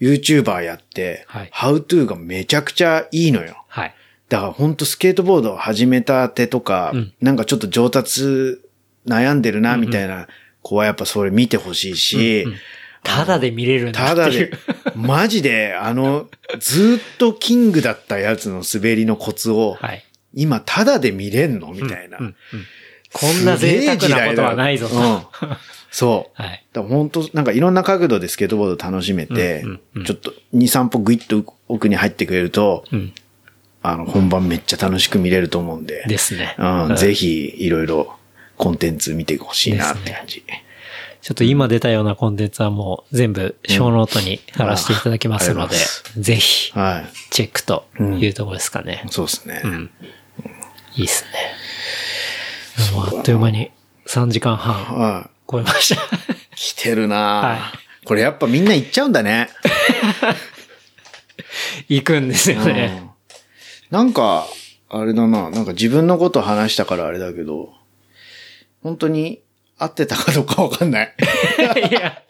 [0.00, 3.64] YouTuber やって、はい How to がめちゃくちゃいいのよ。
[3.66, 3.94] はい。
[4.28, 8.60] だから本当スケートボードを始めたてとか、うんなんかちょっと上達
[9.06, 10.28] 悩んでるなみたいな
[10.62, 12.46] 子はやっぱそれ見てほしいし、
[13.02, 14.52] ただで見れるんだただで。、
[14.94, 16.28] マジで、あの、
[16.58, 20.04] ずっとキングだったやつの滑りのコツを、はい。
[20.34, 22.18] 今ただで見れんのみたいな。
[22.18, 22.36] うんうん
[23.12, 25.56] こんな贅沢なことはないぞうん
[25.90, 26.40] そう。
[26.40, 26.64] はい。
[26.72, 33.12] 本当なんかいろんな角度でスケートボード楽しめて、うんうんうんちょっと2、3歩グイッと奥に入ってくれると、うん。
[33.82, 36.54] あの、本番めっちゃ楽しく見れると思うんで、ですね。
[36.58, 38.14] うん、いぜひいろいろ
[38.60, 40.44] コンテンツ見てほしいなって感じ。
[41.22, 49.08] ちょっと今出たようなコンテンツはもう全部ショーノートに貼らせていただきますので、うございますぜひはチェックというところですかねい。。
[49.10, 49.62] そうですね。
[49.64, 49.90] うん。
[50.96, 51.30] いいっすね。
[52.96, 53.70] あっという間に
[54.06, 55.30] 3時間半はい。
[55.50, 56.02] 超えました。
[56.54, 57.72] 来てるな、は
[58.04, 59.48] これやっぱみんな行っちゃうんだね。
[61.88, 63.00] 行くんですよね。
[63.04, 63.10] うん
[63.90, 64.46] なんか、
[64.88, 67.72] あれだな、なんか自分のこと話したからあれだけど、
[68.82, 69.42] 本当に
[69.78, 71.14] 合ってたかどうかわかんない。
[71.90, 72.22] いや、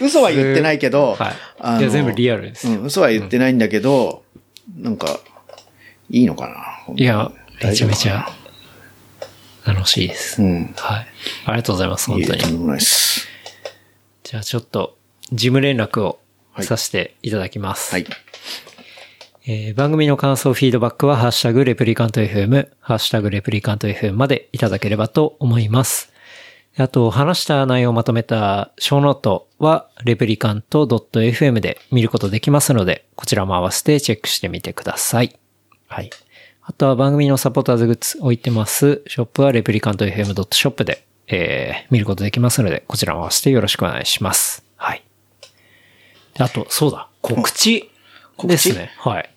[0.00, 1.36] 嘘は言ってないけど、はい。
[1.58, 2.74] あのいや、全部リアルですよ。
[2.74, 4.22] うん、嘘は言ってないんだけど、
[4.76, 5.20] なんか、
[6.10, 6.94] いいのかな。
[6.94, 7.30] いや、
[7.62, 8.28] めちゃめち大ゃ
[9.66, 10.42] 楽しいです。
[10.42, 10.74] うん。
[10.76, 11.06] はい。
[11.46, 12.48] ありがとうございます、本当にと。
[12.48, 13.26] んでもないです。
[14.22, 14.96] じゃあちょっと、
[15.32, 16.18] 事務連絡を
[16.62, 17.92] させていただきます。
[17.92, 18.06] はい。
[19.50, 26.12] えー番組の感想、フィードバックは、ハッシュタグレプリカント FM、ハッシュタグレプリカント FM までいただければと思います。
[26.76, 35.34] あと、話した内容をまとめたショーノートは、レプリカント .fm で見ることできますので、こちらも合わせてチェックしてみてください。
[35.86, 36.10] はい。
[36.60, 39.00] あとは番組のサポーターズグッズ置いてます。
[39.06, 44.62] ショップはレプリカント FM.shop で、えー見ることできますので、こちらも合わせてよろしくお願いします。
[44.76, 45.02] はい。
[46.34, 47.90] であと、そうだ、告知
[48.44, 48.92] ですね。
[48.98, 49.30] はい。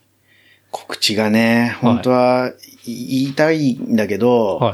[0.72, 2.52] 告知がね、本当は
[2.86, 4.74] 言いたいんだけど、は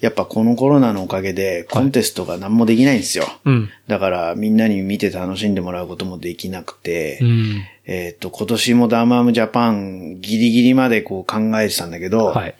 [0.00, 3.24] やっぱこのコロナのおかげでコンテストが何もできないんですよ。
[3.46, 3.70] うん。
[3.86, 7.62] だからみんなに見て楽しんでもらうこともできなくて、うん。
[7.86, 12.54] えっ、と、今年もダームアームジャパンギリギリまでこう考えてたんだけど、はい。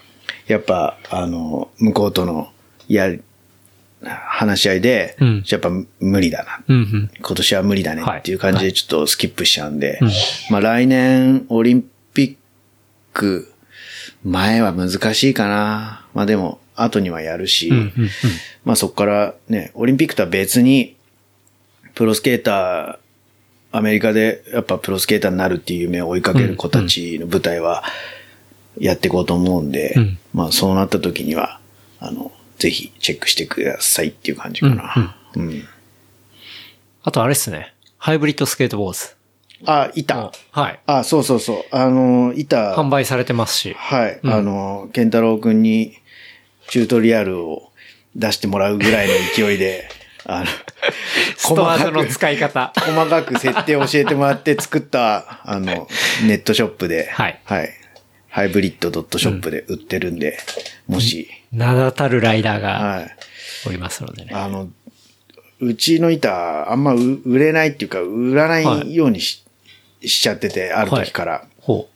[0.46, 2.48] やっぱ、あの、向こうとの、
[2.88, 3.10] や、
[4.06, 5.70] 話し合いで、うんやっぱ
[6.00, 6.64] 無理だな。
[6.68, 7.10] うんうん。
[7.20, 10.10] 今年は無理だねっていう感じでちょっとスキップしちゃうんで、うん
[10.50, 11.90] まあ来年オリンピッ
[13.14, 13.54] ク
[14.24, 16.06] 前は難しいかな。
[16.12, 18.10] まあでも後にはやるし、うんうんうん。
[18.64, 20.96] まあそこからね、オリンピックとは別に、
[21.94, 27.82] プロスケーター、アメリカでやっぱプロスケーターになるっていう夢を追いかける子たちの舞台は
[28.78, 31.60] やっていこうと思うんで、うんまあそうなった時には、
[32.00, 35.16] あの、ぜひチェックしてくださいっていう感じかな。
[35.36, 35.64] うん
[37.06, 37.74] あとあれっすね。
[37.98, 39.14] ハイブリッドスケートボーズ。
[39.66, 40.32] あ、いた。
[40.50, 40.80] はい。
[40.86, 41.64] あ、そうそうそう。
[41.70, 42.74] あの、いた。
[42.74, 43.74] 販売されてますし。
[43.74, 44.20] はい。
[44.22, 45.96] うんあの、ケンタロウくんに
[46.68, 47.70] チュートリアルを
[48.16, 49.88] 出してもらうぐらいの勢いで、
[50.26, 50.46] あの、
[51.36, 52.72] ストアーズの使い方。
[52.76, 55.88] 細かく設定を教えてもらって作った、あの、
[56.26, 57.70] ネットショップで、はいはい。
[58.28, 60.38] ハイブリッドドットショップで売ってるんで、
[60.88, 63.16] もし、名だたるライダーがはい。
[63.66, 64.30] おりますのでね。
[64.34, 64.68] あの、
[65.60, 69.43] うちの板、あんまう売れないっていうか、売らないようにし,、
[70.08, 71.46] しちゃってて、ある時から。
[71.60, 71.88] ほ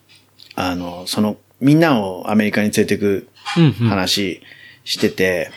[0.54, 3.60] あの、その、みんなをアメリカに連れてくう。
[3.60, 3.88] うんうん。
[3.88, 4.42] 話
[4.84, 5.50] してて、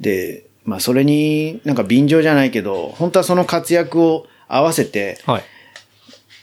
[0.00, 5.42] で、まあそれになんか便乗じゃないけど、本当はその活躍を合わせてはい。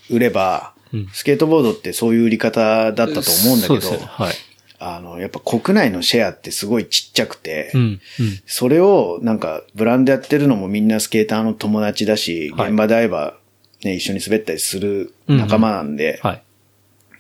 [0.10, 4.34] 売れば、うんスケートボードってそういう売り方だったと思うんだけど、ねはい。
[4.80, 7.82] あの、やっぱ国内のシェアってすごいちっちゃくて、うん。
[7.82, 7.99] うん。
[8.45, 13.38] それをなんかブランドやってるのもみんなスケーターの友達だし、はい現場で会えば
[13.86, 16.44] ね、一緒に滑ったりする仲間なんで、はい。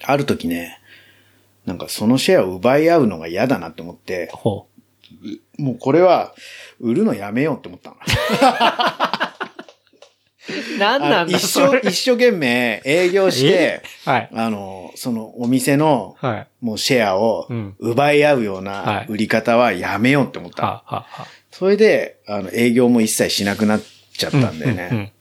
[0.03, 0.79] ある時ね、
[1.65, 4.67] なんかそのシェアを奪い合うのが嫌だなって思って、ほ
[5.57, 6.33] もうこれは
[6.79, 7.95] 売るのやめようって思ったの。
[10.75, 10.77] う。
[10.77, 14.29] なんだ一生、一生懸命営業して、はい。
[14.33, 16.47] あの、そのお店のはい。
[16.61, 20.67] もうシェアをうん奪い合うようはない売り方はやめようって思ったの。
[20.67, 21.27] はあ、はあ、はあ。
[21.51, 23.83] それで、あの、営業も一切しなくなっ
[24.17, 24.89] ちゃったんだよね。
[24.91, 25.11] うんうん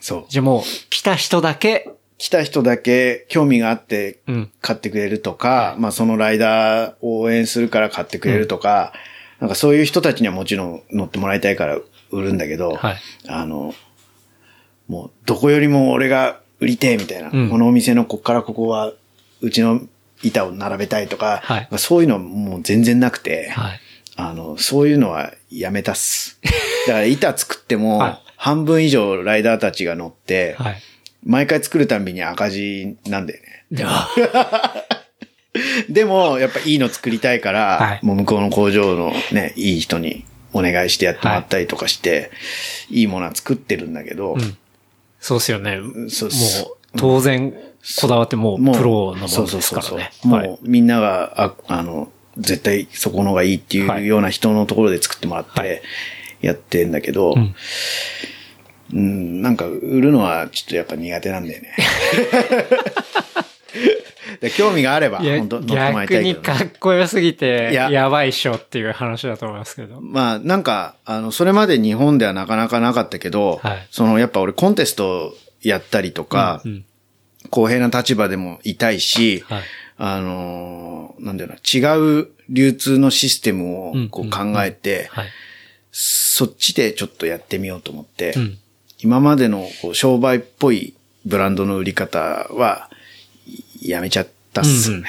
[0.00, 0.24] そう。
[0.28, 4.50] じゃあもう、来た人だけ、来た人だけ興味があってうん。
[4.60, 8.92] 買ってくれるとか、まあそのライダーを応援するから買ってくれるとか、
[9.40, 11.78] なんかそういう人たちにはもちろん乗ってもらいたいから
[12.10, 12.96] 売るんだけど、はい
[13.28, 13.74] あの、
[14.88, 18.92] もうどこよりも俺が売りてえみたいな、うんこのお店のこっからここは
[19.40, 19.80] うちの
[20.22, 23.80] 板を並べたいとか、はいそういうのはもう全然なくて、はい。
[24.16, 26.40] あの、そういうのはやめたっす。
[26.88, 30.76] だから板作っても はい、半分以上ライダーたちが乗って、はい。
[31.24, 33.64] 毎回作るたんびに赤字なんだよね。
[33.72, 34.08] では、
[35.90, 38.00] でも、やっぱいいの作りたいから、はい。
[38.02, 42.30] もう向こうの工場のね、いい人にお願いしてやってもらったりとかして、
[42.90, 44.56] い、いものは作ってるんだけど、うん。
[45.18, 45.80] そうっすよね。
[46.08, 46.66] そうっもすう、
[46.96, 47.52] 当然、
[48.00, 50.10] こだわってもう、プロのものですからね。
[50.22, 50.58] もう、はい。
[50.62, 55.82] みんなが、あ、あの、絶対そこのがいいっていうような人のところで作ってもらって、
[56.40, 57.54] やってんだけど、ん
[58.92, 61.74] うん、なんか売るのはちょっとやっぱ苦手なんだよね。
[64.40, 66.58] で興味があれば、本当乗ってもらいた逆にいけど、ね。
[66.60, 70.00] かっこよすぎて、いややばいっしょっていう話だと思いますけど。
[70.00, 76.84] まあ、なんか、あの、それまで日本ではなかなかなかったけど、はいその、やっぱ俺コンテストやったりとか、うん。
[77.50, 79.62] 公平な立場でもいたいし、はい。
[79.96, 85.26] あのーなんだよな、違う流通のシステムをこううん考えて、はい。
[86.00, 88.58] そっちでちょっとやってみようと思って、うん。
[89.00, 90.94] 今までのこう商売っぽい
[91.26, 92.88] ブランドの売り方は
[93.80, 95.04] いやめちゃったっすね。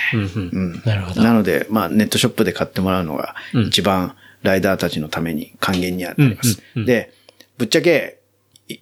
[0.84, 6.60] なるほどなので、まあネットショップで買ってもらうのがうん一番ライダーたちのために還元にはなります。
[6.76, 7.14] で、
[7.57, 8.20] ぶっちゃけ、
[8.68, 8.78] い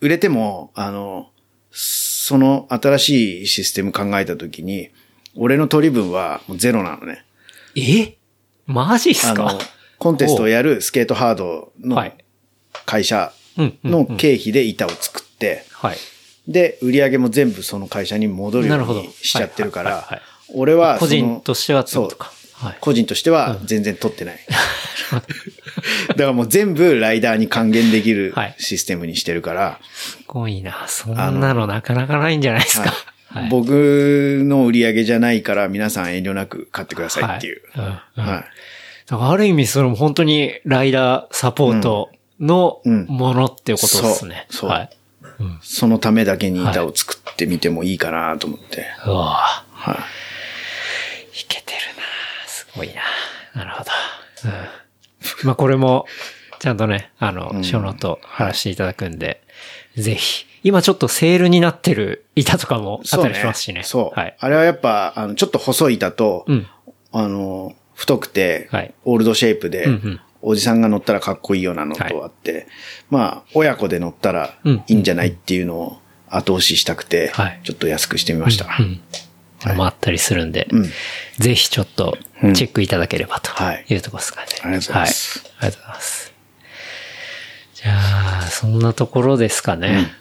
[0.00, 1.30] 売れても、あの、
[1.70, 4.88] その新しいシステム考えたときに、
[5.36, 7.24] 俺の取り分はもうゼロなのね。
[7.76, 8.16] え？
[8.66, 9.44] マジっあすか？
[9.44, 9.58] の、
[9.98, 12.16] コンテストをやるスケートハードのはい
[12.86, 13.32] 会社
[13.84, 15.96] の経費で板を作って、はい。
[16.48, 20.20] で、売り上げも全部その会社に戻るよなるほどうにしちゃってるから
[20.52, 22.32] 俺は個人としてはってことか。
[22.52, 22.78] はい。
[22.80, 24.38] 個人としては全然取ってない。
[26.08, 30.86] だからもう全部ライダーに還元できるはいシステムにしてるから、すごいな。
[30.88, 32.92] そんなのなかなかないんじゃないですか。
[33.28, 33.48] はい。
[33.48, 37.62] 僕の売り上げじゃないから皆さん遠慮なく買ってくださいっていう。
[37.74, 38.44] はい
[39.06, 42.10] だからある意味それも本当にライダーサポート
[42.40, 44.46] のうんものっていうことですね。
[44.50, 44.90] そうそうはい。
[45.62, 48.86] そのためだけに板を作ってみてもいいかなと思って。
[49.06, 51.40] うわぁはい。
[51.40, 52.02] いけてるな
[52.46, 53.02] すごいな
[53.54, 53.90] なるほど。
[54.44, 54.48] う
[55.44, 55.46] ん。
[55.46, 56.06] まあこれも、
[56.60, 59.42] ちゃんとね、あの、んショーノート話していただくんで、
[59.96, 60.46] ぜひ。
[60.62, 63.82] 今ちょっとセールになってる板とかもあったりしますしね。
[63.82, 64.18] そう。
[64.18, 64.36] はい。
[64.38, 66.66] あれはやっぱ、あの、ちょっと細い板と、うん。
[67.12, 72.66] あの、太くて、はいオールドシェイプで、うんうんおじさんが乗ったらかっこいいようなのとあって、
[73.08, 75.98] まあ、親子で乗ったらうんいいんじゃないっていうのを
[76.28, 78.66] 後押ししたくて、はいちょっと安くしてみました。
[78.78, 79.76] うん。
[79.76, 80.84] もあったりするんで、うん
[81.38, 82.18] ぜひちょっと
[82.54, 84.46] チェックいただければとはいいうところですかね。
[84.62, 85.50] ありがとうございますはい。
[85.60, 86.32] ありがとうございます。
[87.74, 90.12] じゃあ、そんなところですかね。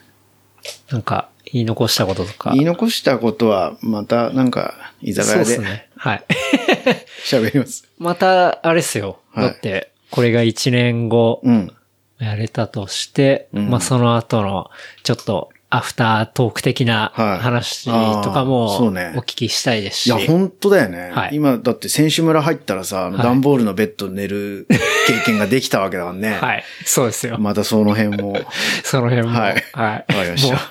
[0.89, 2.51] なんか、言い残したこととか。
[2.53, 5.89] 言い残したことは、またなんか、居酒そう屋でですね。
[5.95, 6.25] はい。
[7.23, 7.87] 喋ります。
[7.99, 9.19] また、あれですよ。
[9.33, 11.71] はいだって、これが1年後、うん。
[12.19, 14.71] やれたとして、うんまあその後の、
[15.03, 20.05] ちょっと、アフタートーク的なはい話とかも、そうねお聞きしたいですし。
[20.05, 21.09] いや、本当だよね。
[21.11, 24.77] はい今、だって選手村入ったらさ、段ボールのベッドで寝る経
[25.25, 26.37] 験ができたわけだからね。
[26.39, 26.63] はい。
[26.85, 27.39] そうですよ。
[27.39, 28.39] またその辺も。
[28.85, 29.39] その辺も。
[29.39, 30.15] はいはい。
[30.15, 30.63] わかりましたもう、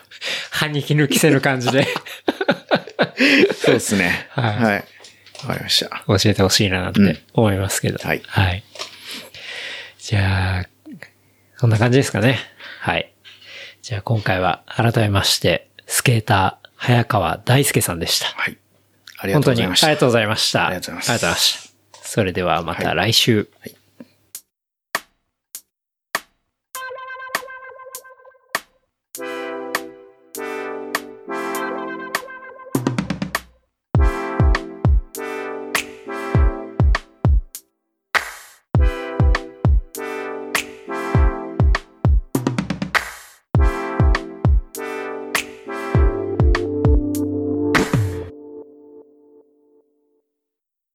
[0.51, 1.85] 歯に気抜きせぬ感じで
[3.61, 4.29] そうですね。
[4.31, 4.74] はいはい。
[5.43, 6.05] わかりました。
[6.07, 7.99] 教えてほしいなっうんて思いますけど。
[8.07, 8.62] はいはい。
[9.99, 10.66] じゃあ、
[11.57, 12.39] そんな感じですかね。
[12.81, 13.12] はい。
[13.83, 18.27] じゃあ今回は改めまして、スケーター、早川大輔さんでした。
[18.27, 18.57] はい。
[19.19, 19.87] ありがとうございました。
[19.89, 20.67] 本当にありがとうございました。
[20.67, 22.09] ありがとうございますありがとうございました。
[22.09, 23.49] それではまた来週。
[23.61, 23.75] はい